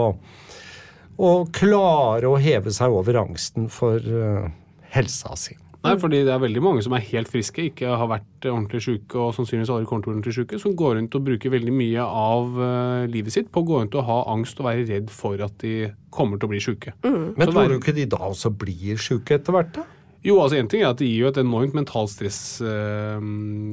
å 1.23 1.33
klare 1.55 2.31
å 2.31 2.41
heve 2.41 2.73
seg 2.75 2.95
over 2.95 3.21
angsten 3.21 3.69
for 3.73 4.01
eh, 4.01 4.49
helsa 4.97 5.37
si. 5.39 5.55
Nei, 5.83 5.97
fordi 5.99 6.21
det 6.23 6.31
er 6.31 6.43
veldig 6.43 6.61
mange 6.63 6.83
som 6.85 6.95
er 6.95 7.03
helt 7.09 7.31
friske, 7.31 7.65
ikke 7.73 7.97
har 7.99 8.07
vært 8.11 8.47
ordentlig 8.47 8.83
syke 8.85 9.19
og 9.19 9.33
sannsynligvis 9.35 9.73
aldri 9.75 9.89
kommer 9.91 10.05
til 10.05 10.11
å 10.11 10.13
bli 10.13 10.21
ordentlig 10.21 10.37
syke, 10.37 10.61
som 10.63 10.77
går 10.79 10.95
rundt 10.99 11.17
og 11.19 11.25
bruker 11.27 11.55
veldig 11.55 11.75
mye 11.75 12.05
av 12.07 12.61
eh, 12.69 13.07
livet 13.11 13.35
sitt 13.35 13.51
på 13.51 13.65
å 13.65 13.67
gå 13.67 13.81
rundt 13.81 13.97
og 13.99 14.07
ha 14.07 14.21
angst 14.31 14.63
og 14.63 14.69
være 14.69 14.87
redd 14.93 15.11
for 15.11 15.43
at 15.43 15.57
de 15.65 15.91
kommer 16.15 16.39
til 16.39 16.47
å 16.47 16.53
bli 16.53 16.63
syke. 16.63 16.95
Men 17.03 17.49
Så 17.49 17.51
tror 17.51 17.75
du 17.75 17.77
ikke 17.81 17.97
de 17.99 18.07
da 18.15 18.23
også 18.29 18.53
blir 18.63 19.03
syke 19.03 19.41
etter 19.41 19.57
hvert, 19.57 19.75
da? 19.81 19.87
Jo, 20.23 20.37
altså 20.39 20.61
en 20.61 20.71
ting 20.71 20.85
er 20.85 20.93
at 20.93 21.01
det 21.03 21.09
gir 21.11 21.25
jo 21.25 21.33
et 21.33 21.43
enormt 21.43 21.75
mentalt 21.75 22.13
stress 22.13 22.41
eh, 22.63 23.19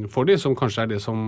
for 0.10 0.26
de, 0.26 0.40
som 0.42 0.58
kanskje 0.58 0.88
er 0.88 0.94
det 0.96 1.02
som 1.06 1.20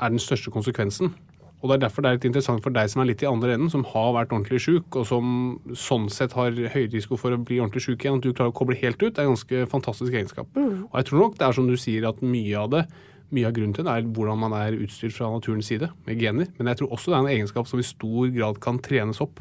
er 0.00 0.12
den 0.12 0.20
største 0.20 0.52
konsekvensen. 0.52 1.14
Og 1.60 1.68
Det 1.68 1.76
er 1.76 1.82
derfor 1.84 2.02
det 2.02 2.08
er 2.08 2.16
litt 2.16 2.24
interessant 2.30 2.62
for 2.64 2.72
deg 2.72 2.88
som 2.88 3.02
er 3.02 3.10
litt 3.10 3.22
i 3.22 3.28
andre 3.28 3.52
enden, 3.52 3.68
som 3.72 3.84
har 3.84 4.14
vært 4.16 4.32
ordentlig 4.32 4.62
sjuk, 4.64 4.96
og 4.96 5.04
som 5.06 5.60
sånn 5.76 6.08
sett 6.08 6.32
har 6.32 6.56
høy 6.56 6.86
risiko 6.88 7.18
for 7.20 7.36
å 7.36 7.40
bli 7.42 7.60
ordentlig 7.60 7.84
sjuk 7.84 8.00
igjen. 8.00 8.16
At 8.16 8.24
du 8.24 8.32
klarer 8.32 8.54
å 8.54 8.56
koble 8.56 8.78
helt 8.80 9.00
ut, 9.02 9.12
det 9.12 9.20
er 9.20 9.28
en 9.28 9.36
ganske 9.36 9.66
fantastisk 9.68 10.16
egenskap. 10.16 10.48
Og 10.56 10.96
jeg 10.96 11.10
tror 11.10 11.24
nok 11.26 11.38
det 11.38 11.46
er 11.46 11.58
som 11.58 11.68
du 11.68 11.76
sier, 11.76 12.08
at 12.08 12.24
mye 12.24 12.56
av 12.58 12.72
det 12.72 12.84
mye 13.30 13.46
av 13.46 13.54
grunnen 13.54 13.74
til 13.76 13.86
det 13.86 13.92
er 13.94 14.06
hvordan 14.10 14.40
man 14.42 14.54
er 14.58 14.74
utstyrt 14.74 15.14
fra 15.14 15.30
naturens 15.30 15.68
side 15.70 15.86
med 16.06 16.18
gener. 16.18 16.48
Men 16.58 16.72
jeg 16.72 16.80
tror 16.80 16.94
også 16.96 17.12
det 17.12 17.16
er 17.16 17.22
en 17.22 17.32
egenskap 17.36 17.68
som 17.70 17.78
i 17.78 17.86
stor 17.86 18.30
grad 18.34 18.58
kan 18.64 18.80
trenes 18.82 19.20
opp. 19.22 19.38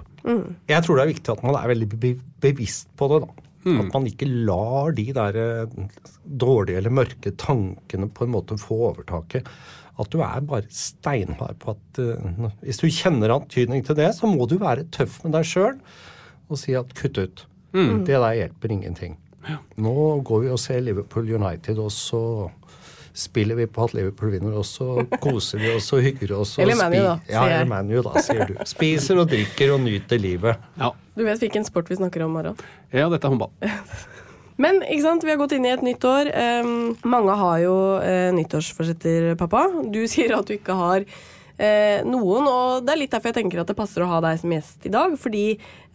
Jeg 0.70 0.86
tror 0.86 1.00
det 1.00 1.06
er 1.06 1.14
viktig 1.14 1.34
at 1.34 1.46
man 1.46 1.58
er 1.58 1.72
veldig 1.72 1.90
be 1.96 2.12
bevisst 2.44 2.92
på 3.00 3.08
det, 3.10 3.24
da. 3.26 3.46
At 3.82 3.90
man 3.92 4.06
ikke 4.08 4.28
lar 4.48 4.94
de 4.96 5.04
der 5.12 5.36
eh, 5.36 5.74
dårlige 6.24 6.78
eller 6.80 6.94
mørke 6.96 7.34
tankene 7.36 8.08
på 8.08 8.24
en 8.24 8.32
måte 8.32 8.56
få 8.62 8.78
overtaket. 8.94 9.48
At 10.00 10.12
du 10.14 10.22
er 10.24 10.44
bare 10.48 10.68
steinhard 10.72 11.58
på 11.60 11.74
at 11.76 12.00
uh, 12.00 12.50
hvis 12.64 12.80
du 12.80 12.88
kjenner 12.88 13.34
antydning 13.36 13.84
til 13.86 13.98
det, 14.00 14.14
så 14.16 14.30
må 14.32 14.48
du 14.48 14.56
være 14.62 14.88
tøff 14.96 15.20
med 15.26 15.36
deg 15.36 15.48
sjøl 15.48 15.76
og 16.50 16.58
si 16.58 16.74
at 16.78 16.94
kutt 16.98 17.20
ut. 17.20 17.44
Det 17.76 18.08
der 18.16 18.32
hjelper 18.40 18.72
ingenting. 18.74 19.20
Nå 19.78 19.92
går 20.26 20.46
vi 20.46 20.50
og 20.50 20.58
ser 20.62 20.80
Liverpool 20.82 21.28
United, 21.30 21.78
og 21.78 21.92
så 21.94 22.22
spiller 23.14 23.58
vi 23.60 23.68
på 23.70 23.84
at 23.86 23.94
Liverpool 23.98 24.32
vinner, 24.34 24.56
og 24.58 24.66
så 24.66 25.04
koser 25.22 25.62
vi 25.62 25.72
oss 25.76 25.92
og 25.94 26.02
hygger 26.06 26.34
oss. 26.40 26.56
og 26.58 26.64
Eller 26.64 26.80
ManU, 26.80 27.00
da, 27.04 27.16
Ja, 27.30 27.44
eller 27.46 27.70
ManU, 27.70 28.00
da, 28.06 28.22
sier 28.24 28.50
du. 28.50 28.56
Spiser 28.70 29.22
og 29.22 29.30
drikker 29.32 29.76
og 29.76 29.84
nyter 29.86 30.22
livet. 30.22 30.70
Ja. 30.80 30.92
Du 31.18 31.26
vet 31.28 31.42
hvilken 31.44 31.66
sport 31.68 31.90
vi 31.92 32.00
snakker 32.00 32.24
om, 32.26 32.38
Harald? 32.40 32.62
ja, 32.94 33.10
dette 33.12 33.28
er 33.28 33.34
håndball. 33.36 33.52
Men 34.60 34.82
ikke 34.84 35.06
sant, 35.06 35.24
vi 35.24 35.32
har 35.32 35.40
gått 35.40 35.56
inn 35.56 35.66
i 35.68 35.72
et 35.72 35.84
nytt 35.86 36.04
år. 36.08 36.30
Um, 36.36 36.94
mange 37.08 37.36
har 37.40 37.60
jo 37.64 37.76
uh, 38.04 38.30
nyttårsforsetter, 38.36 39.34
pappa. 39.40 39.68
Du 39.88 40.02
sier 40.12 40.36
at 40.36 40.50
du 40.50 40.58
ikke 40.58 40.76
har 40.76 41.06
uh, 41.08 42.00
noen, 42.08 42.50
og 42.50 42.84
det 42.84 42.94
er 42.94 43.02
litt 43.06 43.14
derfor 43.16 43.32
jeg 43.32 43.40
tenker 43.40 43.64
at 43.64 43.72
det 43.72 43.78
passer 43.80 44.04
å 44.04 44.10
ha 44.12 44.20
deg 44.26 44.42
som 44.42 44.56
gjest 44.56 44.90
i 44.90 44.92
dag. 44.92 45.16
Fordi 45.22 45.46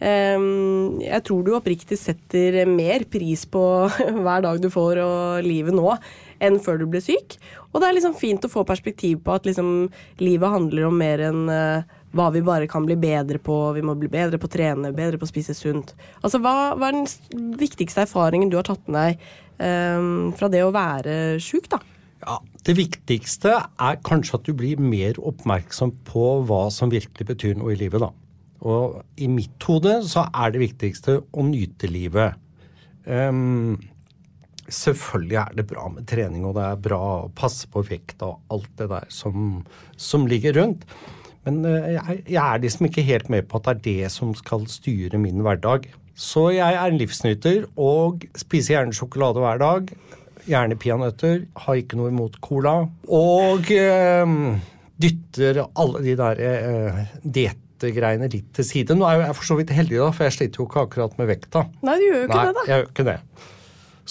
um, 0.01 0.97
jeg 1.03 1.25
tror 1.29 1.45
du 1.45 1.53
oppriktig 1.57 1.99
setter 2.01 2.63
mer 2.69 3.05
pris 3.05 3.45
på 3.45 3.65
hver 4.25 4.47
dag 4.47 4.63
du 4.63 4.71
får 4.73 5.03
og 5.05 5.45
livet 5.45 5.77
nå, 5.77 5.93
enn 6.41 6.57
før 6.63 6.81
du 6.81 6.87
ble 6.89 7.03
syk. 7.05 7.37
Og 7.75 7.83
det 7.83 7.91
er 7.91 7.99
liksom 7.99 8.17
fint 8.17 8.45
å 8.47 8.51
få 8.51 8.65
perspektiv 8.65 9.21
på 9.25 9.35
at 9.35 9.45
liksom, 9.45 9.91
livet 10.23 10.57
handler 10.57 10.89
om 10.89 10.97
mer 10.97 11.21
enn 11.27 11.45
eh, 11.51 11.95
hva 12.15 12.29
vi 12.33 12.43
bare 12.45 12.69
kan 12.71 12.85
bli 12.87 12.95
bedre 12.99 13.39
på. 13.43 13.55
Vi 13.75 13.83
må 13.85 13.95
bli 13.99 14.09
bedre 14.11 14.39
på 14.41 14.47
å 14.47 14.53
trene, 14.53 14.93
bedre 14.95 15.19
på 15.19 15.27
å 15.27 15.31
spise 15.31 15.55
sunt. 15.57 15.93
Altså, 16.21 16.39
Hva, 16.43 16.73
hva 16.79 16.89
er 16.89 17.01
den 17.01 17.57
viktigste 17.59 18.05
erfaringen 18.05 18.51
du 18.51 18.57
har 18.59 18.67
tatt 18.67 18.85
med 18.87 18.95
deg 18.97 19.25
um, 19.99 20.31
fra 20.37 20.49
det 20.51 20.63
å 20.65 20.73
være 20.75 21.37
sjuk, 21.43 21.69
da? 21.73 21.81
Ja, 22.25 22.39
Det 22.65 22.77
viktigste 22.77 23.57
er 23.61 23.99
kanskje 24.07 24.39
at 24.39 24.47
du 24.47 24.53
blir 24.57 24.79
mer 24.81 25.19
oppmerksom 25.19 25.91
på 26.07 26.29
hva 26.47 26.67
som 26.73 26.93
virkelig 26.93 27.27
betyr 27.33 27.59
noe 27.59 27.75
i 27.75 27.79
livet. 27.79 28.01
da. 28.01 28.13
Og 28.65 29.01
i 29.21 29.27
mitt 29.29 29.67
hode 29.67 29.99
så 30.07 30.25
er 30.31 30.55
det 30.55 30.63
viktigste 30.63 31.19
å 31.35 31.45
nyte 31.45 31.91
livet. 31.91 32.39
Um, 33.05 33.75
selvfølgelig 34.65 35.37
er 35.43 35.59
det 35.59 35.67
bra 35.69 35.85
med 35.93 36.07
trening, 36.09 36.47
og 36.47 36.55
det 36.57 36.63
er 36.65 36.81
bra 36.87 37.01
å 37.25 37.29
passe 37.37 37.69
på 37.69 37.83
vekta 37.85 38.31
og 38.31 38.55
alt 38.55 38.71
det 38.79 38.89
der 38.89 39.05
som, 39.13 39.61
som 39.97 40.25
ligger 40.29 40.57
rundt. 40.57 40.87
Men 41.45 41.61
eh, 41.69 41.93
jeg, 41.95 42.41
er 42.41 42.63
liksom 42.63 42.89
ikke 42.89 43.05
helt 43.05 43.29
med 43.33 43.47
på 43.49 43.61
at 43.61 43.69
det 43.69 43.75
er 43.75 44.05
det 44.05 44.11
som 44.13 44.33
skal 44.37 44.65
styre 44.71 45.19
min 45.21 45.43
hverdag. 45.45 45.87
Så 46.15 46.49
jeg 46.55 46.77
er 46.77 46.87
en 46.87 46.99
livsnyter 46.99 47.65
og 47.75 48.23
spiser 48.39 48.77
gjerne 48.77 48.95
sjokolade 48.95 49.43
hver 49.43 49.59
dag. 49.61 49.91
Gjerne 50.45 50.77
peanøtter. 50.79 51.43
Har 51.65 51.81
ikke 51.81 51.99
noe 51.99 52.13
imot 52.13 52.39
cola. 52.43 52.77
Og 53.13 53.69
eh, 53.75 54.33
dytter 55.01 55.61
alle 55.67 56.03
de 56.05 56.15
der 56.19 56.41
eh, 56.49 57.03
diettgreiene 57.23 58.31
litt 58.31 58.49
til 58.55 58.67
side. 58.67 58.97
Nå 58.97 59.07
er 59.09 59.27
jeg 59.27 59.37
for 59.37 59.51
så 59.51 59.59
vidt 59.59 59.75
heldig, 59.75 59.99
da, 60.01 60.09
for 60.15 60.29
jeg 60.29 60.37
sliter 60.39 60.63
jo 60.63 60.69
ikke 60.69 60.87
akkurat 60.87 61.19
med 61.19 61.29
vekta. 61.33 61.67
Nei, 61.85 61.99
du 61.99 62.07
gjør 62.07 62.17
jo 62.21 62.29
ikke 62.29 62.39
Nei, 62.39 62.47
det, 62.47 62.55
da. 62.57 62.65
jeg 62.71 62.81
gjør 62.81 62.89
ikke 62.93 63.07
det. 63.11 63.19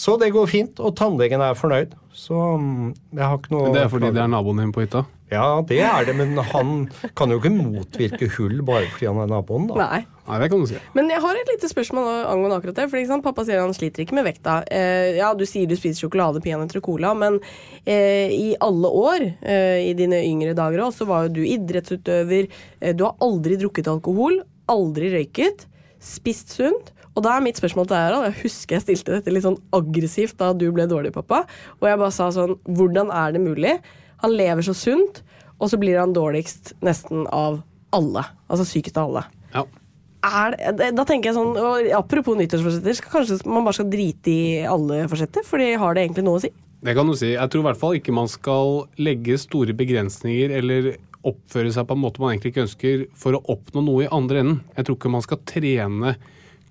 Så 0.04 0.16
det 0.18 0.32
går 0.34 0.48
fint, 0.50 0.80
og 0.82 0.96
tannlegen 0.98 1.42
er 1.46 1.58
fornøyd. 1.58 1.94
Så 2.14 2.38
mm, 2.60 2.94
jeg 3.14 3.26
har 3.26 3.38
ikke 3.38 3.54
noe 3.54 3.74
Det 3.74 3.84
er 3.84 3.90
fordi 3.90 4.10
det 4.14 4.22
er 4.22 4.30
naboen 4.30 4.62
din 4.62 4.74
på 4.74 4.84
hytta. 4.84 5.04
Ja, 5.32 5.62
det 5.66 5.78
er 5.80 6.04
det, 6.04 6.14
men 6.18 6.36
han 6.36 6.72
kan 7.16 7.32
jo 7.32 7.38
ikke 7.40 7.52
motvirke 7.54 8.28
hull 8.36 8.60
bare 8.66 8.86
fordi 8.92 9.08
han 9.08 9.22
er 9.22 9.30
naboen, 9.32 9.66
da. 9.70 9.78
Nei. 9.80 10.02
Nei, 10.24 10.36
det 10.40 10.48
kan 10.52 10.62
du 10.62 10.68
si. 10.68 10.78
Men 10.96 11.08
jeg 11.12 11.20
har 11.20 11.36
et 11.36 11.50
lite 11.52 11.68
spørsmål 11.68 12.06
angående 12.30 12.56
akkurat 12.60 12.78
det. 12.78 12.86
For 12.92 13.00
ikke 13.00 13.10
sant, 13.10 13.24
Pappa 13.24 13.44
sier 13.44 13.60
han 13.60 13.74
sliter 13.76 14.04
ikke 14.04 14.16
med 14.16 14.24
vekta. 14.28 14.58
Eh, 14.72 15.16
ja, 15.18 15.32
Du 15.36 15.44
sier 15.48 15.68
du 15.68 15.74
spiser 15.76 16.04
sjokolade, 16.06 16.40
peanøtter 16.44 16.80
og 16.80 16.86
cola, 16.86 17.12
men 17.18 17.36
eh, 17.84 18.32
i 18.32 18.50
alle 18.64 18.88
år, 18.88 19.26
eh, 19.42 19.80
i 19.90 19.92
dine 19.98 20.22
yngre 20.24 20.54
dager 20.56 20.86
òg, 20.86 20.94
så 20.96 21.08
var 21.08 21.26
jo 21.26 21.34
du 21.40 21.42
idrettsutøver. 21.44 22.48
Eh, 22.80 22.94
du 22.96 23.04
har 23.04 23.16
aldri 23.24 23.58
drukket 23.60 23.90
alkohol, 23.92 24.40
aldri 24.72 25.12
røyket, 25.16 25.66
spist 26.04 26.54
sunt. 26.56 26.92
Og 27.14 27.22
da 27.26 27.36
er 27.36 27.44
mitt 27.44 27.60
spørsmål 27.60 27.86
til 27.88 27.94
deg, 27.94 28.06
Harald, 28.08 28.24
jeg 28.30 28.40
husker 28.46 28.76
jeg 28.78 28.86
stilte 28.86 29.18
dette 29.18 29.34
litt 29.34 29.44
sånn 29.44 29.60
aggressivt 29.76 30.38
da 30.40 30.52
du 30.56 30.66
ble 30.74 30.88
dårlig, 30.90 31.12
pappa. 31.14 31.44
Og 31.80 31.86
jeg 31.90 32.00
bare 32.00 32.14
sa 32.16 32.30
sånn 32.34 32.56
Hvordan 32.64 33.12
er 33.14 33.36
det 33.36 33.44
mulig? 33.44 33.76
Han 34.24 34.34
lever 34.34 34.64
så 34.66 34.74
sunt, 34.76 35.20
og 35.60 35.70
så 35.70 35.78
blir 35.80 36.00
han 36.00 36.14
dårligst 36.16 36.74
nesten 36.84 37.26
av 37.28 37.60
alle. 37.94 38.24
Altså 38.50 38.66
sykest 38.66 38.98
av 38.98 39.10
alle 39.12 39.24
Ja. 39.54 39.64
det, 40.72 40.90
da 40.96 41.04
tenker 41.04 41.30
jeg 41.30 41.36
sånn, 41.36 41.54
og 41.60 41.90
Apropos 41.94 42.36
nyttårsforsetter, 42.38 42.96
skal 42.96 43.12
kanskje 43.12 43.46
man 43.46 43.64
bare 43.66 43.76
skal 43.76 43.90
drite 43.92 44.32
i 44.32 44.44
alle 44.66 45.04
forsetter? 45.10 45.44
For 45.46 45.60
de 45.60 45.74
har 45.78 45.94
det 45.94 46.06
egentlig 46.06 46.24
noe 46.24 46.40
å 46.40 46.44
si? 46.46 46.50
Det 46.84 46.94
kan 46.96 47.08
du 47.08 47.14
si. 47.16 47.30
Jeg 47.32 47.50
tror 47.52 47.62
i 47.62 47.68
hvert 47.68 47.80
fall 47.80 47.96
ikke 47.96 48.12
man 48.12 48.28
skal 48.28 48.88
legge 49.00 49.38
store 49.40 49.72
begrensninger 49.76 50.52
eller 50.58 50.96
oppføre 51.24 51.72
seg 51.72 51.86
på 51.88 51.96
en 51.96 52.02
måte 52.02 52.20
man 52.20 52.34
egentlig 52.34 52.52
ikke 52.52 52.64
ønsker 52.66 53.04
for 53.16 53.36
å 53.38 53.44
oppnå 53.54 53.84
noe 53.84 54.04
i 54.04 54.10
andre 54.12 54.42
enden. 54.42 54.58
Jeg 54.76 54.84
tror 54.88 54.98
ikke 54.98 55.12
man 55.14 55.24
skal 55.24 55.40
trene 55.48 56.16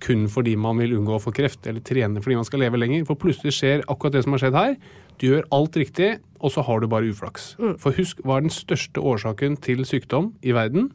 kun 0.04 0.26
fordi 0.32 0.56
man 0.60 0.82
vil 0.82 0.96
unngå 0.98 1.16
å 1.18 1.24
få 1.24 1.34
kreft, 1.36 1.66
eller 1.70 1.84
trene 1.86 2.22
fordi 2.24 2.38
man 2.40 2.48
skal 2.48 2.64
leve 2.64 2.80
lenger. 2.80 3.06
For 3.08 3.20
plutselig 3.20 3.56
skjer 3.58 3.86
akkurat 3.88 4.18
det 4.18 4.24
som 4.26 4.36
har 4.36 4.44
skjedd 4.44 4.58
her. 4.60 4.76
Du 5.22 5.28
gjør 5.30 5.48
alt 5.56 5.78
riktig, 5.80 6.10
og 6.44 6.54
så 6.54 6.64
har 6.68 6.82
du 6.82 6.90
bare 6.92 7.12
uflaks. 7.12 7.54
For 7.82 7.96
husk, 7.96 8.20
hva 8.26 8.40
er 8.40 8.48
den 8.48 8.54
største 8.54 9.00
årsaken 9.00 9.58
til 9.64 9.86
sykdom 9.88 10.34
i 10.44 10.56
verden? 10.56 10.92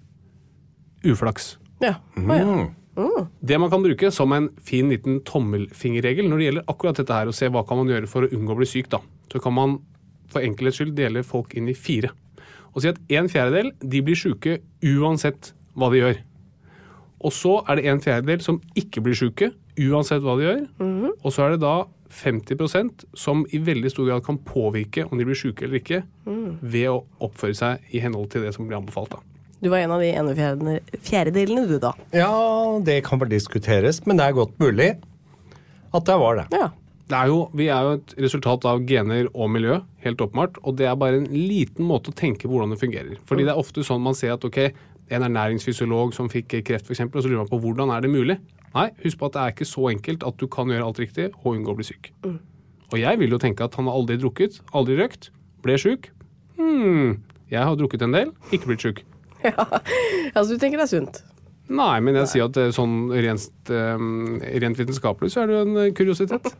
Uflaks. 1.06 1.56
Ja. 1.84 1.96
Å, 2.18 2.28
ja. 2.98 3.26
Det 3.46 3.58
man 3.62 3.70
kan 3.70 3.84
bruke 3.84 4.10
som 4.14 4.32
en 4.34 4.48
fin 4.64 4.90
liten 4.90 5.20
tommelfingerregel 5.26 6.26
når 6.26 6.40
det 6.40 6.48
gjelder 6.48 6.72
akkurat 6.72 6.98
dette 6.98 7.14
her, 7.14 7.30
og 7.30 7.36
se 7.38 7.50
hva 7.52 7.62
kan 7.66 7.78
man 7.80 7.92
gjøre 7.92 8.10
for 8.10 8.26
å 8.26 8.32
unngå 8.34 8.56
å 8.56 8.58
bli 8.58 8.68
syk, 8.68 8.90
da. 8.92 9.00
Så 9.30 9.40
kan 9.44 9.54
man 9.54 9.78
for 10.28 10.44
enkelhets 10.44 10.80
skyld 10.80 10.96
dele 10.98 11.22
folk 11.24 11.54
inn 11.56 11.70
i 11.70 11.76
fire. 11.78 12.10
Og 12.74 12.82
si 12.82 12.90
at 12.90 12.98
en 13.16 13.30
fjerdedel 13.30 13.70
de 13.80 14.02
blir 14.04 14.18
syke 14.18 14.58
uansett 14.84 15.52
hva 15.78 15.88
de 15.92 16.02
gjør. 16.02 16.18
Og 17.20 17.32
så 17.34 17.56
er 17.68 17.76
det 17.80 17.86
en 17.90 18.00
fjerdedel 18.04 18.42
som 18.44 18.60
ikke 18.78 19.02
blir 19.02 19.16
syke 19.18 19.50
uansett 19.78 20.22
hva 20.22 20.36
de 20.38 20.44
gjør. 20.46 20.60
Og 21.24 21.32
så 21.34 21.46
er 21.46 21.56
det 21.56 21.60
da 21.64 21.76
50% 22.14 23.04
som 23.18 23.42
i 23.52 23.58
veldig 23.62 23.90
stor 23.92 24.06
grad 24.08 24.24
kan 24.26 24.38
påvirke 24.46 25.04
om 25.10 25.18
de 25.18 25.26
blir 25.28 25.36
syke 25.38 25.66
eller 25.66 25.80
ikke, 25.82 26.02
ved 26.62 26.86
å 26.92 27.02
oppføre 27.26 27.54
seg 27.58 27.90
i 27.94 28.00
henhold 28.04 28.30
til 28.32 28.46
det 28.46 28.54
som 28.56 28.66
blir 28.68 28.78
anbefalt. 28.80 29.10
da. 29.16 29.20
Du 29.60 29.68
var 29.72 29.82
en 29.82 29.90
av 29.90 30.00
de 30.00 30.12
ene 30.14 30.34
fjerdedel- 30.38 31.00
fjerdedelene, 31.02 31.66
du, 31.66 31.78
da. 31.82 31.92
Ja, 32.14 32.30
det 32.86 33.00
kan 33.04 33.18
vel 33.18 33.28
diskuteres, 33.32 34.04
men 34.06 34.16
det 34.20 34.28
er 34.28 34.36
godt 34.38 34.54
mulig 34.62 34.92
at 35.94 36.04
det 36.06 36.18
var 36.20 36.36
det. 36.38 36.46
Ja. 36.54 36.68
Det 37.08 37.16
er 37.16 37.30
jo, 37.30 37.38
vi 37.56 37.66
er 37.72 37.86
jo 37.86 37.92
et 37.96 38.10
resultat 38.20 38.66
av 38.68 38.82
gener 38.86 39.30
og 39.32 39.48
miljø, 39.50 39.78
helt 40.04 40.20
åpenbart. 40.20 40.58
Og 40.62 40.76
det 40.76 40.86
er 40.86 40.94
bare 41.00 41.16
en 41.22 41.30
liten 41.32 41.86
måte 41.88 42.12
å 42.12 42.16
tenke 42.16 42.44
på 42.44 42.52
hvordan 42.52 42.74
det 42.74 42.80
fungerer. 42.82 43.16
Fordi 43.26 43.46
det 43.48 43.54
er 43.54 43.60
ofte 43.62 43.80
sånn 43.86 44.02
man 44.04 44.14
ser 44.18 44.34
at 44.36 44.44
ok, 44.44 44.58
en 45.10 45.24
ernæringsfysiolog 45.26 46.14
som 46.16 46.30
fikk 46.32 46.58
kreft 46.66 46.88
f.eks., 46.88 47.04
og 47.06 47.20
så 47.22 47.28
lurer 47.28 47.44
man 47.44 47.50
på 47.50 47.60
hvordan 47.62 47.92
er 47.94 48.04
det 48.04 48.12
mulig. 48.12 48.38
Nei, 48.74 48.90
husk 49.04 49.20
på 49.20 49.28
at 49.28 49.36
det 49.36 49.42
er 49.42 49.54
ikke 49.54 49.68
så 49.68 49.88
enkelt 49.92 50.26
at 50.28 50.36
du 50.40 50.46
kan 50.52 50.70
gjøre 50.70 50.84
alt 50.84 51.00
riktig 51.00 51.30
og 51.32 51.54
unngå 51.54 51.72
å 51.72 51.78
bli 51.78 51.88
syk. 51.88 52.10
Og 52.88 53.00
jeg 53.00 53.20
vil 53.20 53.32
jo 53.32 53.40
tenke 53.40 53.64
at 53.64 53.74
han 53.78 53.88
har 53.88 53.96
aldri 53.96 54.18
drukket, 54.20 54.60
aldri 54.76 54.98
røkt, 55.00 55.30
ble 55.64 55.78
syk. 55.80 56.10
Hm, 56.58 57.18
jeg 57.52 57.64
har 57.64 57.80
drukket 57.80 58.04
en 58.04 58.14
del, 58.16 58.36
ikke 58.52 58.72
blitt 58.72 58.86
syk. 58.86 59.02
Altså, 60.36 60.52
du 60.54 60.60
tenker 60.60 60.80
det 60.80 60.88
er 60.88 60.90
sunt? 60.90 61.20
Nei, 61.68 61.98
men 62.04 62.16
jeg 62.16 62.30
sier 62.32 62.48
at 62.48 62.56
er 62.60 62.70
sånn 62.74 63.10
rent, 63.12 63.72
eh, 63.72 64.06
rent 64.64 64.78
vitenskapelig 64.80 65.34
så 65.34 65.42
er 65.42 65.50
det 65.50 65.56
jo 65.56 65.64
en 65.66 65.80
eh, 65.82 65.90
kuriositet. 65.96 66.48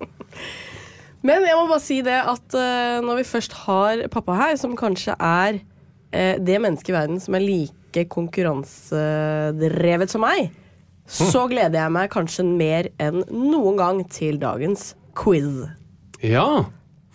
Men 1.27 1.43
jeg 1.43 1.57
må 1.59 1.65
bare 1.67 1.83
si 1.83 1.97
det 2.07 2.19
at 2.31 2.55
eh, 2.55 3.01
når 3.03 3.21
vi 3.21 3.27
først 3.27 3.57
har 3.65 4.05
pappa 4.15 4.37
her, 4.39 4.55
som 4.61 4.77
kanskje 4.79 5.17
er 5.19 5.59
eh, 6.13 6.37
det 6.39 6.61
mennesket 6.63 6.93
i 6.93 6.95
verden 6.95 7.19
som 7.23 7.35
er 7.35 7.43
like 7.43 7.75
konkurransedrevet 7.93 10.11
som 10.13 10.21
meg, 10.25 10.51
så 11.09 11.47
gleder 11.49 11.79
jeg 11.81 11.93
meg 11.95 12.11
kanskje 12.13 12.45
mer 12.45 12.89
enn 13.01 13.23
noen 13.33 13.77
gang 13.81 14.03
til 14.13 14.37
dagens 14.41 14.91
quiz. 15.17 15.65
Ja, 16.23 16.65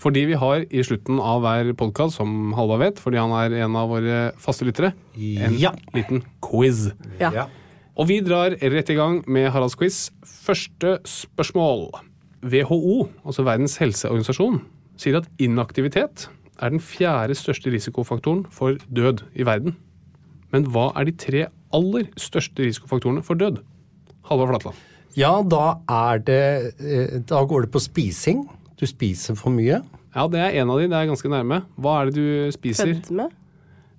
fordi 0.02 0.26
vi 0.32 0.38
har 0.40 0.64
i 0.68 0.84
slutten 0.84 1.20
av 1.22 1.42
hver 1.44 1.70
podkast, 1.80 2.16
som 2.18 2.54
Halvard 2.58 2.80
vet, 2.82 2.98
fordi 3.00 3.18
han 3.22 3.32
er 3.38 3.54
en 3.64 3.76
av 3.80 3.90
våre 3.94 4.32
faste 4.42 4.66
lyttere, 4.68 4.94
en 5.16 5.54
Ja. 5.60 5.72
liten 5.94 6.24
quiz. 6.42 6.92
Ja. 7.20 7.32
Ja. 7.32 7.46
Og 7.96 8.08
vi 8.08 8.20
drar 8.22 8.50
rett 8.58 8.90
i 8.90 8.96
gang 8.96 9.24
med 9.28 9.52
Haralds 9.52 9.76
quiz. 9.76 10.10
Første 10.26 11.00
spørsmål. 11.06 11.92
WHO, 12.44 13.08
altså 13.24 13.44
Verdens 13.46 13.78
helseorganisasjon, 13.78 14.62
sier 14.98 15.18
at 15.22 15.28
inaktivitet 15.40 16.28
er 16.60 16.70
den 16.70 16.80
fjerde 16.80 17.36
største 17.38 17.70
risikofaktoren 17.72 18.46
for 18.52 18.76
død 18.92 19.22
i 19.36 19.44
verden. 19.46 19.76
Men 20.54 20.68
hva 20.70 20.92
er 21.00 21.10
de 21.10 21.16
tre 21.18 21.46
aller 21.74 22.10
største 22.22 22.68
risikofaktorene 22.68 23.24
for 23.26 23.40
død? 23.40 23.64
Halvard 24.30 24.54
Flatland. 24.54 24.82
Ja, 25.18 25.34
da 25.46 25.78
er 25.90 26.22
det 26.26 26.44
eh, 26.82 27.18
Da 27.30 27.44
går 27.46 27.66
det 27.66 27.74
på 27.74 27.82
spising. 27.82 28.46
Du 28.80 28.86
spiser 28.90 29.38
for 29.38 29.54
mye. 29.54 29.82
Ja, 30.14 30.28
det 30.30 30.42
er 30.42 30.62
en 30.62 30.70
av 30.70 30.80
de. 30.82 30.90
Det 30.90 30.98
er 30.98 31.10
ganske 31.10 31.32
nærme. 31.32 31.64
Hva 31.82 32.00
er 32.02 32.10
det 32.10 32.22
du 32.22 32.54
spiser? 32.54 32.94
Fedme? 32.94 33.30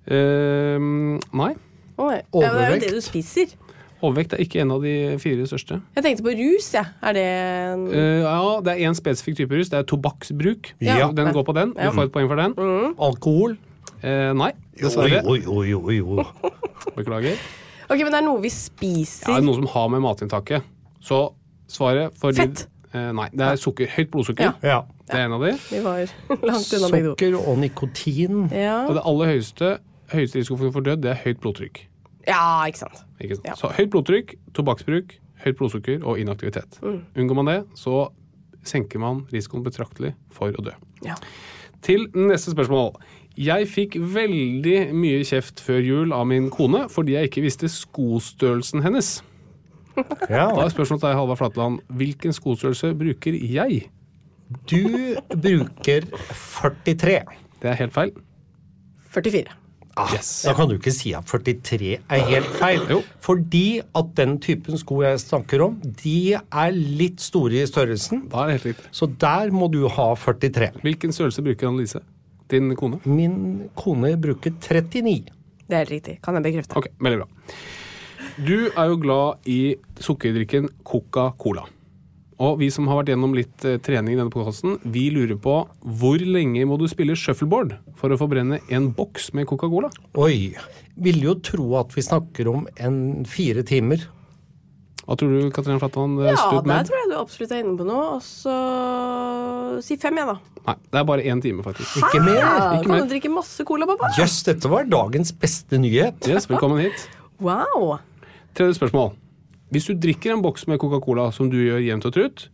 Uh, 0.05 1.19
nei. 1.35 1.53
Å, 1.95 2.07
Overvekt. 2.07 2.35
Ja, 2.35 2.49
det 2.51 2.65
er 2.65 2.73
jo 2.75 2.81
det 2.83 2.91
du 2.93 3.03
spiser. 3.03 3.55
Overvekt 4.03 4.35
er 4.35 4.43
ikke 4.43 4.61
en 4.61 4.71
av 4.75 4.83
de 4.85 4.95
fire 5.23 5.47
største. 5.49 5.79
Jeg 5.97 6.05
tenkte 6.05 6.25
på 6.27 6.35
rus, 6.37 6.67
jeg. 6.75 6.91
Er 7.01 7.15
det 7.17 7.25
en 7.25 7.85
uh, 7.89 8.23
ja, 8.23 8.39
det 8.63 8.75
er 8.75 8.83
én 8.87 8.97
spesifikk 8.97 9.39
type 9.41 9.59
rus. 9.59 9.71
Det 9.73 9.81
er 9.81 9.87
tobakksbruk. 9.91 10.75
Ja. 10.83 11.09
Den 11.15 11.31
går 11.35 11.47
på 11.47 11.55
den. 11.57 11.73
Du 11.75 11.87
får 11.97 12.09
et 12.11 12.15
poeng 12.15 12.29
for 12.31 12.39
den. 12.43 12.55
Alkohol? 13.09 13.57
Eh, 14.05 14.31
nei, 14.37 14.51
dessverre. 14.77 15.23
jo, 15.25 15.63
jo, 15.65 15.79
jo, 15.89 15.95
jo. 15.97 16.25
Beklager. 16.95 17.39
Ok, 17.89 17.99
men 18.01 18.11
det 18.13 18.19
er 18.19 18.25
noe 18.25 18.41
vi 18.43 18.49
spiser? 18.53 19.25
Ja, 19.29 19.35
det 19.37 19.43
er 19.43 19.47
noe 19.47 19.57
som 19.57 19.67
har 19.73 19.89
med 19.93 20.03
matinntaket. 20.05 20.65
Så 21.05 21.19
svaret 21.69 22.13
for 22.21 22.33
Fett. 22.37 22.67
Eh, 22.95 23.09
nei, 23.17 23.27
det 23.33 23.41
er 23.45 23.57
sukker. 23.59 23.89
Høyt 23.95 24.11
blodsukker. 24.13 24.53
Ja. 24.63 24.75
Ja. 24.75 24.77
Det 25.09 25.17
er 25.19 25.25
en 25.27 25.35
av 25.37 25.43
de. 25.45 25.51
Vi 25.69 25.81
var 25.85 25.99
langt 26.49 26.71
unna 26.73 26.89
begge 26.93 27.11
to. 27.11 27.15
Sukker 27.15 27.35
og 27.41 27.57
nikotin. 27.61 28.45
Ja. 28.55 28.77
Og 28.87 28.95
det 28.97 29.03
aller 29.05 29.33
høyeste, 29.33 29.73
høyeste 30.13 30.39
risikoen 30.41 30.71
for 30.73 30.85
død, 30.85 31.01
det 31.03 31.11
er 31.13 31.19
høyt 31.25 31.41
blodtrykk. 31.43 31.81
ja, 32.25 32.39
ikke 32.69 32.79
sant. 32.85 33.03
Ikke 33.21 33.35
sant? 33.37 33.49
Ja. 33.51 33.57
Så 33.59 33.69
høyt 33.77 33.91
blodtrykk, 33.93 34.33
tobakksbruk, 34.57 35.13
høyt 35.45 35.57
blodsukker 35.59 36.05
og 36.05 36.17
inaktivitet. 36.21 36.79
Mm. 36.81 37.01
Unngår 37.21 37.37
man 37.41 37.51
det, 37.51 37.59
så 37.77 38.07
senker 38.65 38.99
man 39.03 39.25
risikoen 39.33 39.65
betraktelig 39.65 40.15
for 40.33 40.49
å 40.57 40.65
dø. 40.65 40.73
Ja. 41.05 41.13
Til 41.85 42.07
neste 42.17 42.55
spørsmål. 42.55 42.95
Jeg 43.37 43.67
fikk 43.67 43.97
veldig 43.99 44.77
mye 44.95 45.23
kjeft 45.27 45.59
før 45.63 45.81
jul 45.83 46.13
av 46.15 46.27
min 46.29 46.49
kone 46.53 46.85
fordi 46.91 47.17
jeg 47.17 47.29
ikke 47.29 47.43
visste 47.43 47.67
skostørrelsen 47.71 48.83
hennes. 48.85 49.09
Ja. 50.29 50.49
Da 50.51 50.65
er 50.65 50.71
spørsmålet 50.71 51.01
til 51.01 51.09
deg, 51.09 51.17
Halvard 51.19 51.39
Flatland. 51.39 51.81
Hvilken 51.99 52.33
skostørrelse 52.35 52.93
bruker 52.99 53.35
jeg? 53.39 53.83
Du 54.69 55.15
bruker 55.31 56.07
43. 56.11 57.19
Det 57.61 57.69
er 57.71 57.77
helt 57.79 57.93
feil. 57.95 58.11
44. 59.15 59.45
Ah, 59.95 60.09
Yes. 60.11 60.41
Da 60.43 60.51
kan 60.57 60.67
du 60.67 60.73
ikke 60.75 60.91
si 60.91 61.13
at 61.15 61.23
43 61.31 61.93
er 62.11 62.23
helt 62.27 62.49
feil. 62.59 62.81
Jo. 62.91 62.97
Fordi 63.23 63.79
at 63.95 64.09
den 64.17 64.35
typen 64.43 64.75
sko 64.77 64.97
jeg 65.05 65.21
snakker 65.23 65.63
om, 65.63 65.77
de 66.03 66.33
er 66.35 66.75
litt 66.75 67.23
store 67.23 67.61
i 67.63 67.69
størrelsen. 67.69 68.25
Da 68.31 68.43
er 68.43 68.51
det 68.51 68.57
helt 68.57 68.67
riktig. 68.73 68.89
Så 68.91 69.07
der 69.23 69.53
må 69.55 69.69
du 69.71 69.85
ha 69.87 70.09
43. 70.19 70.73
Hvilken 70.83 71.15
størrelse 71.15 71.43
bruker 71.47 71.71
Annelise? 71.71 72.03
Din 72.51 72.75
kone? 72.77 72.99
Min 73.09 73.69
kone 73.75 74.13
bruker 74.21 74.51
39. 74.61 75.31
Det 75.65 75.73
er 75.73 75.81
helt 75.85 75.93
riktig. 75.95 76.17
Kan 76.21 76.35
jeg 76.37 76.43
bekrefte. 76.45 76.77
Ok, 76.77 76.91
veldig 77.01 77.23
bra. 77.23 77.27
Du 78.45 78.67
er 78.67 78.89
jo 78.91 78.97
glad 79.01 79.47
i 79.49 79.59
sukkerdrikken 80.03 80.67
Coca-Cola. 80.85 81.63
Og 82.43 82.57
vi 82.59 82.67
som 82.69 82.89
har 82.91 82.97
vært 82.99 83.13
gjennom 83.13 83.31
litt 83.33 83.63
eh, 83.63 83.77
trening 83.79 84.13
i 84.13 84.17
denne 84.19 84.29
podkasten, 84.33 84.73
vi 84.91 85.05
lurer 85.15 85.37
på 85.39 85.53
hvor 86.01 86.19
lenge 86.19 86.65
må 86.67 86.75
du 86.77 86.83
spille 86.91 87.15
shuffleboard 87.15 87.77
for 87.95 88.11
å 88.11 88.17
forbrenne 88.19 88.59
en 88.75 88.89
boks 88.97 89.29
med 89.37 89.47
Coca-Cola? 89.47 89.87
Oi. 90.19 90.51
Vil 90.99 91.21
jo 91.23 91.37
tro 91.39 91.69
at 91.79 91.95
vi 91.95 92.03
snakker 92.03 92.49
om 92.51 92.67
en 92.75 93.23
fire 93.23 93.63
timer. 93.63 94.03
Hva 95.05 95.15
tror 95.21 95.31
du, 95.31 95.47
Katrine 95.55 95.79
Flatland? 95.79 96.19
eh, 96.25 96.33
Ja, 96.33 96.49
der 96.59 96.67
med? 96.67 96.87
tror 96.91 96.99
jeg 96.99 97.09
du 97.13 97.15
absolutt 97.21 97.51
er 97.55 97.63
inne 97.63 97.77
på 97.79 97.87
noe. 97.87 98.05
Og 98.17 98.21
så 98.25 98.57
si 99.83 99.97
fem, 99.97 100.15
jeg, 100.17 100.27
da. 100.27 100.37
Nei, 100.67 100.75
det 100.91 100.99
er 101.01 101.05
bare 101.09 101.23
én 101.27 101.41
time, 101.43 101.63
faktisk. 101.65 101.97
Ikke 102.01 102.21
mer. 102.23 102.39
Ja, 102.39 102.53
Ikke 102.77 102.85
kan 102.87 102.91
mer. 102.95 103.03
du 103.05 103.13
drikke 103.13 103.31
masse 103.33 103.65
cola, 103.67 103.85
pappa? 103.89 104.09
Jøss, 104.17 104.39
dette 104.47 104.69
var 104.71 104.83
dagens 104.89 105.31
beste 105.41 105.77
nyhet. 105.81 106.27
Yes, 106.29 106.47
velkommen 106.49 106.79
hit. 106.85 107.07
Wow. 107.43 107.97
Tredje 108.55 108.77
spørsmål. 108.79 109.13
Hvis 109.73 109.87
du 109.89 109.93
drikker 109.97 110.31
en 110.35 110.41
boks 110.45 110.67
med 110.67 110.79
Coca-Cola, 110.79 111.31
som 111.35 111.49
du 111.51 111.57
gjør 111.57 111.81
jevnt 111.83 112.05
og 112.07 112.13
trutt, 112.15 112.45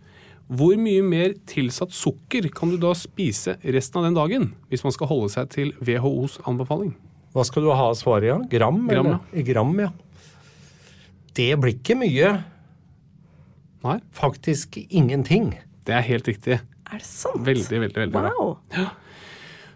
hvor 0.52 0.76
mye 0.80 1.04
mer 1.06 1.34
tilsatt 1.48 1.94
sukker 1.96 2.50
kan 2.56 2.72
du 2.74 2.78
da 2.82 2.92
spise 2.98 3.54
resten 3.64 4.02
av 4.02 4.08
den 4.10 4.18
dagen, 4.18 4.48
hvis 4.72 4.84
man 4.84 4.92
skal 4.96 5.08
holde 5.08 5.30
seg 5.32 5.50
til 5.54 5.72
WHOs 5.80 6.40
anbefaling? 6.50 6.96
Hva 7.32 7.46
skal 7.48 7.64
du 7.64 7.70
ha 7.72 7.92
svaret, 7.96 8.28
ja? 8.28 8.40
Gram? 8.52 8.82
Gram, 8.90 9.06
eller? 9.14 9.20
I 9.32 9.44
gram, 9.48 9.72
ja. 9.80 9.92
Det 11.38 11.54
blir 11.62 11.78
ikke 11.78 11.96
mye. 11.96 12.32
Nei, 13.86 13.96
Faktisk 14.14 14.76
ingenting. 14.90 15.54
det 15.88 15.96
er 15.96 16.04
helt 16.06 16.28
riktig. 16.28 16.60
Er 16.92 17.00
det 17.00 17.08
sant? 17.08 17.40
Veldig, 17.46 17.80
veldig, 17.86 17.98
veldig 18.04 18.14
bra. 18.14 18.32
Wow. 18.36 18.90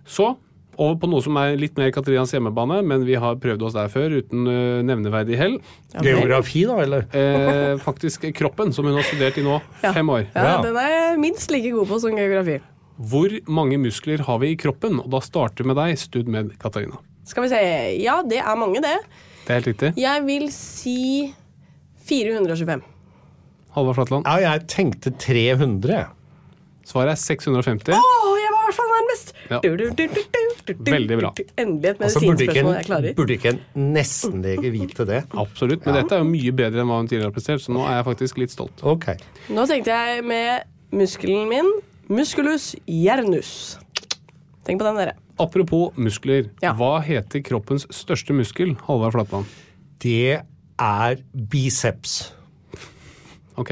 Så 0.06 0.36
over 0.76 0.98
på 1.00 1.08
noe 1.08 1.24
som 1.24 1.38
er 1.40 1.56
litt 1.60 1.78
mer 1.80 1.92
Katrinas 1.96 2.34
hjemmebane, 2.36 2.82
men 2.84 3.06
vi 3.08 3.16
har 3.20 3.38
prøvd 3.40 3.64
oss 3.64 3.76
der 3.78 3.88
før 3.92 4.18
uten 4.18 4.44
uh, 4.50 4.82
nevneverdig 4.84 5.38
hell. 5.40 5.56
Geografi, 6.04 6.66
da, 6.68 6.76
eller? 6.84 7.06
Eh, 7.16 7.78
faktisk 7.80 8.28
kroppen, 8.36 8.74
som 8.76 8.88
hun 8.90 8.98
har 9.00 9.08
studert 9.08 9.40
i 9.40 9.46
nå 9.46 9.62
fem 9.96 10.12
år. 10.12 10.26
Ja, 10.36 10.44
Ja. 10.44 10.58
Den 10.66 10.80
er 10.82 10.90
jeg 10.92 11.22
minst 11.24 11.54
like 11.56 11.72
god 11.72 11.88
på 11.94 12.02
som 12.04 12.20
geografi. 12.20 12.60
Hvor 12.96 13.32
mange 13.52 13.80
muskler 13.80 14.24
har 14.28 14.40
vi 14.44 14.52
i 14.54 14.58
kroppen? 14.60 15.00
Og 15.04 15.08
da 15.16 15.20
starter 15.24 15.64
vi 15.64 15.72
med 15.72 15.80
deg, 15.80 15.96
stud 16.00 16.28
med 16.32 16.52
Katarina. 16.60 17.00
Skal 17.28 17.48
vi 17.48 17.54
se. 17.56 17.62
Ja, 18.04 18.20
det 18.24 18.40
er 18.44 18.60
mange, 18.60 18.84
det. 18.84 18.98
Det 19.46 19.52
er 19.52 19.60
helt 19.62 19.72
riktig. 19.72 19.94
Jeg 20.00 20.28
vil 20.28 20.46
si 20.54 21.00
425. 22.08 22.84
Halvard 23.76 23.98
Flatland. 23.98 24.28
Ja, 24.28 24.52
jeg 24.54 24.68
tenkte 24.72 25.12
300. 25.20 26.06
Svaret 26.86 27.16
er 27.16 27.20
650. 27.22 27.96
Åh, 27.98 28.28
jeg 28.42 28.52
var 28.54 28.62
i 28.62 28.66
hvert 28.68 28.78
fall 28.78 28.92
nærmest! 28.94 29.32
Ja. 29.50 29.60
Du, 29.64 29.70
du, 29.78 29.86
du, 29.98 30.04
du, 30.06 30.22
du, 30.68 30.74
du, 30.74 30.92
Veldig 30.92 31.18
bra. 31.20 31.32
Endelig 31.62 31.90
et 31.96 32.02
Altså, 32.06 32.22
medisinspørsmål 32.22 32.74
jeg 32.76 32.82
en, 32.84 32.88
klarer. 32.88 33.16
burde 33.18 33.36
ikke 33.40 33.52
en 33.56 33.60
nestenlege 33.96 34.72
vite 34.78 35.06
det? 35.10 35.24
Absolutt. 35.42 35.86
Men 35.86 35.98
dette 36.00 36.18
er 36.18 36.22
jo 36.24 36.30
mye 36.30 36.54
bedre 36.62 36.84
enn 36.84 36.90
hva 36.92 37.00
hun 37.02 37.10
tidligere 37.10 37.32
har 37.32 37.36
prestert, 37.36 37.64
så 37.66 37.74
nå 37.74 37.84
er 37.90 37.98
jeg 38.00 38.08
faktisk 38.12 38.42
litt 38.42 38.54
stolt. 38.54 38.86
Okay. 38.96 39.18
Nå 39.54 39.66
tenkte 39.70 39.98
jeg 39.98 40.26
med 40.30 40.70
muskelen 40.96 41.50
min 41.50 41.72
musculus 42.14 42.72
jernus. 42.86 43.52
Tenk 44.66 44.82
på 44.82 44.86
den, 44.88 44.98
dere. 45.02 45.18
Apropos 45.42 45.98
muskler. 46.00 46.52
Ja. 46.64 46.72
Hva 46.78 47.00
heter 47.04 47.42
kroppens 47.46 47.88
største 47.94 48.34
muskel? 48.38 48.76
Halvard 48.88 49.18
Flatland. 49.18 49.50
Det 50.06 50.38
er 50.82 51.18
biceps. 51.52 52.20
Ok, 53.60 53.72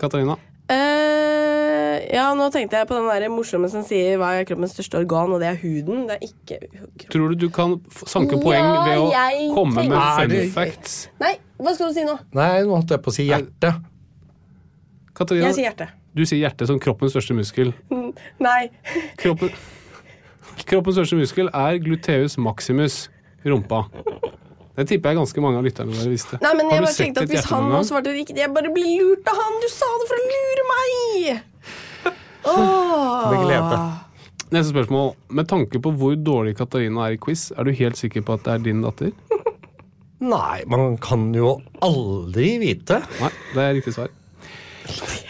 Katarina. 0.00 0.36
Eh, 0.70 1.33
ja, 2.12 2.26
nå 2.36 2.50
tenkte 2.52 2.76
jeg 2.80 2.88
på 2.90 2.96
den 2.98 3.06
der 3.08 3.28
morsomme 3.32 3.68
som 3.72 3.84
sier 3.86 4.18
hva 4.20 4.32
er 4.40 4.46
kroppens 4.48 4.74
største 4.76 4.98
organ, 5.00 5.32
og 5.32 5.40
det 5.42 5.48
er 5.52 5.58
huden. 5.62 6.04
Det 6.10 6.16
er 6.18 6.26
ikke 6.28 7.08
Tror 7.12 7.32
du 7.32 7.44
du 7.44 7.48
kan 7.54 7.76
sanke 8.10 8.38
poeng 8.42 8.60
Ja, 8.60 8.84
ved 8.84 9.02
å 9.04 9.54
komme 9.56 9.84
med 9.88 9.98
fun 10.34 10.52
facts? 10.54 10.96
Nei, 11.22 11.34
hva 11.58 11.74
skal 11.76 11.90
du 11.92 11.98
si 12.00 12.04
nå? 12.08 12.18
Nei, 12.36 12.50
nå 12.66 12.76
holdt 12.78 12.94
jeg 12.96 13.02
på 13.04 13.12
å 13.12 13.16
si 13.16 13.28
hjerte. 13.30 13.72
Katarina, 15.14 15.46
Jeg 15.52 15.54
sier 15.60 15.68
hjerte. 15.70 15.88
du 16.14 16.24
sier 16.26 16.40
hjerte 16.42 16.66
som 16.66 16.78
kroppens 16.82 17.14
største 17.14 17.34
muskel. 17.38 17.72
Nei. 18.42 18.62
Kroppen, 19.20 19.50
kroppens 20.66 20.96
største 20.98 21.18
muskel 21.18 21.50
er 21.54 21.78
gluteus 21.82 22.34
maximus, 22.42 23.04
rumpa. 23.46 23.84
Det 24.74 24.88
tipper 24.90 25.12
jeg 25.12 25.20
ganske 25.20 25.42
mange 25.44 25.60
av 25.60 25.66
lytterne 25.68 25.94
våre 25.94 26.10
visste. 26.10 26.38
Nei, 26.42 26.50
men 26.58 26.66
Har 26.66 26.80
jeg 26.80 26.86
bare 26.88 26.96
tenkte 26.98 27.22
at 27.22 27.30
hvis 27.30 27.44
han 27.46 27.68
nå 27.70 27.82
svarte 27.86 28.10
riktig 28.10 28.40
Jeg 28.42 28.50
bare 28.50 28.72
blir 28.74 28.88
lurt 28.98 29.28
av 29.30 29.38
han! 29.38 29.60
Du 29.62 29.68
sa 29.70 29.86
det 30.00 30.08
for 30.10 30.18
å 30.18 30.24
lure 30.32 30.64
meg! 30.72 31.44
Åh. 32.44 33.30
Begge. 33.32 33.60
Neste 34.54 34.70
spørsmål. 34.70 35.14
Med 35.34 35.48
tanke 35.50 35.80
på 35.82 35.92
hvor 35.98 36.14
dårlig 36.20 36.56
Katarina 36.58 37.08
er 37.08 37.16
i 37.16 37.20
quiz, 37.20 37.48
er 37.56 37.66
du 37.66 37.72
helt 37.74 37.98
sikker 37.98 38.24
på 38.26 38.36
at 38.36 38.44
det 38.46 38.52
er 38.54 38.66
din 38.66 38.82
datter? 38.84 39.14
Nei, 40.24 40.62
man 40.70 40.96
kan 41.02 41.32
jo 41.36 41.56
aldri 41.84 42.54
vite. 42.62 43.00
Nei, 43.20 43.32
det 43.54 43.64
er 43.64 43.74
riktig 43.76 43.96
svar. 43.96 44.12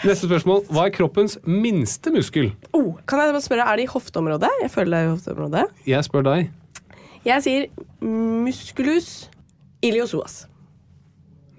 Neste 0.04 0.26
spørsmål. 0.28 0.64
Hva 0.74 0.88
er 0.88 0.94
kroppens 0.94 1.38
minste 1.46 2.12
muskel? 2.14 2.50
Oh, 2.76 2.92
kan 3.08 3.22
jeg 3.22 3.32
bare 3.32 3.44
spørre, 3.44 3.66
Er 3.70 3.78
det 3.80 3.86
i 3.86 3.92
hofteområdet? 3.94 4.50
Jeg 4.62 4.70
føler 4.70 4.90
det 4.90 4.98
er 5.00 5.06
i 5.08 5.12
hofteområdet. 5.14 5.64
Jeg 5.88 6.04
spør 6.04 6.26
deg. 6.26 6.50
Jeg 7.24 7.42
sier 7.46 7.68
musculus 8.04 9.30
iliosoas. 9.84 10.44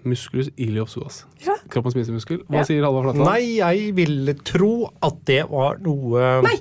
Musculus 0.06 0.50
iliopsoas. 0.62 1.24
Ja. 1.46 1.56
Kroppens 1.74 1.96
minste 1.98 2.14
muskel. 2.16 2.42
Hva 2.50 2.62
Ja. 2.62 2.68
sier 2.68 2.84
Halvard 2.86 3.10
Flatland? 3.12 3.28
Nei, 3.30 3.58
jeg 3.60 3.96
ville 3.98 4.36
tro 4.48 4.90
at 5.04 5.18
det 5.28 5.44
var 5.50 5.80
noe 5.84 6.42
Nei! 6.46 6.60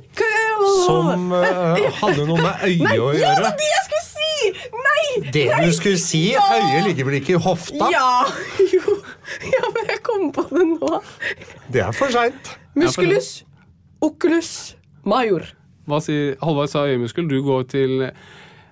som 0.87 1.33
uh, 1.33 1.77
hadde 2.01 2.25
noe 2.29 2.41
med 2.41 2.63
øyet 2.65 2.95
å 2.99 3.11
gjøre. 3.13 3.21
Ja, 3.21 3.33
det 3.35 3.39
er 3.39 3.43
var 3.45 3.57
det 3.61 3.69
jeg 3.69 3.83
skulle 3.87 4.05
si! 4.09 4.53
Nei! 4.85 5.31
Det 5.35 5.45
du 5.61 5.73
skulle 5.77 6.01
si, 6.01 6.23
øyet 6.35 6.87
ligger 6.89 7.09
vel 7.11 7.19
ikke 7.21 7.37
i 7.37 7.43
hofta? 7.49 7.91
Ja! 7.93 8.25
Jo. 8.75 8.95
Ja, 9.51 9.67
men 9.75 9.91
jeg 9.91 10.01
kom 10.07 10.31
på 10.35 10.43
det 10.51 10.65
nå. 10.69 11.01
Det 11.73 11.83
er 11.85 11.93
for 11.97 12.11
seint. 12.13 12.49
Musculus 12.79 13.45
oculus 14.05 14.51
major. 15.07 15.47
Hva 15.89 16.01
sier 16.05 16.35
Halvard 16.43 16.71
sa 16.73 16.87
øyemuskel, 16.89 17.29
du 17.29 17.39
går 17.45 17.63
til 17.73 18.05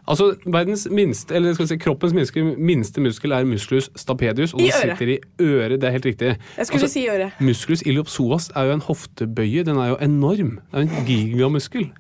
Altså, 0.09 0.33
verdens 0.51 0.89
minste, 0.91 1.35
eller 1.35 1.55
skal 1.55 1.63
vi 1.63 1.69
si 1.71 1.79
kroppens 1.79 2.15
minste, 2.17 2.43
minste 2.59 3.01
muskel 3.05 3.33
er 3.37 3.47
musculus 3.47 3.87
stapedius, 3.97 4.55
og 4.55 4.61
I 4.61 4.65
den 4.65 4.73
øret. 4.75 4.99
sitter 4.99 5.13
i 5.15 5.19
øret. 5.41 5.81
Det 5.81 5.89
er 5.89 5.95
helt 5.95 6.07
riktig. 6.07 6.37
Jeg 6.59 6.67
skulle 6.67 6.89
si 6.91 7.07
øret. 7.09 7.39
Musculus 7.41 7.83
iliopsoas 7.87 8.51
er 8.57 8.67
jo 8.71 8.79
en 8.81 8.87
hoftebøye. 8.89 9.63
Den 9.69 9.79
er 9.79 9.93
jo 9.95 9.99
enorm. 10.03 10.57
Det 10.73 10.81
er 10.81 10.89
en 10.89 11.07
gigamuskel. 11.07 11.91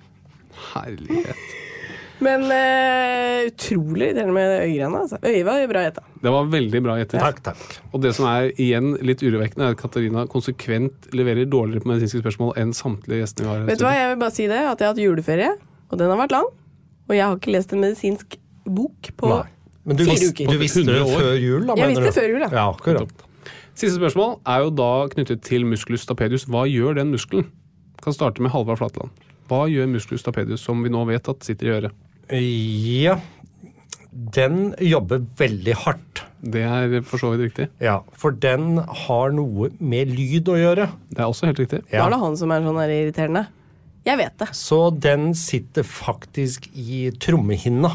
Herlighet. 0.75 1.37
Men 2.23 2.45
uh, 2.47 3.49
utrolig 3.49 4.09
irriterende 4.09 4.35
med 4.35 4.53
øyegreiene. 4.61 4.99
Altså. 5.01 5.19
Øyet 5.27 5.47
var 5.47 5.59
jo 5.59 5.69
bra 5.73 5.83
gjetta. 5.87 6.05
Det 6.23 6.33
var 6.35 6.51
veldig 6.53 6.83
bra 6.85 6.97
gjettet. 7.01 7.19
Takk, 7.23 7.41
takk. 7.49 7.77
Og 7.93 8.03
det 8.05 8.15
som 8.19 8.29
er 8.31 8.51
igjen 8.63 8.97
litt 9.03 9.23
urovekkende, 9.23 9.71
er 9.71 9.77
at 9.77 9.81
Katarina 9.81 10.27
konsekvent 10.31 11.11
leverer 11.17 11.51
dårligere 11.51 11.83
på 11.83 11.91
medisinske 11.91 12.23
spørsmål 12.23 12.55
enn 12.63 12.75
samtlige 12.77 13.25
gjestene 13.25 13.49
vi 13.49 13.53
har. 13.53 13.65
Vet 13.71 13.83
du 13.83 13.87
hva, 13.87 13.95
jeg 13.99 14.11
vil 14.13 14.21
bare 14.23 14.37
si 14.39 14.47
det, 14.51 14.59
at 14.59 14.83
jeg 14.83 14.91
har 14.91 14.95
hatt 14.95 15.03
juleferie, 15.03 15.55
og 15.91 15.99
den 15.99 16.15
har 16.15 16.23
vært 16.23 16.37
lang. 16.37 16.51
Og 17.13 17.19
jeg 17.19 17.27
har 17.27 17.37
ikke 17.37 17.53
lest 17.53 17.75
en 17.77 17.83
medisinsk 17.85 18.39
bok 18.65 19.11
på 19.21 19.29
Nei. 19.29 19.43
Men 19.83 19.99
du, 19.99 20.05
Fire 20.07 20.31
uker. 20.31 20.49
du 20.49 20.61
visste 20.61 20.85
det 20.87 21.01
før 21.11 21.33
jul, 21.43 21.67
da? 21.67 21.75
Jeg 21.77 21.91
visste 21.91 22.07
det 22.07 22.15
før 22.15 22.29
jul, 22.31 22.45
ja. 22.45 22.49
ja. 22.55 22.65
akkurat. 22.71 23.25
Siste 23.75 23.97
spørsmål 23.99 24.37
er 24.47 24.63
jo 24.63 24.71
da 24.79 24.91
knyttet 25.13 25.43
til 25.45 25.67
musculus 25.67 26.07
stapedius. 26.07 26.47
Hva 26.49 26.63
gjør 26.71 26.97
den 27.01 27.11
muskelen? 27.13 27.49
Kan 28.03 28.15
starte 28.15 28.45
med 28.45 28.55
Halvard 28.55 28.79
Flatland. 28.79 29.11
Hva 29.51 29.65
gjør 29.69 29.91
musculus 29.91 30.23
stapedius, 30.23 30.63
som 30.65 30.81
vi 30.87 30.93
nå 30.95 31.03
vet 31.11 31.29
at 31.29 31.45
sitter 31.45 31.69
i 31.69 31.75
øret? 31.75 31.99
Ja, 32.33 33.19
den 34.13 34.71
jobber 34.81 35.25
veldig 35.41 35.75
hardt. 35.83 36.23
Det 36.43 36.63
er 36.67 36.95
for 37.07 37.23
så 37.23 37.33
vidt 37.35 37.49
riktig. 37.49 37.69
Ja, 37.83 38.01
for 38.19 38.35
den 38.35 38.79
har 38.79 39.35
noe 39.35 39.73
med 39.83 40.15
lyd 40.15 40.49
å 40.51 40.57
gjøre. 40.59 40.89
Det 41.11 41.21
er 41.21 41.27
også 41.27 41.51
helt 41.51 41.61
riktig. 41.63 41.83
Da 41.91 42.07
er 42.07 42.15
det 42.15 42.23
han 42.23 42.39
som 42.39 42.55
er 42.55 42.65
sånn 42.65 42.81
der 42.81 42.95
irriterende. 42.95 43.45
Jeg 44.07 44.19
vet 44.19 44.35
det. 44.43 44.49
Så 44.57 44.79
den 44.99 45.31
sitter 45.39 45.87
faktisk 45.87 46.69
i 46.75 47.11
trommehinna. 47.23 47.93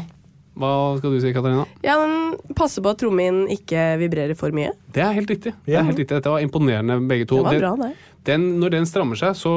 Hva 0.58 0.70
skal 0.98 1.12
du 1.14 1.20
si, 1.22 1.30
Katarina? 1.36 1.66
Ja, 1.86 1.94
den 2.00 2.54
passer 2.58 2.82
på 2.82 2.90
at 2.90 2.98
trommehinnen 2.98 3.46
ikke 3.54 3.82
vibrerer 4.00 4.34
for 4.34 4.50
mye. 4.56 4.72
Det 4.90 5.04
er 5.04 5.12
helt 5.14 5.30
riktig. 5.30 5.52
Det 5.68 5.76
er 5.78 5.84
helt 5.86 6.00
riktig. 6.00 6.16
Dette 6.16 6.32
var 6.32 6.42
imponerende, 6.42 6.96
begge 7.06 7.28
to. 7.30 7.38
Det 7.44 7.60
var 7.60 7.60
bra, 7.62 7.74
det. 7.84 7.92
Den, 8.26 8.48
når 8.58 8.74
den 8.74 8.88
strammer 8.90 9.16
seg, 9.20 9.36
så, 9.38 9.52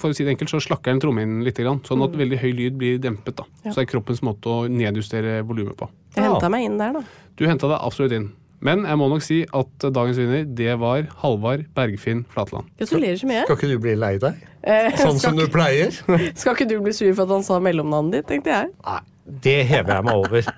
for 0.00 0.10
å 0.10 0.16
si 0.16 0.24
det 0.24 0.32
enkelt, 0.32 0.50
så 0.54 0.62
slakker 0.64 0.94
den 0.94 1.02
trommehinnen 1.04 1.44
litt, 1.44 1.60
grann, 1.60 1.82
sånn 1.86 2.00
at 2.06 2.16
veldig 2.16 2.38
høy 2.40 2.48
lyd 2.56 2.78
blir 2.80 2.96
dempet. 3.04 3.36
Da. 3.42 3.44
Så 3.66 3.74
det 3.76 3.84
er 3.84 3.90
kroppens 3.92 4.22
måte 4.24 4.48
å 4.48 4.64
nedjustere 4.72 5.42
volumet 5.46 5.76
på. 5.76 5.90
Jeg 6.16 6.24
Ja. 6.24 6.32
henta 6.32 6.48
meg 6.50 6.64
inn 6.70 6.78
der, 6.80 6.96
da. 6.96 7.04
Du 7.36 7.44
henta 7.46 7.68
deg 7.68 7.78
absolutt 7.84 8.16
inn. 8.16 8.30
Men 8.64 8.86
jeg 8.88 8.98
må 8.98 9.08
nok 9.12 9.24
si 9.24 9.42
at 9.56 9.84
dagens 9.84 10.16
vinner, 10.20 10.46
det 10.58 10.76
var 10.80 11.08
Halvard 11.20 11.66
Bergfinn 11.76 12.24
Flatland. 12.32 12.70
Gratulerer 12.80 13.18
så 13.20 13.28
mye. 13.28 13.42
Skal 13.44 13.58
ikke 13.58 13.68
du 13.74 13.82
bli 13.82 13.96
lei 13.98 14.14
deg? 14.22 14.40
Eh, 14.66 14.96
Sånn 14.98 15.20
som 15.22 15.36
du 15.38 15.44
pleier? 15.52 15.92
skal 16.40 16.56
ikke 16.56 16.68
du 16.70 16.78
bli 16.82 16.94
sur 16.96 17.12
for 17.12 17.26
at 17.26 17.34
han 17.36 17.44
sa 17.46 17.60
mellomnavnet 17.62 18.18
ditt, 18.20 18.30
tenkte 18.32 18.54
jeg. 18.54 18.72
Nei, 18.86 18.98
det 19.44 19.58
hever 19.68 19.98
jeg 19.98 20.08
meg 20.08 20.24
over. 20.24 20.50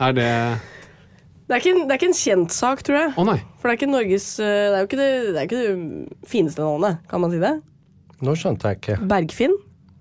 Er 0.00 0.16
det 0.16 0.28
Det 1.46 1.56
er, 1.56 1.62
ikke 1.62 1.72
en, 1.72 1.80
det 1.86 1.94
er 1.94 1.98
ikke 2.00 2.10
en 2.10 2.20
kjent 2.20 2.54
sak, 2.54 2.84
tror 2.86 2.98
jeg. 2.98 3.14
Å 3.14 3.26
nei. 3.30 3.38
For 3.60 3.68
det 3.68 3.72
er 3.72 3.80
ikke 3.80 3.90
Norges 3.94 4.28
eh, 4.42 4.52
Det 4.66 4.76
er 4.76 4.84
jo 4.84 4.90
ikke 4.90 5.00
det, 5.00 5.10
det, 5.30 5.34
er 5.38 5.48
ikke 5.48 5.64
det 5.64 6.28
fineste 6.30 6.64
navnet, 6.66 7.02
kan 7.10 7.22
man 7.22 7.34
si 7.34 7.42
det? 7.42 7.56
Nå 8.20 8.36
skjønte 8.36 8.70
jeg 8.70 8.82
ikke. 8.82 9.00
Bergfinn. 9.08 9.56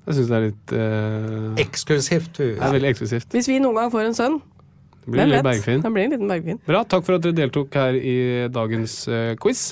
Jeg 0.09 0.17
syns 0.17 0.29
det 0.31 0.37
er 0.39 0.45
litt 0.47 0.71
uh... 0.73 1.59
Eksklusivt. 1.61 2.39
Det 2.41 2.55
er 2.57 2.73
veldig 2.73 2.89
eksklusivt. 2.89 3.29
Hvis 3.35 3.47
vi 3.51 3.59
noen 3.61 3.77
gang 3.77 3.91
får 3.93 4.07
en 4.07 4.17
sønn, 4.17 4.39
Det 5.03 5.11
blir 5.13 5.21
hvem 5.21 5.29
litt 5.31 5.37
vet? 5.39 5.47
Bergfinn. 5.49 5.83
Blir 5.95 6.03
en 6.07 6.15
liten 6.15 6.31
Bergfinn. 6.31 6.59
Bra. 6.67 6.83
Takk 6.91 7.05
for 7.07 7.17
at 7.17 7.23
dere 7.25 7.37
deltok 7.37 7.77
her 7.79 7.95
i 7.97 8.17
dagens 8.53 8.95
uh, 9.09 9.33
quiz. 9.41 9.63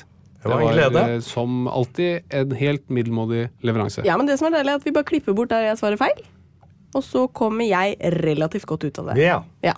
Det 0.44 0.52
var 0.54 0.62
en 0.64 0.74
glede. 0.78 1.04
eh, 1.16 1.20
som 1.26 1.68
alltid 1.68 2.34
en 2.40 2.52
helt 2.56 2.90
middelmådig 2.94 3.48
leveranse. 3.66 4.06
Ja, 4.08 4.16
men 4.18 4.30
det 4.30 4.38
som 4.40 4.48
er 4.48 4.60
deilig, 4.60 4.76
er 4.76 4.82
at 4.82 4.86
vi 4.86 4.94
bare 4.96 5.08
klipper 5.10 5.36
bort 5.36 5.52
der 5.52 5.66
jeg 5.66 5.80
svarer 5.82 6.00
feil. 6.00 6.24
Og 6.96 7.04
så 7.04 7.26
kommer 7.36 7.68
jeg 7.68 7.98
relativt 8.24 8.66
godt 8.70 8.86
ut 8.88 9.00
av 9.04 9.12
det. 9.12 9.18
Ja. 9.26 9.42
Ja. 9.66 9.74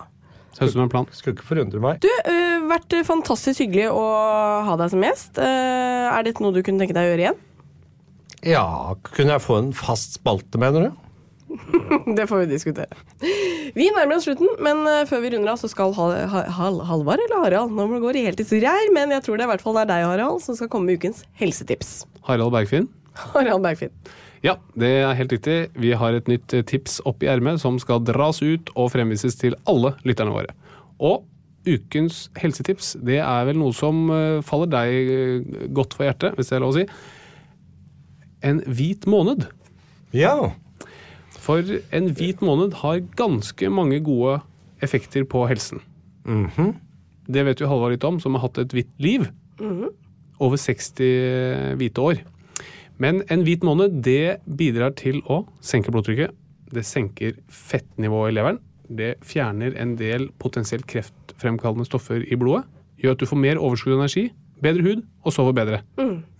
Høres 0.60 0.72
ut 0.72 0.76
som 0.76 0.84
en 0.84 0.92
plan. 0.92 1.08
Skulle 1.16 1.34
ikke 1.38 1.48
forundre 1.48 1.80
meg. 1.82 2.00
Du, 2.04 2.10
uh, 2.28 2.68
vært 2.70 2.94
fantastisk 3.08 3.64
hyggelig 3.64 3.88
å 3.90 4.04
ha 4.68 4.76
deg 4.78 4.92
som 4.92 5.04
gjest. 5.04 5.40
Uh, 5.40 6.10
er 6.12 6.26
dette 6.28 6.44
noe 6.44 6.54
du 6.54 6.62
kunne 6.62 6.84
tenke 6.84 6.94
deg 6.96 7.08
å 7.08 7.12
gjøre 7.14 7.24
igjen? 7.26 7.40
Ja, 8.46 8.64
kunne 9.10 9.34
jeg 9.36 9.44
få 9.44 9.58
en 9.60 9.72
fast 9.76 10.20
spalte, 10.20 10.60
mener 10.60 10.86
du? 10.88 11.06
Det 12.16 12.26
får 12.30 12.44
vi 12.44 12.46
diskutere. 12.50 12.98
Vi 13.74 13.88
nærmer 13.94 14.16
oss 14.16 14.26
slutten, 14.28 14.48
men 14.62 14.82
eh, 14.88 15.02
før 15.08 15.22
vi 15.24 15.32
runder 15.34 15.52
av, 15.52 15.60
så 15.60 15.70
skal 15.70 15.94
Hal 15.96 16.14
Hal 16.30 16.80
Halvard 16.86 17.22
eller 17.26 17.44
Harald 17.44 17.74
Nå 17.74 17.86
må 17.90 17.98
det 17.98 18.04
gå 18.04 18.14
i 18.20 18.24
her, 18.62 18.92
men 18.94 19.14
jeg 19.14 19.24
tror 19.26 19.38
det 19.38 19.44
er 19.44 19.50
i 19.50 19.52
hvert 19.54 19.64
fall 19.64 19.78
det 19.78 19.84
er 19.84 19.92
deg, 19.92 20.06
Harald, 20.08 20.40
som 20.44 20.58
skal 20.58 20.70
komme 20.72 20.90
med 20.90 21.00
ukens 21.00 21.24
helsetips. 21.40 22.04
Harald 22.26 22.54
Bergfinn. 22.54 22.88
Harald 23.34 23.64
Bergfinn. 23.66 23.92
Ja, 24.46 24.56
det 24.78 24.88
er 25.02 25.18
helt 25.18 25.34
riktig. 25.34 25.58
Vi 25.76 25.92
har 25.92 26.16
et 26.16 26.30
nytt 26.30 26.54
eh, 26.56 26.64
tips 26.66 27.00
opp 27.08 27.24
i 27.24 27.30
ermet 27.32 27.60
som 27.62 27.78
skal 27.82 28.02
dras 28.06 28.40
ut 28.40 28.72
og 28.76 28.92
fremvises 28.94 29.36
til 29.40 29.58
alle 29.68 29.94
lytterne 30.08 30.32
våre. 30.32 30.54
Og 31.00 31.26
ukens 31.68 32.28
helsetips, 32.40 32.94
det 33.04 33.18
er 33.20 33.46
vel 33.50 33.58
noe 33.60 33.76
som 33.76 34.06
eh, 34.14 34.40
faller 34.46 34.70
deg 34.72 35.70
godt 35.76 35.98
for 35.98 36.08
hjertet, 36.08 36.38
hvis 36.38 36.52
det 36.52 36.58
er 36.58 36.64
lov 36.64 36.72
å 36.72 36.78
si. 36.80 36.86
En 38.48 38.62
hvit 38.64 39.04
måned. 39.10 39.44
Ja. 40.16 40.52
For 41.50 41.66
en 41.96 42.12
hvit 42.14 42.42
måned 42.46 42.76
har 42.78 43.00
ganske 43.18 43.70
mange 43.74 43.98
gode 44.06 44.36
effekter 44.84 45.24
på 45.26 45.48
helsen. 45.50 45.80
Det 47.26 47.42
vet 47.46 47.62
jo 47.62 47.66
Halvard 47.66 47.96
litt 47.96 48.06
om, 48.06 48.20
som 48.22 48.36
har 48.36 48.44
hatt 48.44 48.60
et 48.62 48.74
hvitt 48.76 48.92
liv. 49.02 49.26
Over 50.38 50.60
60 50.60 51.74
hvite 51.80 52.04
år. 52.04 52.20
Men 53.02 53.24
en 53.32 53.42
hvit 53.42 53.64
måned 53.66 53.98
det 54.04 54.38
bidrar 54.46 54.94
til 54.94 55.24
å 55.26 55.42
senke 55.64 55.90
blodtrykket. 55.90 56.36
Det 56.70 56.86
senker 56.86 57.34
fettnivået 57.50 58.30
i 58.30 58.36
leveren. 58.38 58.60
Det 58.86 59.16
fjerner 59.26 59.74
en 59.80 59.96
del 59.98 60.28
potensielt 60.38 60.86
kreftfremkallende 60.86 61.88
stoffer 61.88 62.22
i 62.22 62.38
blodet. 62.38 62.62
Gjør 63.02 63.16
at 63.16 63.22
du 63.22 63.26
får 63.26 63.42
mer 63.42 63.58
overskudd 63.58 63.96
og 63.96 64.04
energi, 64.04 64.28
bedre 64.62 64.84
hud 64.84 65.02
og 65.26 65.34
sover 65.34 65.54
bedre. 65.56 65.82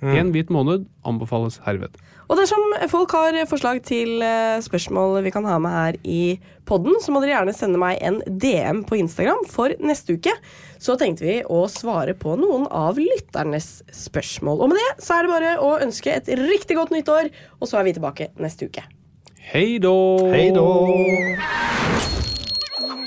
En 0.01 0.31
hvit 0.35 0.51
måned 0.53 0.87
anbefales 1.07 1.59
herved. 1.66 1.97
Og 2.31 2.39
dersom 2.39 2.62
folk 2.93 3.12
har 3.16 3.37
forslag 3.51 3.81
til 3.87 4.23
eh, 4.23 4.61
spørsmål 4.62 5.18
vi 5.25 5.33
kan 5.35 5.47
ha 5.49 5.59
med 5.62 5.75
her 5.75 5.99
i 6.07 6.23
podden, 6.68 6.97
så 7.03 7.12
må 7.12 7.23
dere 7.23 7.35
gjerne 7.35 7.55
sende 7.57 7.81
meg 7.83 7.99
en 8.07 8.21
DM 8.27 8.85
på 8.87 9.01
Instagram 9.01 9.43
for 9.51 9.75
neste 9.83 10.14
uke. 10.16 10.33
Så 10.81 10.97
tenkte 11.01 11.27
vi 11.27 11.39
å 11.43 11.64
svare 11.73 12.14
på 12.16 12.37
noen 12.41 12.68
av 12.71 13.01
lytternes 13.01 13.81
spørsmål. 13.93 14.62
Og 14.62 14.73
med 14.73 14.81
det 14.81 15.05
så 15.05 15.18
er 15.18 15.27
det 15.27 15.35
bare 15.35 15.57
å 15.64 15.75
ønske 15.83 16.14
et 16.14 16.31
riktig 16.41 16.79
godt 16.79 16.95
nytt 16.95 17.11
år, 17.12 17.33
og 17.59 17.68
så 17.68 17.81
er 17.81 17.91
vi 17.91 17.97
tilbake 17.99 18.31
neste 18.41 18.71
uke. 18.71 18.87
Hei 19.51 19.79
då! 19.83 19.97
Hei 20.31 20.51
då. 20.55 20.68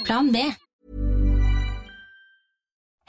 Plan 0.03 0.31
B. 0.33 0.37